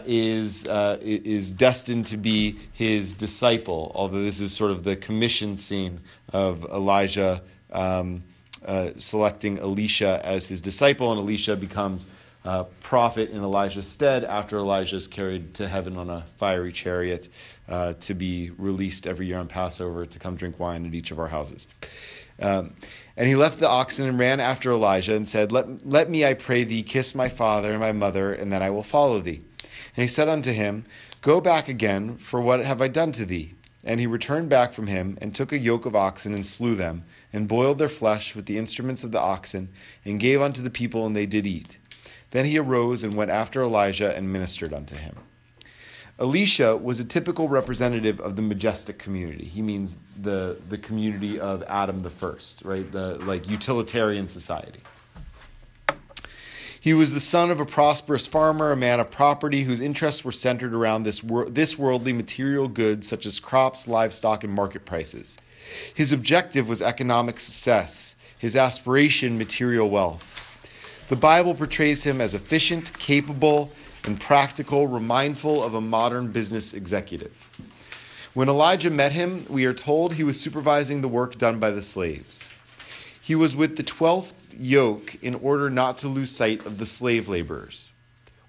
is, 0.05 0.65
is 0.65 1.51
destined 1.51 2.05
to 2.05 2.17
be 2.17 2.57
his 2.71 3.13
disciple, 3.13 3.91
although 3.93 4.21
this 4.21 4.39
is 4.39 4.55
sort 4.55 4.71
of 4.71 4.83
the 4.83 4.95
commission 4.95 5.57
scene 5.57 5.99
of 6.31 6.63
Elijah. 6.65 7.41
Um, 7.71 8.23
uh, 8.65 8.91
selecting 8.97 9.59
Elisha 9.59 10.21
as 10.23 10.47
his 10.47 10.61
disciple, 10.61 11.11
and 11.11 11.19
Elisha 11.19 11.55
becomes 11.55 12.07
uh, 12.45 12.63
prophet 12.81 13.29
in 13.31 13.43
Elijah's 13.43 13.87
stead 13.87 14.23
after 14.23 14.57
Elijah 14.57 14.95
is 14.95 15.07
carried 15.07 15.53
to 15.55 15.67
heaven 15.67 15.97
on 15.97 16.09
a 16.09 16.25
fiery 16.37 16.71
chariot 16.71 17.27
uh, 17.67 17.93
to 17.93 18.13
be 18.13 18.51
released 18.57 19.05
every 19.05 19.27
year 19.27 19.37
on 19.37 19.47
Passover 19.47 20.05
to 20.05 20.19
come 20.19 20.35
drink 20.35 20.59
wine 20.59 20.85
at 20.85 20.93
each 20.93 21.11
of 21.11 21.19
our 21.19 21.27
houses. 21.27 21.67
Um, 22.41 22.73
and 23.17 23.27
he 23.27 23.35
left 23.35 23.59
the 23.59 23.67
oxen 23.67 24.07
and 24.07 24.17
ran 24.17 24.39
after 24.39 24.71
Elijah 24.71 25.15
and 25.15 25.27
said, 25.27 25.51
let, 25.51 25.85
let 25.85 26.09
me, 26.09 26.25
I 26.25 26.33
pray 26.33 26.63
thee, 26.63 26.83
kiss 26.83 27.13
my 27.13 27.27
father 27.27 27.71
and 27.71 27.79
my 27.81 27.91
mother, 27.91 28.33
and 28.33 28.51
then 28.51 28.63
I 28.63 28.69
will 28.69 28.83
follow 28.83 29.19
thee. 29.19 29.41
And 29.95 30.03
he 30.03 30.07
said 30.07 30.29
unto 30.29 30.51
him, 30.53 30.85
Go 31.21 31.41
back 31.41 31.67
again, 31.67 32.17
for 32.17 32.39
what 32.39 32.63
have 32.63 32.81
I 32.81 32.87
done 32.87 33.11
to 33.13 33.25
thee? 33.25 33.55
And 33.83 33.99
he 33.99 34.07
returned 34.07 34.49
back 34.49 34.73
from 34.73 34.87
him, 34.87 35.17
and 35.21 35.33
took 35.33 35.51
a 35.51 35.57
yoke 35.57 35.85
of 35.85 35.95
oxen, 35.95 36.33
and 36.33 36.45
slew 36.45 36.75
them, 36.75 37.05
and 37.31 37.47
boiled 37.47 37.79
their 37.79 37.89
flesh 37.89 38.35
with 38.35 38.45
the 38.45 38.57
instruments 38.57 39.03
of 39.03 39.11
the 39.11 39.21
oxen, 39.21 39.69
and 40.03 40.19
gave 40.19 40.41
unto 40.41 40.61
the 40.61 40.69
people, 40.69 41.05
and 41.05 41.15
they 41.15 41.25
did 41.25 41.47
eat. 41.47 41.77
Then 42.31 42.45
he 42.45 42.59
arose 42.59 43.03
and 43.03 43.13
went 43.13 43.31
after 43.31 43.61
Elijah 43.61 44.15
and 44.15 44.31
ministered 44.31 44.73
unto 44.73 44.95
him. 44.95 45.15
Elisha 46.19 46.75
was 46.75 46.99
a 46.99 47.05
typical 47.05 47.47
representative 47.47 48.19
of 48.19 48.35
the 48.35 48.41
majestic 48.41 48.99
community. 48.99 49.45
He 49.45 49.61
means 49.61 49.97
the, 50.21 50.59
the 50.67 50.77
community 50.77 51.39
of 51.39 51.63
Adam 51.63 52.01
the 52.01 52.09
first, 52.09 52.63
right? 52.65 52.91
The 52.91 53.17
like 53.19 53.49
utilitarian 53.49 54.27
society. 54.27 54.81
He 56.81 56.93
was 56.93 57.13
the 57.13 57.19
son 57.19 57.51
of 57.51 57.59
a 57.59 57.65
prosperous 57.65 58.25
farmer, 58.25 58.71
a 58.71 58.77
man 58.77 58.99
of 58.99 59.11
property 59.11 59.63
whose 59.63 59.81
interests 59.81 60.23
were 60.23 60.31
centered 60.31 60.73
around 60.73 61.03
this, 61.03 61.23
wor- 61.23 61.49
this 61.49 61.77
worldly 61.77 62.13
material 62.13 62.67
goods 62.67 63.09
such 63.09 63.25
as 63.25 63.39
crops, 63.39 63.87
livestock, 63.87 64.43
and 64.43 64.53
market 64.53 64.85
prices. 64.85 65.37
His 65.93 66.11
objective 66.13 66.69
was 66.69 66.81
economic 66.81 67.39
success, 67.39 68.15
his 68.37 68.55
aspiration, 68.55 69.37
material 69.37 69.89
wealth. 69.89 71.05
The 71.09 71.17
Bible 71.17 71.53
portrays 71.53 72.03
him 72.03 72.21
as 72.21 72.33
efficient, 72.33 72.97
capable, 72.97 73.71
and 74.05 74.19
practical, 74.19 74.87
remindful 74.87 75.61
of 75.61 75.73
a 75.73 75.81
modern 75.81 76.31
business 76.31 76.73
executive. 76.73 77.47
When 78.33 78.47
Elijah 78.47 78.89
met 78.89 79.11
him, 79.11 79.45
we 79.49 79.65
are 79.65 79.73
told 79.73 80.13
he 80.13 80.23
was 80.23 80.39
supervising 80.39 81.01
the 81.01 81.07
work 81.09 81.37
done 81.37 81.59
by 81.59 81.71
the 81.71 81.81
slaves. 81.81 82.49
He 83.19 83.35
was 83.35 83.55
with 83.55 83.75
the 83.75 83.83
twelfth 83.83 84.38
yoke 84.59 85.15
in 85.21 85.35
order 85.35 85.69
not 85.69 85.97
to 85.99 86.07
lose 86.07 86.31
sight 86.31 86.65
of 86.65 86.77
the 86.77 86.85
slave 86.85 87.27
laborers. 87.27 87.91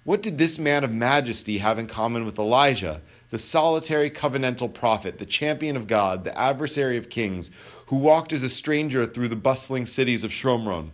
What 0.03 0.21
did 0.21 0.37
this 0.37 0.57
man 0.57 0.83
of 0.83 0.91
majesty 0.91 1.59
have 1.59 1.77
in 1.77 1.87
common 1.87 2.25
with 2.25 2.39
Elijah, 2.39 3.01
the 3.29 3.37
solitary 3.37 4.09
covenantal 4.09 4.73
prophet, 4.73 5.19
the 5.19 5.25
champion 5.25 5.77
of 5.77 5.87
God, 5.87 6.23
the 6.23 6.37
adversary 6.37 6.97
of 6.97 7.09
kings, 7.09 7.51
who 7.87 7.95
walked 7.95 8.33
as 8.33 8.43
a 8.43 8.49
stranger 8.49 9.05
through 9.05 9.27
the 9.27 9.35
bustling 9.35 9.85
cities 9.85 10.23
of 10.23 10.31
Shomron? 10.31 10.89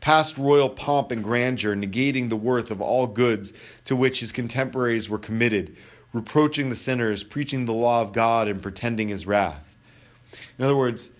Past 0.00 0.36
royal 0.36 0.68
pomp 0.68 1.10
and 1.10 1.24
grandeur, 1.24 1.74
negating 1.74 2.28
the 2.28 2.36
worth 2.36 2.70
of 2.70 2.80
all 2.80 3.06
goods 3.06 3.52
to 3.84 3.96
which 3.96 4.20
his 4.20 4.32
contemporaries 4.32 5.08
were 5.08 5.18
committed, 5.18 5.74
reproaching 6.12 6.70
the 6.70 6.76
sinners, 6.76 7.22
preaching 7.22 7.64
the 7.64 7.72
law 7.72 8.02
of 8.02 8.12
God, 8.12 8.46
and 8.48 8.62
pretending 8.62 9.08
his 9.08 9.26
wrath. 9.26 9.76
In 10.58 10.64
other 10.64 10.76
words, 10.76 11.10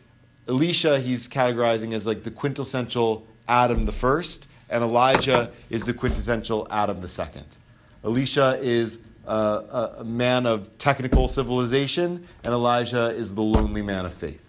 Elisha 0.49 1.01
he's 1.01 1.29
categorizing 1.29 1.93
as 1.93 2.07
like 2.07 2.23
the 2.23 2.31
quintessential 2.31 3.27
Adam 3.49 3.85
the 3.85 3.93
first, 3.93 4.49
and 4.71 4.83
Elijah 4.83 5.51
is 5.71 5.85
the 5.85 5.93
quintessential 5.93 6.67
Adam 6.71 7.01
the 7.01 7.09
second. 7.09 7.57
Elisha 8.05 8.59
is 8.61 9.01
uh, 9.27 9.95
a 9.99 10.05
man 10.05 10.47
of 10.47 10.77
technical 10.79 11.29
civilization, 11.29 12.27
and 12.45 12.53
Elijah 12.53 13.09
is 13.09 13.35
the 13.35 13.43
lonely 13.43 13.83
man 13.83 14.07
of 14.07 14.15
faith. 14.15 14.43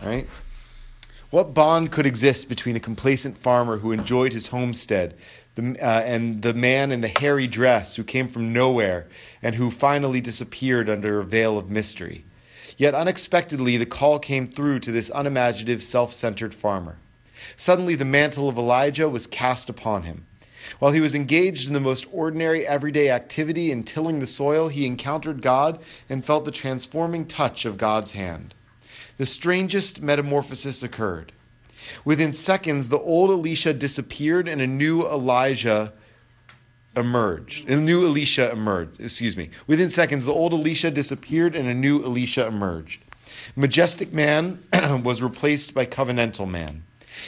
All 0.00 0.08
right? 0.08 0.26
What 1.30 1.54
bond 1.54 1.92
could 1.92 2.06
exist 2.06 2.48
between 2.48 2.76
a 2.76 2.80
complacent 2.80 3.36
farmer 3.36 3.78
who 3.78 3.92
enjoyed 3.92 4.32
his 4.32 4.48
homestead 4.48 5.16
the, 5.54 5.76
uh, 5.80 6.00
and 6.00 6.42
the 6.42 6.54
man 6.54 6.90
in 6.90 7.00
the 7.00 7.12
hairy 7.20 7.46
dress 7.46 7.96
who 7.96 8.04
came 8.04 8.28
from 8.28 8.52
nowhere 8.52 9.06
and 9.42 9.54
who 9.54 9.70
finally 9.70 10.20
disappeared 10.20 10.88
under 10.88 11.20
a 11.20 11.24
veil 11.24 11.58
of 11.58 11.70
mystery? 11.70 12.24
Yet 12.80 12.94
unexpectedly, 12.94 13.76
the 13.76 13.84
call 13.84 14.18
came 14.18 14.46
through 14.46 14.78
to 14.80 14.90
this 14.90 15.10
unimaginative, 15.14 15.82
self 15.82 16.14
centered 16.14 16.54
farmer. 16.54 16.96
Suddenly, 17.54 17.94
the 17.94 18.06
mantle 18.06 18.48
of 18.48 18.56
Elijah 18.56 19.06
was 19.06 19.26
cast 19.26 19.68
upon 19.68 20.04
him. 20.04 20.24
While 20.78 20.92
he 20.92 21.00
was 21.02 21.14
engaged 21.14 21.68
in 21.68 21.74
the 21.74 21.78
most 21.78 22.06
ordinary 22.10 22.66
everyday 22.66 23.10
activity 23.10 23.70
in 23.70 23.82
tilling 23.82 24.20
the 24.20 24.26
soil, 24.26 24.68
he 24.68 24.86
encountered 24.86 25.42
God 25.42 25.78
and 26.08 26.24
felt 26.24 26.46
the 26.46 26.50
transforming 26.50 27.26
touch 27.26 27.66
of 27.66 27.76
God's 27.76 28.12
hand. 28.12 28.54
The 29.18 29.26
strangest 29.26 30.00
metamorphosis 30.00 30.82
occurred. 30.82 31.32
Within 32.02 32.32
seconds, 32.32 32.88
the 32.88 32.98
old 32.98 33.30
Elisha 33.30 33.74
disappeared 33.74 34.48
and 34.48 34.62
a 34.62 34.66
new 34.66 35.06
Elijah 35.06 35.92
emerged. 36.96 37.68
A 37.68 37.76
new 37.76 38.04
Elisha 38.04 38.50
emerged. 38.50 39.00
Excuse 39.00 39.36
me. 39.36 39.50
Within 39.66 39.90
seconds, 39.90 40.24
the 40.26 40.32
old 40.32 40.52
Elisha 40.52 40.90
disappeared 40.90 41.54
and 41.54 41.68
a 41.68 41.74
new 41.74 42.02
Elisha 42.04 42.46
emerged. 42.46 43.02
Majestic 43.56 44.12
man 44.12 44.62
was 45.02 45.22
replaced 45.22 45.74
by 45.74 45.86
covenantal 45.86 46.48
man. 46.48 46.82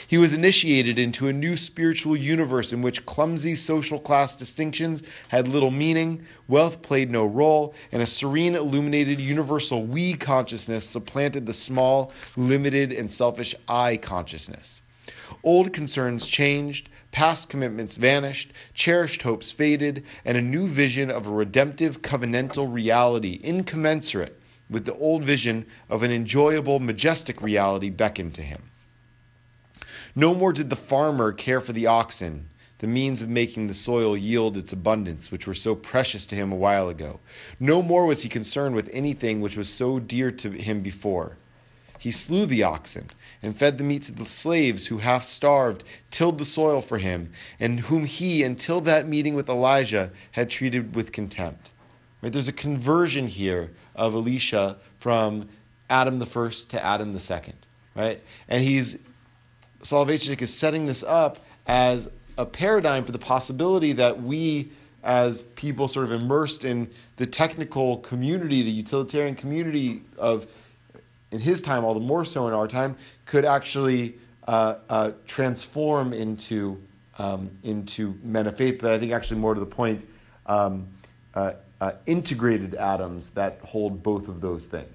He 0.07 0.17
was 0.17 0.33
initiated 0.33 0.97
into 0.97 1.27
a 1.27 1.33
new 1.33 1.55
spiritual 1.55 2.15
universe 2.15 2.73
in 2.73 2.81
which 2.81 3.05
clumsy 3.05 3.55
social 3.55 3.99
class 3.99 4.35
distinctions 4.35 5.03
had 5.29 5.47
little 5.47 5.71
meaning, 5.71 6.25
wealth 6.47 6.81
played 6.81 7.11
no 7.11 7.25
role, 7.25 7.73
and 7.91 8.01
a 8.01 8.07
serene, 8.07 8.55
illuminated, 8.55 9.19
universal 9.19 9.83
we 9.83 10.13
consciousness 10.13 10.85
supplanted 10.85 11.45
the 11.45 11.53
small, 11.53 12.11
limited, 12.35 12.91
and 12.91 13.11
selfish 13.11 13.55
I 13.67 13.97
consciousness. 13.97 14.81
Old 15.43 15.73
concerns 15.73 16.25
changed, 16.25 16.89
past 17.13 17.47
commitments 17.47 17.95
vanished, 17.95 18.51
cherished 18.73 19.21
hopes 19.21 19.51
faded, 19.51 20.03
and 20.25 20.35
a 20.35 20.41
new 20.41 20.67
vision 20.67 21.09
of 21.09 21.25
a 21.25 21.31
redemptive 21.31 22.01
covenantal 22.01 22.71
reality, 22.71 23.39
incommensurate 23.43 24.41
with 24.69 24.85
the 24.85 24.97
old 24.97 25.23
vision 25.23 25.65
of 25.89 26.03
an 26.03 26.11
enjoyable, 26.11 26.79
majestic 26.79 27.41
reality, 27.41 27.89
beckoned 27.89 28.33
to 28.33 28.41
him. 28.41 28.63
No 30.15 30.33
more 30.33 30.51
did 30.51 30.69
the 30.69 30.75
farmer 30.75 31.31
care 31.31 31.61
for 31.61 31.71
the 31.71 31.87
oxen, 31.87 32.49
the 32.79 32.87
means 32.87 33.21
of 33.21 33.29
making 33.29 33.67
the 33.67 33.73
soil 33.73 34.17
yield 34.17 34.57
its 34.57 34.73
abundance, 34.73 35.31
which 35.31 35.47
were 35.47 35.53
so 35.53 35.75
precious 35.75 36.25
to 36.25 36.35
him 36.35 36.51
a 36.51 36.57
while 36.57 36.89
ago. 36.89 37.19
No 37.59 37.81
more 37.81 38.05
was 38.05 38.23
he 38.23 38.29
concerned 38.29 38.73
with 38.73 38.89
anything 38.91 39.39
which 39.39 39.55
was 39.55 39.69
so 39.69 39.99
dear 39.99 40.31
to 40.31 40.49
him 40.49 40.81
before. 40.81 41.37
He 42.03 42.11
slew 42.11 42.45
the 42.45 42.63
oxen 42.63 43.07
and 43.41 43.55
fed 43.55 43.77
the 43.77 43.83
meat 43.85 44.03
to 44.03 44.11
the 44.11 44.25
slaves 44.25 44.87
who, 44.87 44.97
half 44.97 45.23
starved, 45.23 45.85
tilled 46.11 46.37
the 46.37 46.43
soil 46.43 46.81
for 46.81 46.97
him, 46.97 47.31
and 47.61 47.79
whom 47.79 48.03
he, 48.03 48.43
until 48.43 48.81
that 48.81 49.07
meeting 49.07 49.35
with 49.35 49.47
Elijah, 49.47 50.11
had 50.31 50.49
treated 50.49 50.95
with 50.95 51.13
contempt. 51.13 51.71
Right? 52.21 52.33
There's 52.33 52.49
a 52.49 52.51
conversion 52.51 53.29
here 53.29 53.71
of 53.95 54.15
Elisha 54.15 54.75
from 54.99 55.47
Adam 55.89 56.19
the 56.19 56.25
first 56.25 56.69
to 56.71 56.83
Adam 56.83 57.13
the 57.13 57.21
second. 57.21 57.55
Right? 57.95 58.21
And 58.49 58.65
he's 58.65 58.99
Soloveitchik 59.81 60.41
is 60.41 60.53
setting 60.53 60.87
this 60.87 61.03
up 61.03 61.39
as 61.65 62.11
a 62.37 62.45
paradigm 62.45 63.05
for 63.05 63.13
the 63.13 63.17
possibility 63.17 63.93
that 63.93 64.21
we, 64.21 64.73
as 65.05 65.41
people 65.55 65.87
sort 65.87 66.03
of 66.03 66.11
immersed 66.11 66.65
in 66.65 66.89
the 67.15 67.25
technical 67.25 67.99
community, 67.99 68.61
the 68.61 68.71
utilitarian 68.71 69.35
community 69.35 70.01
of, 70.17 70.47
in 71.33 71.39
his 71.39 71.61
time, 71.61 71.83
all 71.83 71.93
the 71.93 71.99
more 71.99 72.23
so 72.23 72.47
in 72.47 72.53
our 72.53 72.67
time, 72.67 72.95
could 73.25 73.43
actually 73.43 74.15
uh, 74.47 74.75
uh, 74.87 75.11
transform 75.25 76.13
into 76.13 76.81
um, 77.17 77.51
into 77.63 78.17
men 78.23 78.47
of 78.47 78.57
faith. 78.57 78.79
But 78.81 78.91
I 78.91 78.99
think 78.99 79.11
actually 79.11 79.39
more 79.39 79.53
to 79.53 79.59
the 79.59 79.65
point, 79.65 80.07
um, 80.45 80.87
uh, 81.33 81.53
uh 81.81 81.93
integrated 82.05 82.75
Adams 82.75 83.31
that 83.31 83.59
hold 83.63 84.03
both 84.03 84.27
of 84.27 84.41
those 84.41 84.65
things. 84.65 84.89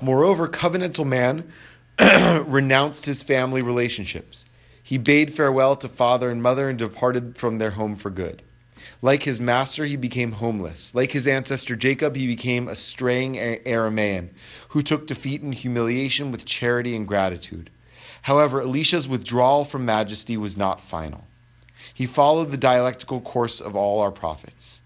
Moreover, 0.00 0.48
covenantal 0.48 1.06
man 1.06 1.52
renounced 2.46 3.06
his 3.06 3.22
family 3.22 3.62
relationships. 3.62 4.46
He 4.82 4.98
bade 4.98 5.32
farewell 5.32 5.76
to 5.76 5.88
father 5.88 6.30
and 6.30 6.42
mother 6.42 6.68
and 6.68 6.78
departed 6.78 7.36
from 7.36 7.58
their 7.58 7.70
home 7.70 7.94
for 7.94 8.10
good. 8.10 8.42
Like 9.04 9.24
his 9.24 9.40
master, 9.40 9.84
he 9.84 9.96
became 9.96 10.32
homeless. 10.32 10.94
Like 10.94 11.10
his 11.10 11.26
ancestor 11.26 11.74
Jacob, 11.74 12.14
he 12.14 12.28
became 12.28 12.68
a 12.68 12.76
straying 12.76 13.34
Aramaean 13.34 14.30
who 14.68 14.80
took 14.80 15.08
defeat 15.08 15.42
and 15.42 15.52
humiliation 15.52 16.30
with 16.30 16.44
charity 16.44 16.94
and 16.94 17.06
gratitude. 17.06 17.68
However, 18.22 18.60
Elisha's 18.60 19.08
withdrawal 19.08 19.64
from 19.64 19.84
majesty 19.84 20.36
was 20.36 20.56
not 20.56 20.80
final. 20.80 21.26
He 21.92 22.06
followed 22.06 22.52
the 22.52 22.56
dialectical 22.56 23.20
course 23.20 23.60
of 23.60 23.74
all 23.74 24.00
our 24.00 24.12
prophets. 24.12 24.80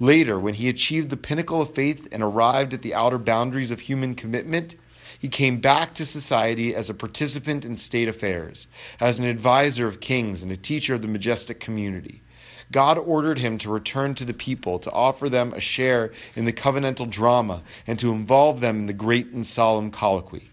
Later, 0.00 0.38
when 0.38 0.54
he 0.54 0.70
achieved 0.70 1.10
the 1.10 1.18
pinnacle 1.18 1.60
of 1.60 1.74
faith 1.74 2.08
and 2.10 2.22
arrived 2.22 2.72
at 2.72 2.80
the 2.80 2.94
outer 2.94 3.18
boundaries 3.18 3.70
of 3.70 3.80
human 3.80 4.14
commitment, 4.14 4.76
he 5.18 5.28
came 5.28 5.60
back 5.60 5.94
to 5.94 6.06
society 6.06 6.74
as 6.74 6.88
a 6.88 6.94
participant 6.94 7.66
in 7.66 7.76
state 7.76 8.08
affairs, 8.08 8.66
as 8.98 9.18
an 9.18 9.26
advisor 9.26 9.86
of 9.86 10.00
kings 10.00 10.42
and 10.42 10.50
a 10.50 10.56
teacher 10.56 10.94
of 10.94 11.02
the 11.02 11.08
majestic 11.08 11.60
community. 11.60 12.22
God 12.70 12.98
ordered 12.98 13.38
him 13.38 13.56
to 13.58 13.70
return 13.70 14.14
to 14.16 14.24
the 14.24 14.34
people, 14.34 14.78
to 14.80 14.90
offer 14.92 15.28
them 15.28 15.52
a 15.54 15.60
share 15.60 16.12
in 16.36 16.44
the 16.44 16.52
covenantal 16.52 17.08
drama, 17.08 17.62
and 17.86 17.98
to 17.98 18.12
involve 18.12 18.60
them 18.60 18.80
in 18.80 18.86
the 18.86 18.92
great 18.92 19.28
and 19.28 19.46
solemn 19.46 19.90
colloquy. 19.90 20.50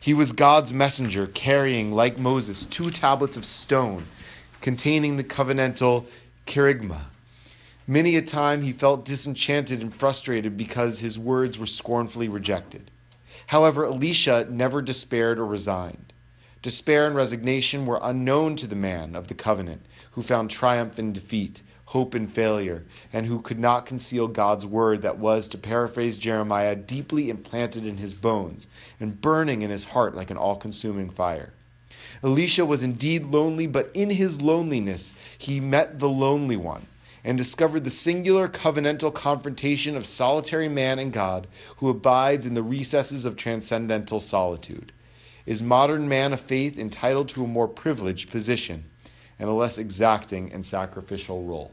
He 0.00 0.14
was 0.14 0.32
God's 0.32 0.72
messenger, 0.72 1.26
carrying, 1.26 1.92
like 1.92 2.18
Moses, 2.18 2.64
two 2.64 2.90
tablets 2.90 3.36
of 3.36 3.44
stone 3.44 4.06
containing 4.60 5.16
the 5.16 5.24
covenantal 5.24 6.06
kerygma. 6.46 7.02
Many 7.86 8.16
a 8.16 8.22
time 8.22 8.62
he 8.62 8.72
felt 8.72 9.04
disenchanted 9.04 9.80
and 9.80 9.94
frustrated 9.94 10.56
because 10.56 10.98
his 10.98 11.18
words 11.18 11.56
were 11.56 11.66
scornfully 11.66 12.28
rejected. 12.28 12.90
However, 13.48 13.84
Elisha 13.84 14.48
never 14.50 14.82
despaired 14.82 15.38
or 15.38 15.46
resigned. 15.46 16.12
Despair 16.62 17.06
and 17.06 17.14
resignation 17.14 17.86
were 17.86 18.00
unknown 18.02 18.56
to 18.56 18.66
the 18.66 18.74
man 18.74 19.14
of 19.14 19.28
the 19.28 19.34
covenant, 19.34 19.86
who 20.16 20.22
found 20.22 20.50
triumph 20.50 20.98
in 20.98 21.12
defeat, 21.12 21.60
hope 21.86 22.14
in 22.14 22.26
failure, 22.26 22.84
and 23.12 23.26
who 23.26 23.40
could 23.40 23.58
not 23.58 23.84
conceal 23.84 24.26
God's 24.26 24.64
word 24.64 25.02
that 25.02 25.18
was, 25.18 25.46
to 25.48 25.58
paraphrase 25.58 26.16
Jeremiah, 26.16 26.74
deeply 26.74 27.28
implanted 27.28 27.84
in 27.84 27.98
his 27.98 28.14
bones 28.14 28.66
and 28.98 29.20
burning 29.20 29.60
in 29.60 29.70
his 29.70 29.84
heart 29.84 30.14
like 30.14 30.30
an 30.30 30.38
all 30.38 30.56
consuming 30.56 31.10
fire. 31.10 31.52
Elisha 32.24 32.64
was 32.64 32.82
indeed 32.82 33.26
lonely, 33.26 33.66
but 33.66 33.90
in 33.92 34.08
his 34.08 34.40
loneliness 34.40 35.14
he 35.36 35.60
met 35.60 35.98
the 35.98 36.08
lonely 36.08 36.56
one 36.56 36.86
and 37.22 37.36
discovered 37.36 37.84
the 37.84 37.90
singular 37.90 38.48
covenantal 38.48 39.12
confrontation 39.12 39.96
of 39.96 40.06
solitary 40.06 40.68
man 40.68 40.98
and 40.98 41.12
God 41.12 41.46
who 41.76 41.90
abides 41.90 42.46
in 42.46 42.54
the 42.54 42.62
recesses 42.62 43.26
of 43.26 43.36
transcendental 43.36 44.20
solitude. 44.20 44.92
Is 45.44 45.62
modern 45.62 46.08
man 46.08 46.32
of 46.32 46.40
faith 46.40 46.78
entitled 46.78 47.28
to 47.30 47.44
a 47.44 47.48
more 47.48 47.68
privileged 47.68 48.30
position 48.30 48.84
and 49.38 49.48
a 49.48 49.52
less 49.52 49.78
exacting 49.78 50.52
and 50.52 50.64
sacrificial 50.64 51.44
role? 51.44 51.72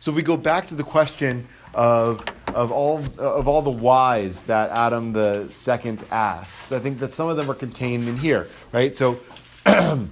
So 0.00 0.10
if 0.10 0.16
we 0.16 0.22
go 0.22 0.36
back 0.36 0.66
to 0.68 0.74
the 0.74 0.82
question 0.82 1.46
of, 1.74 2.24
of, 2.48 2.72
all, 2.72 2.98
of 3.18 3.46
all 3.46 3.62
the 3.62 3.70
whys 3.70 4.42
that 4.44 4.70
Adam 4.70 5.12
the 5.12 5.48
second 5.50 6.04
asks, 6.10 6.72
I 6.72 6.78
think 6.80 6.98
that 6.98 7.12
some 7.12 7.28
of 7.28 7.36
them 7.36 7.50
are 7.50 7.54
contained 7.54 8.08
in 8.08 8.16
here, 8.16 8.48
right? 8.72 8.96
So 8.96 9.20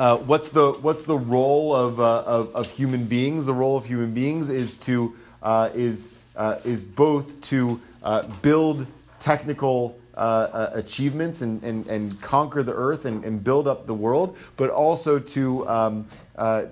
Uh, 0.00 0.16
what's 0.16 0.48
the 0.48 0.72
what's 0.72 1.04
the 1.04 1.18
role 1.18 1.76
of, 1.76 2.00
uh, 2.00 2.22
of, 2.22 2.56
of 2.56 2.70
human 2.70 3.04
beings? 3.04 3.44
The 3.44 3.52
role 3.52 3.76
of 3.76 3.84
human 3.84 4.14
beings 4.14 4.48
is 4.48 4.78
to 4.78 5.14
uh, 5.42 5.68
is 5.74 6.14
uh, 6.36 6.56
is 6.64 6.82
both 6.82 7.38
to 7.42 7.78
uh, 8.02 8.26
build 8.40 8.86
technical 9.18 9.99
achievements 10.20 11.40
and, 11.40 11.62
and, 11.62 11.86
and 11.86 12.20
conquer 12.20 12.62
the 12.62 12.74
earth 12.74 13.04
and, 13.04 13.24
and 13.24 13.42
build 13.42 13.66
up 13.66 13.86
the 13.86 13.94
world, 13.94 14.36
but 14.56 14.70
also 14.70 15.18
to 15.18 15.68
um, 15.68 16.06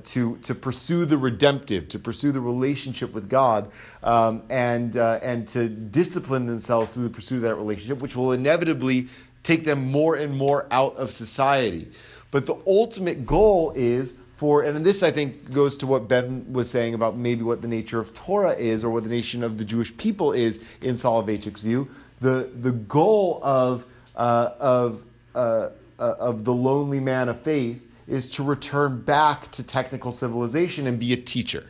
to 0.05 0.37
to 0.43 0.55
pursue 0.55 1.05
the 1.05 1.19
redemptive, 1.19 1.89
to 1.89 1.99
pursue 1.99 2.33
the 2.33 2.41
relationship 2.41 3.13
with 3.13 3.29
God, 3.29 3.71
um, 4.03 4.43
and 4.51 4.97
and 4.97 5.49
to 5.49 5.69
discipline 5.69 6.47
themselves 6.47 6.95
through 6.95 7.05
the 7.05 7.15
pursuit 7.15 7.37
of 7.37 7.43
that 7.43 7.57
relationship, 7.57 8.01
which 8.01 8.17
will 8.17 8.33
inevitably 8.33 9.09
take 9.43 9.65
them 9.65 9.91
more 9.91 10.15
and 10.15 10.37
more 10.37 10.67
out 10.71 10.95
of 10.97 11.11
society. 11.11 11.91
But 12.31 12.47
the 12.47 12.57
ultimate 12.67 13.25
goal 13.25 13.73
is 13.75 14.21
for, 14.37 14.63
and 14.63 14.87
this 14.87 15.03
I 15.03 15.11
think 15.11 15.53
goes 15.53 15.77
to 15.79 15.87
what 15.87 16.07
Ben 16.07 16.53
was 16.53 16.71
saying 16.71 16.95
about 16.95 17.17
maybe 17.17 17.43
what 17.43 17.61
the 17.61 17.69
nature 17.69 17.99
of 17.99 18.15
Torah 18.15 18.53
is 18.53 18.85
or 18.85 18.91
what 18.91 19.03
the 19.03 19.09
nation 19.09 19.43
of 19.43 19.59
the 19.59 19.65
Jewish 19.65 19.97
people 19.97 20.33
is 20.33 20.63
in 20.81 20.95
Soloveitchik's 20.95 21.61
view. 21.61 21.89
The, 22.21 22.51
the 22.55 22.73
goal 22.73 23.41
of, 23.43 23.85
uh, 24.17 24.51
of, 24.59 25.05
uh, 25.35 25.71
uh, 25.99 26.15
of 26.19 26.45
the 26.45 26.53
lonely 26.53 27.01
man 27.01 27.29
of 27.29 27.41
faith 27.41 27.85
is 28.07 28.31
to 28.31 28.43
return 28.43 29.03
back 29.03 29.51
to 29.53 29.63
technical 29.63 30.11
civilization 30.11 30.87
and 30.87 30.99
be 30.99 31.13
a 31.13 31.17
teacher, 31.17 31.67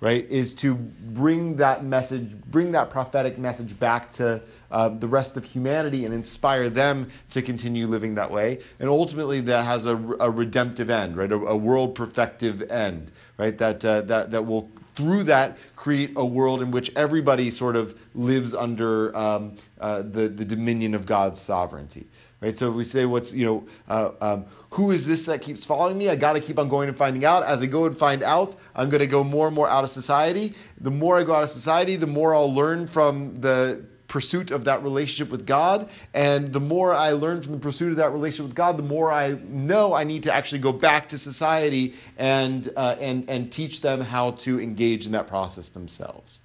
right? 0.00 0.24
Is 0.30 0.54
to 0.54 0.74
bring 0.74 1.56
that 1.56 1.84
message, 1.84 2.40
bring 2.46 2.72
that 2.72 2.90
prophetic 2.90 3.38
message 3.38 3.78
back 3.78 4.12
to 4.12 4.40
uh, 4.70 4.88
the 4.88 5.08
rest 5.08 5.36
of 5.36 5.44
humanity 5.44 6.04
and 6.04 6.14
inspire 6.14 6.70
them 6.70 7.10
to 7.30 7.42
continue 7.42 7.86
living 7.86 8.14
that 8.14 8.30
way. 8.30 8.60
And 8.78 8.88
ultimately, 8.88 9.40
that 9.40 9.64
has 9.64 9.84
a, 9.84 9.96
a 9.96 10.30
redemptive 10.30 10.88
end, 10.88 11.16
right? 11.16 11.30
A, 11.30 11.34
a, 11.34 11.56
world 11.56 11.96
perfective 11.96 12.70
end, 12.70 13.10
right? 13.36 13.56
That, 13.58 13.84
uh, 13.84 14.02
that, 14.02 14.30
that 14.30 14.46
will, 14.46 14.70
through 15.00 15.24
that, 15.24 15.56
create 15.76 16.12
a 16.14 16.24
world 16.24 16.60
in 16.60 16.70
which 16.70 16.92
everybody 16.94 17.50
sort 17.50 17.74
of 17.74 17.98
lives 18.14 18.52
under 18.52 19.16
um, 19.16 19.56
uh, 19.80 20.02
the, 20.02 20.28
the 20.28 20.44
dominion 20.44 20.94
of 20.94 21.06
God's 21.06 21.40
sovereignty. 21.40 22.06
Right, 22.42 22.56
so 22.56 22.70
if 22.70 22.74
we 22.74 22.84
say 22.84 23.04
what's 23.04 23.34
you 23.34 23.44
know 23.44 23.66
uh, 23.86 24.12
um, 24.22 24.46
who 24.70 24.90
is 24.92 25.06
this 25.06 25.26
that 25.26 25.42
keeps 25.42 25.62
following 25.62 25.98
me? 25.98 26.08
I 26.08 26.16
got 26.16 26.34
to 26.34 26.40
keep 26.40 26.58
on 26.58 26.70
going 26.70 26.88
and 26.88 26.96
finding 26.96 27.22
out. 27.24 27.42
As 27.44 27.62
I 27.62 27.66
go 27.66 27.84
and 27.84 27.96
find 27.96 28.22
out, 28.22 28.56
I'm 28.74 28.88
going 28.88 29.00
to 29.00 29.06
go 29.06 29.22
more 29.22 29.46
and 29.46 29.54
more 29.54 29.68
out 29.68 29.84
of 29.84 29.90
society. 29.90 30.54
The 30.80 30.90
more 30.90 31.18
I 31.18 31.22
go 31.22 31.34
out 31.34 31.42
of 31.42 31.50
society, 31.50 31.96
the 31.96 32.06
more 32.06 32.34
I'll 32.34 32.52
learn 32.52 32.86
from 32.86 33.42
the 33.42 33.84
pursuit 34.10 34.50
of 34.50 34.64
that 34.64 34.82
relationship 34.82 35.30
with 35.30 35.46
God. 35.46 35.88
And 36.12 36.52
the 36.52 36.60
more 36.60 36.94
I 36.94 37.12
learn 37.12 37.40
from 37.40 37.52
the 37.52 37.58
pursuit 37.58 37.92
of 37.92 37.96
that 37.96 38.10
relationship 38.10 38.46
with 38.46 38.56
God, 38.56 38.76
the 38.76 38.82
more 38.82 39.10
I 39.10 39.38
know 39.48 39.94
I 39.94 40.04
need 40.04 40.24
to 40.24 40.34
actually 40.34 40.58
go 40.58 40.72
back 40.72 41.08
to 41.10 41.18
society 41.18 41.94
and, 42.18 42.68
uh, 42.76 42.96
and, 43.00 43.30
and 43.30 43.50
teach 43.50 43.80
them 43.80 44.00
how 44.00 44.32
to 44.32 44.60
engage 44.60 45.06
in 45.06 45.12
that 45.12 45.28
process 45.28 45.68
themselves. 45.68 46.40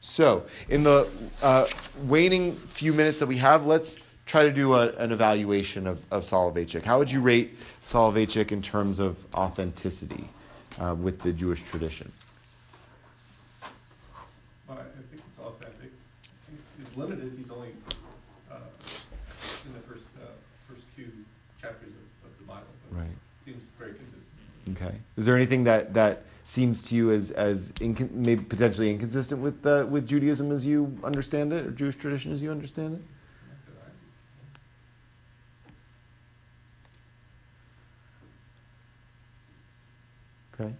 So, 0.00 0.46
in 0.68 0.84
the 0.84 1.08
uh, 1.42 1.66
waning 2.04 2.54
few 2.54 2.92
minutes 2.92 3.18
that 3.18 3.26
we 3.26 3.38
have, 3.38 3.66
let's 3.66 3.98
try 4.24 4.44
to 4.44 4.52
do 4.52 4.74
a, 4.74 4.92
an 4.92 5.10
evaluation 5.10 5.88
of, 5.88 6.04
of 6.12 6.22
Soloveitchik. 6.22 6.84
How 6.84 6.98
would 6.98 7.10
you 7.10 7.20
rate 7.20 7.58
Soloveitchik 7.84 8.52
in 8.52 8.62
terms 8.62 9.00
of 9.00 9.16
authenticity 9.34 10.28
uh, 10.78 10.94
with 10.94 11.20
the 11.20 11.32
Jewish 11.32 11.62
tradition? 11.64 12.12
limited, 16.96 17.32
he's 17.38 17.50
only 17.50 17.70
uh, 18.50 18.56
in 19.66 19.72
the 19.74 19.80
first, 19.80 20.04
uh, 20.20 20.26
first 20.68 20.82
two 20.96 21.10
chapters 21.60 21.90
of, 21.90 22.30
of 22.30 22.38
the 22.38 22.44
Bible. 22.44 22.66
but 22.90 22.98
Right. 22.98 23.16
Seems 23.44 23.62
very 23.78 23.92
consistent. 23.92 24.82
Okay. 24.88 24.96
Is 25.16 25.26
there 25.26 25.36
anything 25.36 25.64
that, 25.64 25.94
that 25.94 26.22
seems 26.46 26.80
to 26.80 26.94
you 26.94 27.10
as 27.10 27.32
as 27.32 27.72
maybe 27.80 28.42
potentially 28.42 28.88
inconsistent 28.88 29.40
with 29.40 29.64
with 29.90 30.06
Judaism 30.06 30.52
as 30.52 30.64
you 30.64 30.96
understand 31.02 31.52
it, 31.52 31.66
or 31.66 31.70
Jewish 31.72 31.96
tradition 31.96 32.32
as 32.32 32.40
you 32.40 32.52
understand 32.52 32.94
it? 32.94 33.02
Okay. 40.58 40.72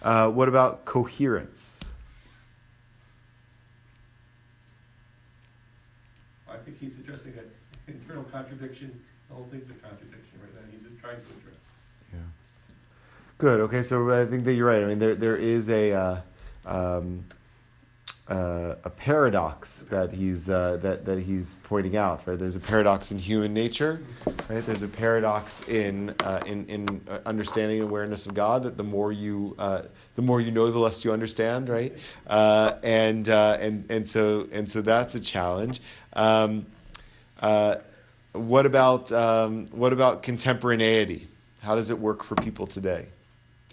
Uh, 0.00 0.30
what 0.30 0.48
about 0.48 0.84
coherence? 0.84 1.80
Think 6.64 6.78
he's 6.78 6.98
addressing 6.98 7.32
an 7.38 7.50
internal 7.88 8.24
contradiction, 8.24 9.00
the 9.28 9.34
whole 9.34 9.46
thing's 9.50 9.70
a 9.70 9.74
contradiction 9.74 10.38
right 10.42 10.54
now, 10.54 10.60
he's 10.70 10.82
trying 11.00 11.16
to 11.16 11.22
address. 11.22 11.60
Yeah. 12.12 12.18
Good. 13.38 13.60
Okay. 13.60 13.82
So 13.82 14.10
I 14.10 14.26
think 14.26 14.44
that 14.44 14.54
you're 14.54 14.66
right. 14.66 14.82
I 14.82 14.86
mean, 14.86 14.98
there 14.98 15.14
there 15.14 15.36
is 15.36 15.68
a 15.68 15.92
uh, 15.92 16.20
um, 16.66 17.24
uh, 18.30 18.76
a 18.84 18.90
paradox 18.90 19.82
that 19.90 20.12
he's 20.12 20.48
uh, 20.48 20.78
that 20.82 21.04
that 21.04 21.18
he's 21.18 21.56
pointing 21.64 21.96
out. 21.96 22.26
Right. 22.26 22.38
There's 22.38 22.56
a 22.56 22.60
paradox 22.60 23.10
in 23.10 23.18
human 23.18 23.52
nature. 23.52 24.00
Right. 24.48 24.64
There's 24.64 24.82
a 24.82 24.88
paradox 24.88 25.68
in 25.68 26.14
uh, 26.20 26.42
in 26.46 26.66
in 26.66 27.00
uh, 27.08 27.18
understanding 27.26 27.80
and 27.80 27.88
awareness 27.88 28.26
of 28.26 28.34
God. 28.34 28.62
That 28.62 28.76
the 28.76 28.84
more 28.84 29.12
you 29.12 29.56
uh, 29.58 29.82
the 30.14 30.22
more 30.22 30.40
you 30.40 30.52
know, 30.52 30.70
the 30.70 30.78
less 30.78 31.04
you 31.04 31.12
understand. 31.12 31.68
Right. 31.68 31.96
Uh, 32.26 32.74
and 32.82 33.28
and 33.28 33.90
and 33.90 34.08
so 34.08 34.48
and 34.52 34.70
so 34.70 34.80
that's 34.80 35.14
a 35.14 35.20
challenge. 35.20 35.82
Um, 36.12 36.66
what 38.32 38.64
about 38.64 39.10
um, 39.12 39.66
what 39.72 39.92
about 39.92 40.22
contemporaneity? 40.22 41.26
How 41.62 41.74
does 41.74 41.90
it 41.90 41.98
work 41.98 42.22
for 42.22 42.36
people 42.36 42.66
today? 42.66 43.08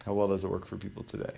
How 0.06 0.14
well 0.14 0.28
does 0.30 0.44
it 0.44 0.50
work 0.50 0.66
for 0.66 0.78
people 0.78 1.04
today? 1.04 1.24
I 1.24 1.30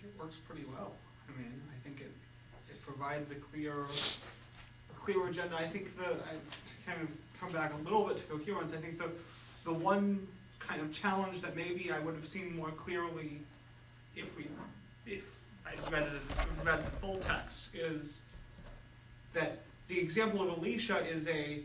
think 0.00 0.14
it 0.14 0.18
works 0.18 0.36
pretty 0.48 0.64
well. 0.72 0.92
I 1.28 1.38
mean, 1.38 1.60
I 1.68 1.76
think 1.84 2.00
it, 2.00 2.12
it 2.70 2.82
provides 3.10 3.32
a 3.32 3.34
clear, 3.36 3.72
a 3.82 5.00
clear 5.00 5.26
agenda. 5.26 5.56
I 5.56 5.66
think 5.66 5.96
the, 5.96 6.04
I, 6.04 6.34
to 6.34 6.86
kind 6.86 7.02
of 7.02 7.08
come 7.40 7.52
back 7.52 7.72
a 7.72 7.82
little 7.82 8.06
bit 8.06 8.18
to 8.18 8.22
coherence, 8.24 8.72
I 8.72 8.76
think 8.76 8.98
the, 8.98 9.08
the 9.64 9.72
one 9.72 10.26
kind 10.60 10.80
of 10.80 10.92
challenge 10.92 11.40
that 11.40 11.56
maybe 11.56 11.90
I 11.90 11.98
would 11.98 12.14
have 12.14 12.26
seen 12.26 12.56
more 12.56 12.70
clearly 12.70 13.40
if 14.16 14.36
we, 14.36 14.46
if 15.06 15.28
I 15.66 15.70
read 15.90 16.04
it, 16.04 16.64
read 16.64 16.86
the 16.86 16.90
full 16.90 17.16
text 17.16 17.74
is 17.74 18.22
that 19.34 19.58
the 19.88 19.98
example 19.98 20.42
of 20.42 20.58
Elisha 20.58 21.04
is 21.06 21.26
a, 21.28 21.60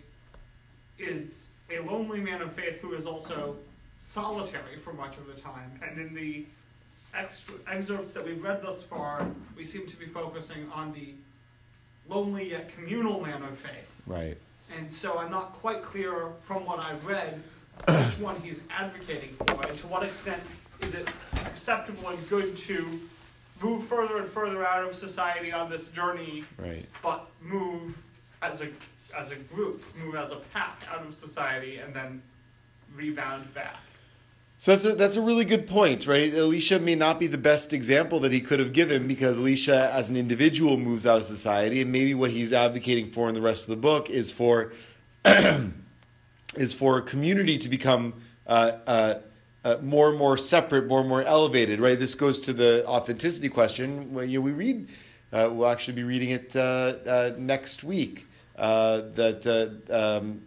is 0.97 1.47
a 1.69 1.79
lonely 1.79 2.21
man 2.21 2.41
of 2.41 2.53
faith 2.53 2.79
who 2.79 2.93
is 2.93 3.05
also 3.05 3.55
solitary 4.01 4.77
for 4.77 4.93
much 4.93 5.17
of 5.17 5.27
the 5.27 5.39
time. 5.39 5.79
And 5.87 5.99
in 5.99 6.13
the 6.15 6.45
excerpts 7.67 8.13
that 8.13 8.25
we've 8.25 8.43
read 8.43 8.61
thus 8.61 8.83
far, 8.83 9.27
we 9.55 9.65
seem 9.65 9.85
to 9.87 9.95
be 9.95 10.05
focusing 10.05 10.69
on 10.73 10.93
the 10.93 11.13
lonely 12.09 12.51
yet 12.51 12.73
communal 12.75 13.21
man 13.21 13.43
of 13.43 13.57
faith. 13.57 13.91
Right. 14.05 14.37
And 14.77 14.91
so 14.91 15.17
I'm 15.19 15.31
not 15.31 15.53
quite 15.53 15.83
clear 15.83 16.29
from 16.41 16.65
what 16.65 16.79
I've 16.79 17.05
read 17.05 17.41
which 17.87 18.19
one 18.19 18.39
he's 18.41 18.61
advocating 18.69 19.33
for, 19.33 19.67
and 19.67 19.77
to 19.79 19.87
what 19.87 20.03
extent 20.03 20.41
is 20.81 20.93
it 20.95 21.07
acceptable 21.45 22.09
and 22.09 22.29
good 22.29 22.55
to 22.57 22.99
move 23.61 23.83
further 23.85 24.17
and 24.17 24.27
further 24.27 24.65
out 24.65 24.87
of 24.87 24.95
society 24.95 25.51
on 25.51 25.69
this 25.69 25.89
journey, 25.89 26.43
Right. 26.57 26.85
but 27.03 27.27
move 27.41 27.97
as 28.41 28.61
a 28.61 28.69
as 29.17 29.31
a 29.31 29.35
group, 29.37 29.81
move 30.03 30.15
as 30.15 30.31
a 30.33 30.37
pack 30.53 30.81
out 30.91 31.05
of 31.05 31.15
society, 31.15 31.77
and 31.77 31.93
then 31.93 32.21
rebound 32.93 33.53
back. 33.53 33.77
So 34.65 34.71
that's 34.71 34.85
a, 34.85 34.95
that's 34.95 35.15
a 35.15 35.21
really 35.21 35.45
good 35.45 35.67
point, 35.67 36.07
right? 36.07 36.33
Elisha 36.33 36.79
may 36.79 36.95
not 36.95 37.19
be 37.19 37.27
the 37.27 37.37
best 37.37 37.71
example 37.71 38.19
that 38.21 38.31
he 38.31 38.41
could 38.41 38.57
have 38.57 38.73
given 38.73 39.07
because 39.07 39.37
Elisha, 39.37 39.93
as 39.93 40.09
an 40.09 40.17
individual, 40.17 40.75
moves 40.75 41.05
out 41.05 41.17
of 41.17 41.25
society, 41.25 41.81
and 41.81 41.91
maybe 41.91 42.15
what 42.15 42.31
he's 42.31 42.51
advocating 42.51 43.11
for 43.11 43.29
in 43.29 43.35
the 43.35 43.43
rest 43.43 43.65
of 43.65 43.69
the 43.69 43.79
book 43.79 44.09
is 44.09 44.31
for 44.31 44.73
is 46.55 46.73
for 46.73 46.97
a 46.97 47.03
community 47.03 47.59
to 47.59 47.69
become 47.69 48.15
uh, 48.47 48.71
uh, 48.87 49.19
uh, 49.63 49.77
more 49.83 50.09
and 50.09 50.17
more 50.17 50.35
separate, 50.35 50.87
more 50.87 51.01
and 51.01 51.09
more 51.09 51.21
elevated, 51.21 51.79
right? 51.79 51.99
This 51.99 52.15
goes 52.15 52.39
to 52.39 52.51
the 52.51 52.83
authenticity 52.87 53.49
question. 53.49 54.15
Well, 54.15 54.25
you 54.25 54.39
know, 54.39 54.45
we 54.45 54.51
read, 54.51 54.87
uh, 55.31 55.47
we'll 55.51 55.69
actually 55.69 55.93
be 55.93 56.03
reading 56.03 56.31
it 56.31 56.55
uh, 56.55 56.59
uh, 57.05 57.33
next 57.37 57.83
week. 57.83 58.25
That 58.55 59.83
um, 59.91 60.41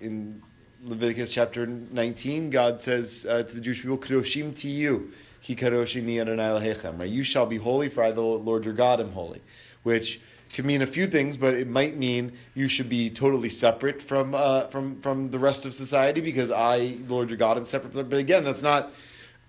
in 0.00 0.42
Leviticus 0.84 1.32
chapter 1.32 1.66
19, 1.66 2.50
God 2.50 2.80
says 2.80 3.26
uh, 3.28 3.42
to 3.42 3.54
the 3.54 3.60
Jewish 3.60 3.82
people, 3.82 3.98
"Kadoshim 3.98 4.52
tiyu, 4.52 5.10
ki 5.42 5.56
kadosh 5.56 5.96
ani 5.96 6.20
Adonai 6.20 6.44
Elohechem." 6.44 7.00
Right? 7.00 7.10
You 7.10 7.24
shall 7.24 7.46
be 7.46 7.56
holy, 7.56 7.88
for 7.88 8.04
I, 8.04 8.12
the 8.12 8.20
Lord 8.20 8.64
your 8.64 8.74
God, 8.74 9.00
am 9.00 9.12
holy. 9.12 9.42
Which 9.82 10.20
can 10.52 10.66
mean 10.66 10.80
a 10.80 10.86
few 10.86 11.08
things, 11.08 11.36
but 11.36 11.54
it 11.54 11.68
might 11.68 11.96
mean 11.96 12.32
you 12.54 12.68
should 12.68 12.88
be 12.88 13.10
totally 13.10 13.48
separate 13.48 14.00
from 14.00 14.36
uh, 14.36 14.66
from 14.66 15.00
from 15.00 15.30
the 15.30 15.38
rest 15.38 15.66
of 15.66 15.74
society 15.74 16.20
because 16.20 16.50
I, 16.50 16.78
the 16.78 17.12
Lord 17.12 17.30
your 17.30 17.38
God, 17.38 17.56
am 17.56 17.64
separate. 17.64 17.92
From, 17.92 18.08
but 18.08 18.18
again, 18.20 18.44
that's 18.44 18.62
not 18.62 18.92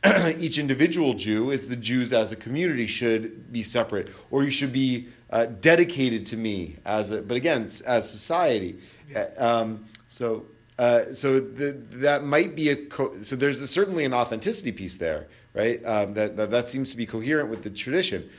each 0.39 0.57
individual 0.57 1.13
Jew. 1.13 1.51
It's 1.51 1.67
the 1.67 1.75
Jews 1.75 2.11
as 2.11 2.31
a 2.31 2.35
community 2.35 2.87
should 2.87 3.51
be 3.51 3.61
separate, 3.61 4.09
or 4.31 4.43
you 4.43 4.49
should 4.51 4.73
be 4.73 5.09
uh, 5.29 5.45
dedicated 5.45 6.25
to 6.27 6.37
me 6.37 6.77
as 6.85 7.11
a. 7.11 7.21
But 7.21 7.37
again, 7.37 7.63
it's 7.63 7.81
as 7.81 8.09
society. 8.09 8.79
Uh, 9.15 9.25
Um, 9.37 9.85
so. 10.07 10.47
Uh, 10.79 11.13
so 11.13 11.41
the, 11.41 11.73
that 11.91 12.23
might 12.23 12.55
be 12.55 12.69
a 12.69 12.75
co- 12.77 13.13
so 13.21 13.35
there's 13.35 13.59
a, 13.59 13.67
certainly 13.67 14.05
an 14.05 14.13
authenticity 14.13 14.71
piece 14.71 14.95
there, 14.95 15.27
right? 15.53 15.85
Um, 15.85 16.13
that, 16.13 16.37
that 16.37 16.51
that 16.51 16.69
seems 16.69 16.89
to 16.91 16.97
be 16.97 17.05
coherent 17.05 17.49
with 17.49 17.63
the 17.63 17.69
tradition, 17.69 18.29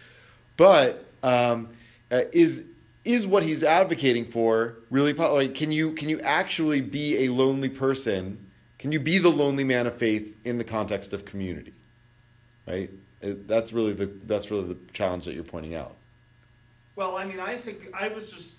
but 0.57 1.05
um, 1.23 1.69
uh, 2.11 2.23
is 2.33 2.65
is 3.05 3.27
what 3.27 3.43
he's 3.43 3.63
advocating 3.63 4.25
for 4.25 4.77
really 4.89 5.13
like 5.13 5.55
can 5.55 5.71
you 5.71 5.93
can 5.93 6.09
you 6.09 6.19
actually 6.21 6.81
be 6.81 7.25
a 7.27 7.29
lonely 7.29 7.69
person? 7.69 8.39
Can 8.79 8.91
you 8.91 9.01
be 9.01 9.19
the 9.19 9.29
lonely 9.29 9.65
man 9.65 9.87
of 9.87 9.99
faith 9.99 10.35
in 10.47 10.57
the 10.57 10.65
context 10.65 11.13
of 11.13 11.27
community? 11.27 11.75
Right? 12.67 12.89
It- 13.21 13.47
that's 13.47 13.71
really 13.75 13.93
the 13.93 14.07
that's 14.25 14.51
really 14.51 14.65
the 14.65 14.79
challenge 14.95 15.27
that 15.27 15.35
you're 15.35 15.45
pointing 15.45 15.75
out. 15.75 15.95
Well, 16.97 17.19
I 17.19 17.27
mean, 17.27 17.39
I 17.39 17.59
think 17.59 17.91
I 17.93 18.09
was 18.09 18.33
just 18.33 18.55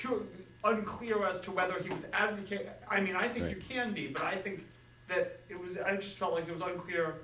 cu- 0.00 0.24
unclear 0.66 1.26
as 1.26 1.40
to 1.42 1.50
whether 1.50 1.78
he 1.80 1.88
was 1.88 2.06
advocating. 2.12 2.68
I 2.90 3.00
mean, 3.00 3.16
I 3.16 3.28
think 3.28 3.48
you 3.50 3.56
can 3.56 3.92
be, 3.92 4.08
but 4.08 4.22
I 4.22 4.36
think 4.36 4.64
that 5.08 5.40
it 5.48 5.58
was. 5.58 5.78
I 5.78 5.96
just 5.96 6.16
felt 6.16 6.32
like 6.34 6.48
it 6.48 6.52
was 6.52 6.62
unclear 6.62 7.14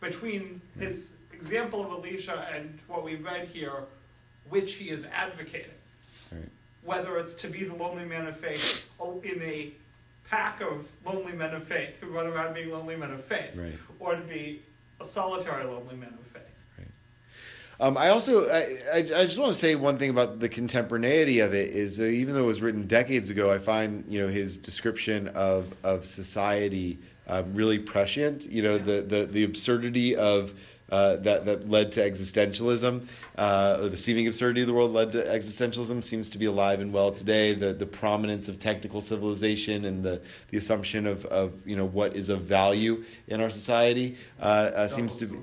between 0.00 0.60
his 0.78 1.12
example 1.32 1.84
of 1.84 1.92
Elisha 2.04 2.48
and 2.54 2.78
what 2.86 3.04
we 3.04 3.16
read 3.16 3.48
here, 3.48 3.84
which 4.48 4.74
he 4.74 4.90
is 4.90 5.06
advocating. 5.06 5.70
Right. 6.32 6.48
Whether 6.82 7.18
it's 7.18 7.34
to 7.36 7.48
be 7.48 7.64
the 7.64 7.74
lonely 7.74 8.04
man 8.04 8.26
of 8.26 8.36
faith 8.36 8.88
oh, 9.00 9.20
in 9.22 9.42
a 9.42 9.72
pack 10.28 10.60
of 10.60 10.86
lonely 11.04 11.32
men 11.32 11.54
of 11.54 11.64
faith 11.64 11.94
who 12.00 12.08
run 12.08 12.26
around 12.26 12.54
being 12.54 12.70
lonely 12.70 12.96
men 12.96 13.12
of 13.12 13.24
faith, 13.24 13.54
Right. 13.54 13.74
or 14.00 14.16
to 14.16 14.22
be 14.22 14.62
a 15.00 15.04
solitary 15.04 15.64
lonely 15.64 15.96
man 15.96 16.14
of 16.18 16.26
faith. 16.26 16.42
Um, 17.78 17.96
I 17.96 18.08
also 18.08 18.48
I, 18.48 18.64
I, 18.94 18.98
I 18.98 19.24
just 19.24 19.38
want 19.38 19.52
to 19.52 19.58
say 19.58 19.74
one 19.74 19.98
thing 19.98 20.10
about 20.10 20.40
the 20.40 20.48
contemporaneity 20.48 21.40
of 21.40 21.52
it 21.52 21.70
is 21.70 22.00
uh, 22.00 22.04
even 22.04 22.34
though 22.34 22.44
it 22.44 22.46
was 22.46 22.62
written 22.62 22.86
decades 22.86 23.28
ago, 23.30 23.52
I 23.52 23.58
find 23.58 24.04
you 24.08 24.22
know 24.22 24.28
his 24.28 24.56
description 24.56 25.28
of 25.28 25.74
of 25.84 26.06
society 26.06 26.98
um, 27.26 27.54
really 27.54 27.78
prescient. 27.78 28.46
You 28.50 28.62
know 28.62 28.78
the 28.78 29.02
the 29.02 29.26
the 29.26 29.44
absurdity 29.44 30.16
of. 30.16 30.54
Uh, 30.88 31.16
that 31.16 31.44
that 31.44 31.68
led 31.68 31.90
to 31.90 32.00
existentialism, 32.00 33.04
uh, 33.36 33.78
or 33.80 33.88
the 33.88 33.96
seeming 33.96 34.28
absurdity 34.28 34.60
of 34.60 34.68
the 34.68 34.72
world 34.72 34.92
led 34.92 35.10
to 35.10 35.20
existentialism 35.20 36.04
seems 36.04 36.28
to 36.28 36.38
be 36.38 36.44
alive 36.44 36.78
and 36.78 36.92
well 36.92 37.10
today. 37.10 37.54
The 37.54 37.72
the 37.72 37.86
prominence 37.86 38.48
of 38.48 38.60
technical 38.60 39.00
civilization 39.00 39.84
and 39.84 40.04
the, 40.04 40.22
the 40.50 40.58
assumption 40.58 41.08
of, 41.08 41.24
of 41.24 41.66
you 41.66 41.74
know 41.74 41.84
what 41.84 42.14
is 42.14 42.28
of 42.28 42.42
value 42.42 43.02
in 43.26 43.40
our 43.40 43.50
society 43.50 44.16
uh, 44.38 44.44
uh, 44.44 44.86
seems 44.86 45.16
to 45.16 45.26
be 45.26 45.38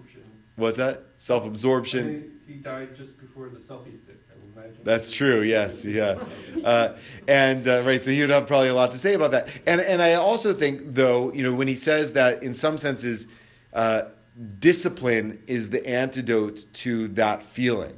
what's 0.55 0.77
that 0.77 1.03
self 1.23 1.45
absorption. 1.45 2.39
he 2.45 2.55
died 2.55 2.93
just 2.97 3.17
before 3.17 3.47
the 3.47 3.57
selfie 3.57 3.97
stick, 3.97 4.19
I 4.29 4.59
imagine. 4.59 4.81
That's 4.83 5.09
true. 5.09 5.41
Yes. 5.41 5.85
Yeah. 5.85 6.21
Uh, 6.61 6.97
and 7.29 7.65
uh, 7.65 7.83
right. 7.85 8.03
So 8.03 8.11
he 8.11 8.19
would 8.21 8.29
have 8.29 8.45
probably 8.45 8.67
a 8.67 8.73
lot 8.73 8.91
to 8.91 8.99
say 8.99 9.13
about 9.13 9.31
that. 9.31 9.47
And 9.65 9.79
and 9.79 10.01
I 10.01 10.15
also 10.15 10.53
think 10.53 10.81
though, 10.83 11.31
you 11.31 11.43
know, 11.43 11.53
when 11.53 11.69
he 11.69 11.75
says 11.75 12.13
that 12.13 12.43
in 12.43 12.53
some 12.53 12.77
senses, 12.77 13.27
uh, 13.71 14.03
discipline 14.59 15.41
is 15.47 15.69
the 15.69 15.85
antidote 15.87 16.65
to 16.73 17.07
that 17.09 17.43
feeling, 17.43 17.97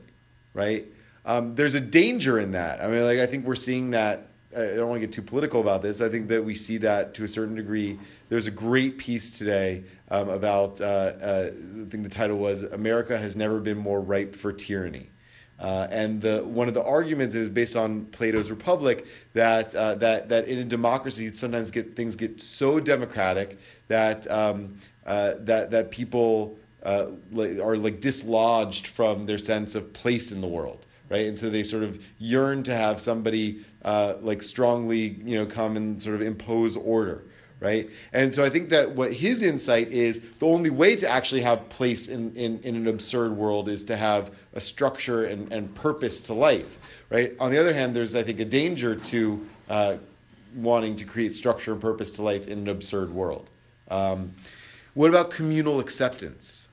right? 0.54 0.86
Um, 1.26 1.56
there's 1.56 1.74
a 1.74 1.82
danger 1.82 2.40
in 2.40 2.52
that. 2.52 2.80
I 2.80 2.88
mean, 2.88 3.04
like 3.04 3.20
I 3.20 3.26
think 3.26 3.46
we're 3.46 3.56
seeing 3.56 3.92
that. 3.92 4.28
I 4.56 4.76
don't 4.76 4.90
want 4.90 5.02
to 5.02 5.08
get 5.08 5.14
too 5.14 5.22
political 5.22 5.62
about 5.62 5.82
this. 5.82 6.02
I 6.02 6.10
think 6.10 6.28
that 6.30 6.44
we 6.44 6.56
see 6.56 6.78
that 6.78 7.14
to 7.16 7.24
a 7.24 7.28
certain 7.28 7.56
degree. 7.56 8.00
There's 8.30 8.48
a 8.48 8.52
great 8.52 8.98
piece 8.98 9.38
today 9.38 9.84
um, 10.10 10.30
about. 10.30 10.80
Uh, 10.80 10.86
uh, 10.86 11.52
I 11.52 11.90
think 11.90 12.04
the 12.04 12.10
title 12.10 12.38
was 12.38 12.64
"America 12.64 13.18
has 13.18 13.36
never 13.36 13.60
been 13.60 13.78
more 13.78 14.00
ripe 14.00 14.36
for 14.36 14.54
tyranny." 14.54 15.10
Uh, 15.58 15.88
and 15.90 16.22
the 16.22 16.44
one 16.44 16.68
of 16.68 16.74
the 16.74 16.84
arguments 16.84 17.34
is 17.34 17.50
based 17.50 17.78
on 17.78 18.06
Plato's 18.08 18.50
Republic 18.50 19.06
that 19.34 19.74
uh, 19.74 19.96
that 19.96 20.28
that 20.30 20.48
in 20.48 20.60
a 20.60 20.66
democracy 20.66 21.34
sometimes 21.34 21.72
get 21.72 21.96
things 21.96 22.16
get 22.16 22.42
so 22.42 22.80
democratic 22.80 23.58
that 23.88 24.30
um, 24.30 24.78
uh, 25.06 25.34
that 25.40 25.72
that 25.72 25.92
people 25.92 26.58
uh, 26.84 27.08
are 27.62 27.78
like 27.78 28.02
dislodged 28.02 28.88
from 28.88 29.26
their 29.26 29.38
sense 29.38 29.76
of 29.76 29.94
place 29.94 30.32
in 30.32 30.42
the 30.42 30.48
world, 30.48 30.85
right? 31.10 31.26
And 31.26 31.38
so 31.38 31.50
they 31.50 31.64
sort 31.64 31.84
of 31.84 32.04
yearn 32.20 32.64
to 32.64 32.76
have 32.76 33.00
somebody 33.00 33.64
uh, 33.84 34.16
like 34.22 34.42
strongly, 34.42 35.20
you 35.24 35.38
know, 35.38 35.46
come 35.46 35.78
and 35.78 36.02
sort 36.02 36.16
of 36.16 36.22
impose 36.22 36.76
order 36.76 37.24
right? 37.60 37.90
And 38.14 38.34
so 38.34 38.44
I 38.44 38.50
think 38.50 38.70
that 38.70 38.92
what 38.92 39.14
his 39.14 39.42
insight 39.42 39.92
is 39.92 40.20
the 40.40 40.46
only 40.46 40.70
way 40.70 40.96
to 40.98 41.10
actually 41.10 41.42
have 41.42 41.68
place 41.70 42.08
in, 42.08 42.34
in, 42.36 42.60
in 42.60 42.76
an 42.76 42.88
absurd 42.88 43.36
world 43.36 43.70
is 43.70 43.86
to 43.86 43.96
have 43.96 44.32
a 44.54 44.62
structure 44.62 45.26
and, 45.26 45.52
and 45.52 45.74
purpose 45.74 46.22
to 46.24 46.34
life, 46.34 46.78
right? 47.10 47.34
On 47.40 47.52
the 47.52 47.58
other 47.58 47.74
hand, 47.74 47.96
there's, 47.96 48.14
I 48.14 48.24
think, 48.24 48.40
a 48.40 48.46
danger 48.46 48.96
to 48.96 49.48
uh, 49.70 49.98
wanting 50.56 50.96
to 50.98 51.06
create 51.06 51.34
structure 51.34 51.72
and 51.72 51.82
purpose 51.82 52.12
to 52.12 52.22
life 52.22 52.48
in 52.48 52.60
an 52.60 52.68
absurd 52.68 53.12
world. 53.12 53.50
Um, 53.90 54.34
what 54.94 55.10
about 55.10 55.30
communal 55.30 55.80
acceptance? 55.80 56.70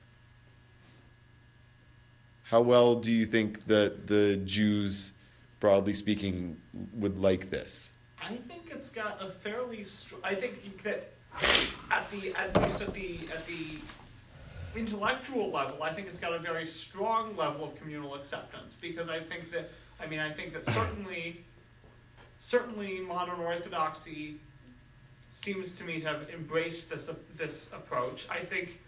How 2.52 2.60
well 2.60 2.96
do 2.96 3.10
you 3.10 3.24
think 3.24 3.64
that 3.64 4.08
the 4.08 4.36
Jews, 4.36 5.14
broadly 5.58 5.94
speaking, 5.94 6.60
would 6.92 7.18
like 7.18 7.48
this? 7.48 7.92
I 8.22 8.36
think 8.36 8.64
it's 8.70 8.90
got 8.90 9.22
a 9.22 9.30
fairly. 9.30 9.82
Str- 9.84 10.16
I 10.22 10.34
think 10.34 10.82
that 10.82 11.12
at 11.90 12.10
the 12.10 12.34
at 12.34 12.54
least 12.60 12.82
at 12.82 12.92
the 12.92 13.20
at 13.32 13.46
the 13.46 13.78
intellectual 14.78 15.50
level, 15.50 15.78
I 15.82 15.94
think 15.94 16.08
it's 16.08 16.18
got 16.18 16.34
a 16.34 16.38
very 16.38 16.66
strong 16.66 17.34
level 17.38 17.64
of 17.64 17.74
communal 17.76 18.14
acceptance 18.16 18.76
because 18.78 19.08
I 19.08 19.20
think 19.20 19.50
that 19.52 19.70
I 19.98 20.06
mean 20.06 20.18
I 20.18 20.30
think 20.30 20.52
that 20.52 20.66
certainly 20.66 21.42
certainly 22.38 23.00
modern 23.00 23.40
orthodoxy 23.40 24.36
seems 25.32 25.74
to 25.76 25.84
me 25.84 26.00
to 26.00 26.06
have 26.06 26.28
embraced 26.28 26.90
this 26.90 27.08
this 27.34 27.70
approach. 27.72 28.28
I 28.28 28.40
think 28.40 28.78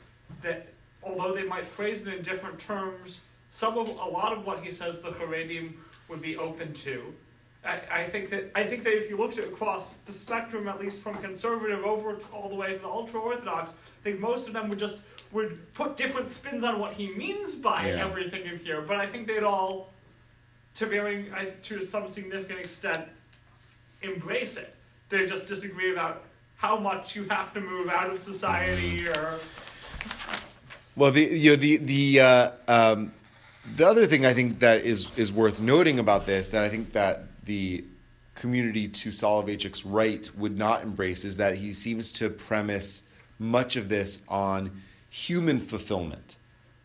that 0.42 0.68
although 1.02 1.34
they 1.34 1.44
might 1.44 1.64
phrase 1.64 2.06
it 2.06 2.12
in 2.12 2.20
different 2.20 2.58
terms, 2.58 3.22
some 3.54 3.78
of 3.78 3.88
a 3.88 3.92
lot 3.92 4.32
of 4.36 4.44
what 4.44 4.64
he 4.64 4.72
says 4.72 5.00
the 5.00 5.10
Haredim 5.10 5.74
would 6.08 6.20
be 6.20 6.36
open 6.36 6.74
to. 6.74 7.14
I, 7.64 7.80
I 8.02 8.04
think 8.04 8.28
that 8.30 8.50
I 8.56 8.64
think 8.64 8.82
that 8.82 8.94
if 8.94 9.08
you 9.08 9.16
looked 9.16 9.38
at 9.38 9.44
across 9.44 9.98
the 9.98 10.12
spectrum, 10.12 10.66
at 10.66 10.80
least 10.80 11.00
from 11.00 11.14
conservative 11.18 11.84
over 11.84 12.14
to 12.16 12.26
all 12.32 12.48
the 12.48 12.56
way 12.56 12.72
to 12.72 12.78
the 12.80 12.88
ultra 12.88 13.20
orthodox, 13.20 13.70
I 13.74 14.02
think 14.02 14.18
most 14.18 14.48
of 14.48 14.54
them 14.54 14.68
would 14.70 14.78
just 14.80 14.98
would 15.30 15.72
put 15.72 15.96
different 15.96 16.30
spins 16.32 16.64
on 16.64 16.80
what 16.80 16.94
he 16.94 17.14
means 17.14 17.54
by 17.54 17.86
Yeah. 17.90 18.04
everything 18.06 18.42
in 18.44 18.58
here. 18.58 18.82
But 18.82 18.96
I 18.96 19.06
think 19.06 19.28
they'd 19.28 19.44
all, 19.44 19.92
to 20.74 20.86
varying 20.86 21.32
I, 21.32 21.50
to 21.68 21.82
some 21.84 22.08
significant 22.08 22.58
extent, 22.58 23.06
embrace 24.02 24.56
it. 24.56 24.74
They 25.10 25.26
just 25.26 25.46
disagree 25.46 25.92
about 25.92 26.24
how 26.56 26.76
much 26.76 27.14
you 27.14 27.24
have 27.28 27.54
to 27.54 27.60
move 27.60 27.88
out 27.88 28.10
of 28.10 28.18
society 28.18 29.08
or 29.08 29.38
Well, 30.96 31.12
the 31.12 31.22
you 31.22 31.50
know 31.50 31.56
the 31.56 31.76
the 31.78 32.20
uh, 32.20 32.50
um, 32.68 33.12
the 33.76 33.86
other 33.86 34.06
thing 34.06 34.24
I 34.26 34.32
think 34.32 34.60
that 34.60 34.84
is 34.84 35.08
is 35.16 35.32
worth 35.32 35.60
noting 35.60 35.98
about 35.98 36.26
this 36.26 36.48
that 36.50 36.64
I 36.64 36.68
think 36.68 36.92
that 36.92 37.24
the 37.44 37.84
community 38.34 38.88
to 38.88 39.10
Soloveitchik's 39.10 39.84
right 39.86 40.28
would 40.36 40.56
not 40.58 40.82
embrace 40.82 41.24
is 41.24 41.36
that 41.36 41.56
he 41.56 41.72
seems 41.72 42.10
to 42.12 42.28
premise 42.28 43.08
much 43.38 43.76
of 43.76 43.88
this 43.88 44.22
on 44.28 44.82
human 45.08 45.60
fulfillment, 45.60 46.36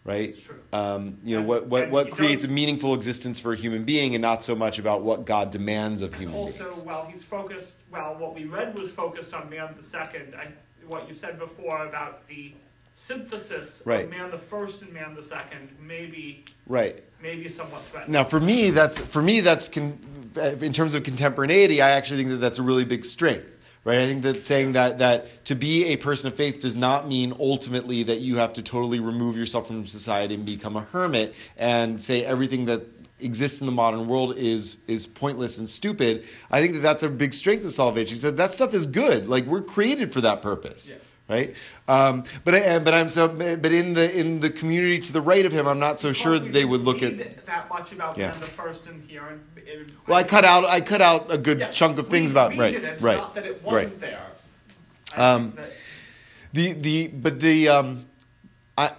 right? 0.03 0.31
That's 0.31 0.41
true. 0.45 0.59
Um, 0.71 1.17
you 1.23 1.35
know 1.35 1.39
And- 1.39 1.47
what 1.47 1.65
what 1.67 1.89
what 1.89 2.11
creates 2.11 2.43
does- 2.43 2.51
a 2.51 2.53
meaningful 2.53 2.93
existence 2.93 3.39
for 3.39 3.53
a 3.53 3.57
human 3.57 3.83
being, 3.83 4.13
and 4.15 4.21
not 4.21 4.43
so 4.43 4.55
much 4.55 4.79
about 4.79 5.01
what 5.03 5.25
God 5.25 5.51
demands 5.51 6.01
of 6.01 6.13
human 6.15 6.35
also, 6.35 6.65
beings. 6.65 6.81
while 6.83 7.05
he's 7.11 7.23
focused, 7.23 7.77
while 7.89 8.15
what 8.15 8.35
we 8.35 8.45
read 8.45 8.77
was 8.77 8.89
focused 8.91 9.33
on 9.33 9.49
man 9.49 9.73
the 9.77 9.83
second, 9.83 10.35
I, 10.35 10.47
what 10.87 11.07
you 11.09 11.15
said 11.15 11.37
before 11.39 11.85
about 11.85 12.27
the 12.27 12.53
synthesis 12.99 13.81
Right. 13.85 14.03
of 14.03 14.09
man 14.09 14.29
the 14.29 14.37
first 14.37 14.81
and 14.81 14.91
man 14.93 15.15
the 15.15 15.23
second, 15.23 15.69
maybe 15.81 16.43
Right. 16.67 17.01
maybe 17.23 17.49
somewhat 17.49 17.81
threatening. 17.85 18.11
Now, 18.11 18.25
for 18.25 18.41
me, 18.41 18.71
that's 18.71 18.99
for 18.99 19.21
me 19.21 19.39
that's 19.39 19.69
con, 19.69 19.97
in 20.61 20.73
terms 20.73 20.93
of 20.95 21.03
contemporaneity. 21.03 21.81
I 21.81 21.91
actually 21.91 22.17
think 22.17 22.29
that 22.31 22.37
that's 22.41 22.59
a 22.59 22.61
really 22.61 22.83
big 22.83 23.05
strength, 23.05 23.57
right? 23.85 23.99
I 23.99 24.05
think 24.05 24.23
that 24.23 24.43
saying 24.43 24.73
that 24.73 24.99
that 24.99 25.45
to 25.45 25.55
be 25.55 25.85
a 25.85 25.95
person 25.95 26.27
of 26.27 26.35
faith 26.35 26.61
does 26.61 26.75
not 26.75 27.07
mean 27.07 27.33
ultimately 27.39 28.03
that 28.03 28.19
you 28.19 28.35
have 28.35 28.51
to 28.53 28.61
totally 28.61 28.99
remove 28.99 29.37
yourself 29.37 29.67
from 29.67 29.87
society 29.87 30.35
and 30.35 30.45
become 30.45 30.75
a 30.75 30.81
hermit 30.91 31.33
and 31.57 32.01
say 32.01 32.25
everything 32.25 32.65
that 32.65 32.81
exists 33.21 33.61
in 33.61 33.65
the 33.65 33.71
modern 33.71 34.07
world 34.09 34.35
is 34.37 34.75
is 34.87 35.07
pointless 35.07 35.57
and 35.57 35.69
stupid. 35.69 36.25
I 36.51 36.61
think 36.61 36.73
that 36.73 36.81
that's 36.81 37.03
a 37.03 37.09
big 37.09 37.33
strength 37.33 37.63
of 37.63 37.71
Soloveitchik. 37.71 38.09
He 38.09 38.15
said 38.15 38.35
that 38.35 38.51
stuff 38.51 38.73
is 38.73 38.85
good. 38.87 39.29
Like 39.29 39.45
we're 39.45 39.61
created 39.61 40.11
for 40.11 40.19
that 40.19 40.41
purpose. 40.41 40.89
Yeah. 40.91 40.97
Right, 41.29 41.53
um, 41.87 42.23
but 42.43 42.55
I, 42.55 42.79
but 42.79 42.93
I'm 42.95 43.07
so 43.07 43.27
but 43.27 43.65
in 43.71 43.93
the 43.93 44.19
in 44.19 44.39
the 44.39 44.49
community 44.49 44.97
to 44.97 45.13
the 45.13 45.21
right 45.21 45.45
of 45.45 45.51
him, 45.51 45.67
I'm 45.67 45.77
not 45.77 45.99
so 45.99 46.11
sure 46.11 46.31
Well, 46.31 46.39
that 46.39 46.53
they 46.53 46.65
would 46.65 46.81
look 46.81 47.03
at 47.03 47.45
that 47.45 47.69
much 47.69 47.91
about 47.91 48.17
Yeah. 48.17 48.31
the 48.31 48.47
first 48.47 48.87
in 48.87 49.03
here. 49.07 49.23
And 49.27 49.39
it, 49.55 49.91
Well, 50.07 50.17
I 50.17 50.23
cut 50.23 50.43
out 50.43 50.65
I 50.65 50.81
cut 50.81 51.01
out 51.01 51.31
a 51.31 51.37
good 51.37 51.59
Yeah, 51.59 51.69
chunk 51.69 51.99
of 51.99 52.09
things 52.09 52.31
about 52.31 52.57
right, 52.57 52.73
didn't, 52.73 52.99
right, 53.01 53.17
Not 53.17 53.35
that 53.35 53.45
it 53.45 53.61
right. 53.63 53.73
wasn't 53.73 54.01
there. 54.01 54.25
Um, 55.15 55.53
that- 55.55 55.71
The 56.53 56.73
the 56.73 57.07
but 57.09 57.39
the 57.39 57.69
um, 57.69 58.05
I 58.75 58.93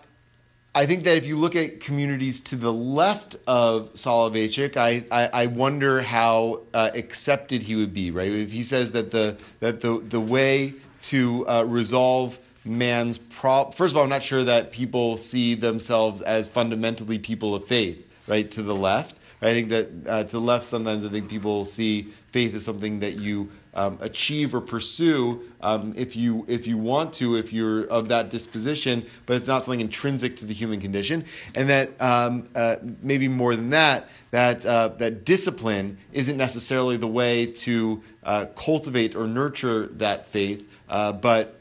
I 0.73 0.87
think 0.87 1.03
that 1.03 1.17
if 1.17 1.27
you 1.27 1.37
look 1.37 1.57
at 1.57 1.81
communities 1.81 2.39
to 2.43 2.55
the 2.55 2.73
left 2.73 3.35
of 3.49 3.93
Soloveitchik, 3.95 4.77
I, 4.77 5.05
I, 5.11 5.43
I 5.43 5.47
wonder 5.47 6.03
how 6.03 6.61
uh, 6.73 6.91
accepted 6.95 7.63
he 7.65 7.75
would 7.75 7.93
be. 7.93 8.13
Right, 8.13 8.31
if 8.31 8.53
he 8.53 8.63
says 8.63 8.93
that 8.93 9.11
the 9.11 9.37
that 9.59 9.81
the 9.81 9.99
the 9.99 10.21
way 10.21 10.75
to 11.03 11.47
uh, 11.49 11.65
resolve 11.65 12.39
man's 12.65 13.19
problem. 13.19 13.73
first 13.73 13.95
of 13.95 13.97
all, 13.97 14.05
I'm 14.05 14.11
not 14.11 14.23
sure 14.23 14.45
that 14.45 14.73
people 14.73 15.17
see 15.17 15.55
themselves 15.55 16.21
as 16.21 16.47
fundamentally 16.47 17.19
people 17.19 17.55
of 17.55 17.67
faith. 17.67 18.07
Right 18.27 18.49
to 18.53 18.63
the 18.63 18.77
left, 18.77 19.19
I 19.43 19.53
think 19.53 19.71
that 19.71 19.89
uh, 20.07 20.25
to 20.25 20.31
the 20.31 20.41
left 20.41 20.65
sometimes 20.65 21.05
I 21.05 21.09
think 21.09 21.29
people 21.29 21.65
see 21.65 22.09
faith 22.31 22.55
as 22.55 22.65
something 22.65 23.01
that 23.01 23.17
you 23.17 23.51
um, 23.73 23.99
achieve 24.01 24.55
or 24.55 24.61
pursue 24.61 25.43
um, 25.61 25.95
if 25.97 26.17
you 26.17 26.45
if 26.49 26.67
you 26.67 26.77
want 26.77 27.13
to 27.15 27.37
if 27.37 27.53
you're 27.53 27.85
of 27.85 28.09
that 28.09 28.29
disposition 28.29 29.07
but 29.27 29.37
it's 29.37 29.47
not 29.47 29.63
something 29.63 29.81
intrinsic 29.81 30.37
to 30.37 30.45
the 30.45 30.53
human 30.53 30.81
condition 30.81 31.25
and 31.55 31.69
that 31.69 32.01
um, 32.01 32.49
uh, 32.55 32.77
maybe 33.01 33.29
more 33.29 33.55
than 33.55 33.71
that 33.71 34.09
that 34.33 34.67
uh, 34.67 34.89
that 34.89 35.25
discipline 35.25 35.99
isn't 36.13 36.37
necessarily 36.37 36.97
the 36.97 37.07
way 37.07 37.47
to 37.47 38.03
uh, 38.25 38.47
cultivate 38.57 39.15
or 39.15 39.27
nurture 39.27 39.87
that 39.87 40.27
faith 40.27 40.69
uh, 40.91 41.13
but 41.13 41.57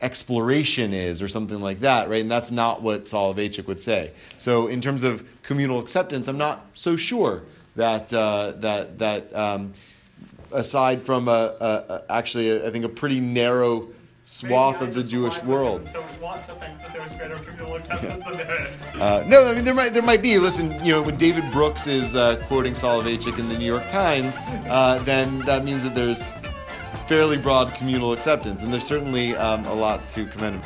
exploration 0.00 0.92
is 0.92 1.22
or 1.22 1.28
something 1.28 1.60
like 1.60 1.80
that 1.80 2.08
right 2.08 2.20
and 2.20 2.30
that's 2.30 2.50
not 2.50 2.82
what 2.82 3.04
Soloveitchik 3.04 3.66
would 3.66 3.80
say 3.80 4.12
so 4.36 4.66
in 4.66 4.80
terms 4.80 5.02
of 5.02 5.24
communal 5.42 5.80
acceptance 5.80 6.28
I'm 6.28 6.36
not 6.36 6.66
so 6.74 6.96
sure 6.96 7.42
that 7.76 8.12
uh, 8.12 8.52
that 8.56 8.98
that 8.98 9.34
um, 9.34 9.72
aside 10.52 11.02
from 11.02 11.28
a, 11.28 11.30
a, 11.60 11.66
a 11.66 12.02
actually 12.10 12.50
a, 12.50 12.66
I 12.66 12.70
think 12.70 12.84
a 12.84 12.88
pretty 12.88 13.20
narrow 13.20 13.88
swath 14.24 14.80
of 14.80 14.92
the 14.92 15.04
Jewish 15.04 15.40
world. 15.44 15.86
them 15.86 16.02
and 16.02 16.12
Don't 16.12 16.22
want 16.22 16.44
to 16.46 16.52
think 16.54 16.78
that 16.78 16.92
there's 16.92 17.14
greater 17.14 17.36
communal 17.36 17.76
acceptance 17.76 18.24
than 18.24 18.32
there 18.32 18.66
is. 18.66 18.76
Uh, 18.96 19.22
no, 19.26 19.46
I 19.46 19.54
mean 19.54 19.64
there 19.64 19.74
might 19.74 19.92
there 19.92 20.02
might 20.02 20.22
be. 20.22 20.38
Listen, 20.38 20.72
you 20.84 20.92
know, 20.92 21.02
when 21.02 21.16
David 21.16 21.44
Brooks 21.52 21.86
is 21.86 22.14
uh, 22.14 22.42
quoting 22.46 22.72
Soloveitchik 22.72 23.38
in 23.38 23.48
the 23.48 23.58
New 23.58 23.66
York 23.66 23.86
Times, 23.88 24.38
uh, 24.68 25.00
then 25.04 25.38
that 25.40 25.64
means 25.64 25.82
that 25.84 25.94
there's 25.94 26.26
fairly 27.06 27.38
broad 27.38 27.72
communal 27.74 28.12
acceptance, 28.12 28.62
and 28.62 28.72
there's 28.72 28.86
certainly 28.86 29.36
um, 29.36 29.64
a 29.66 29.74
lot 29.74 30.06
to 30.08 30.26
commend. 30.26 30.62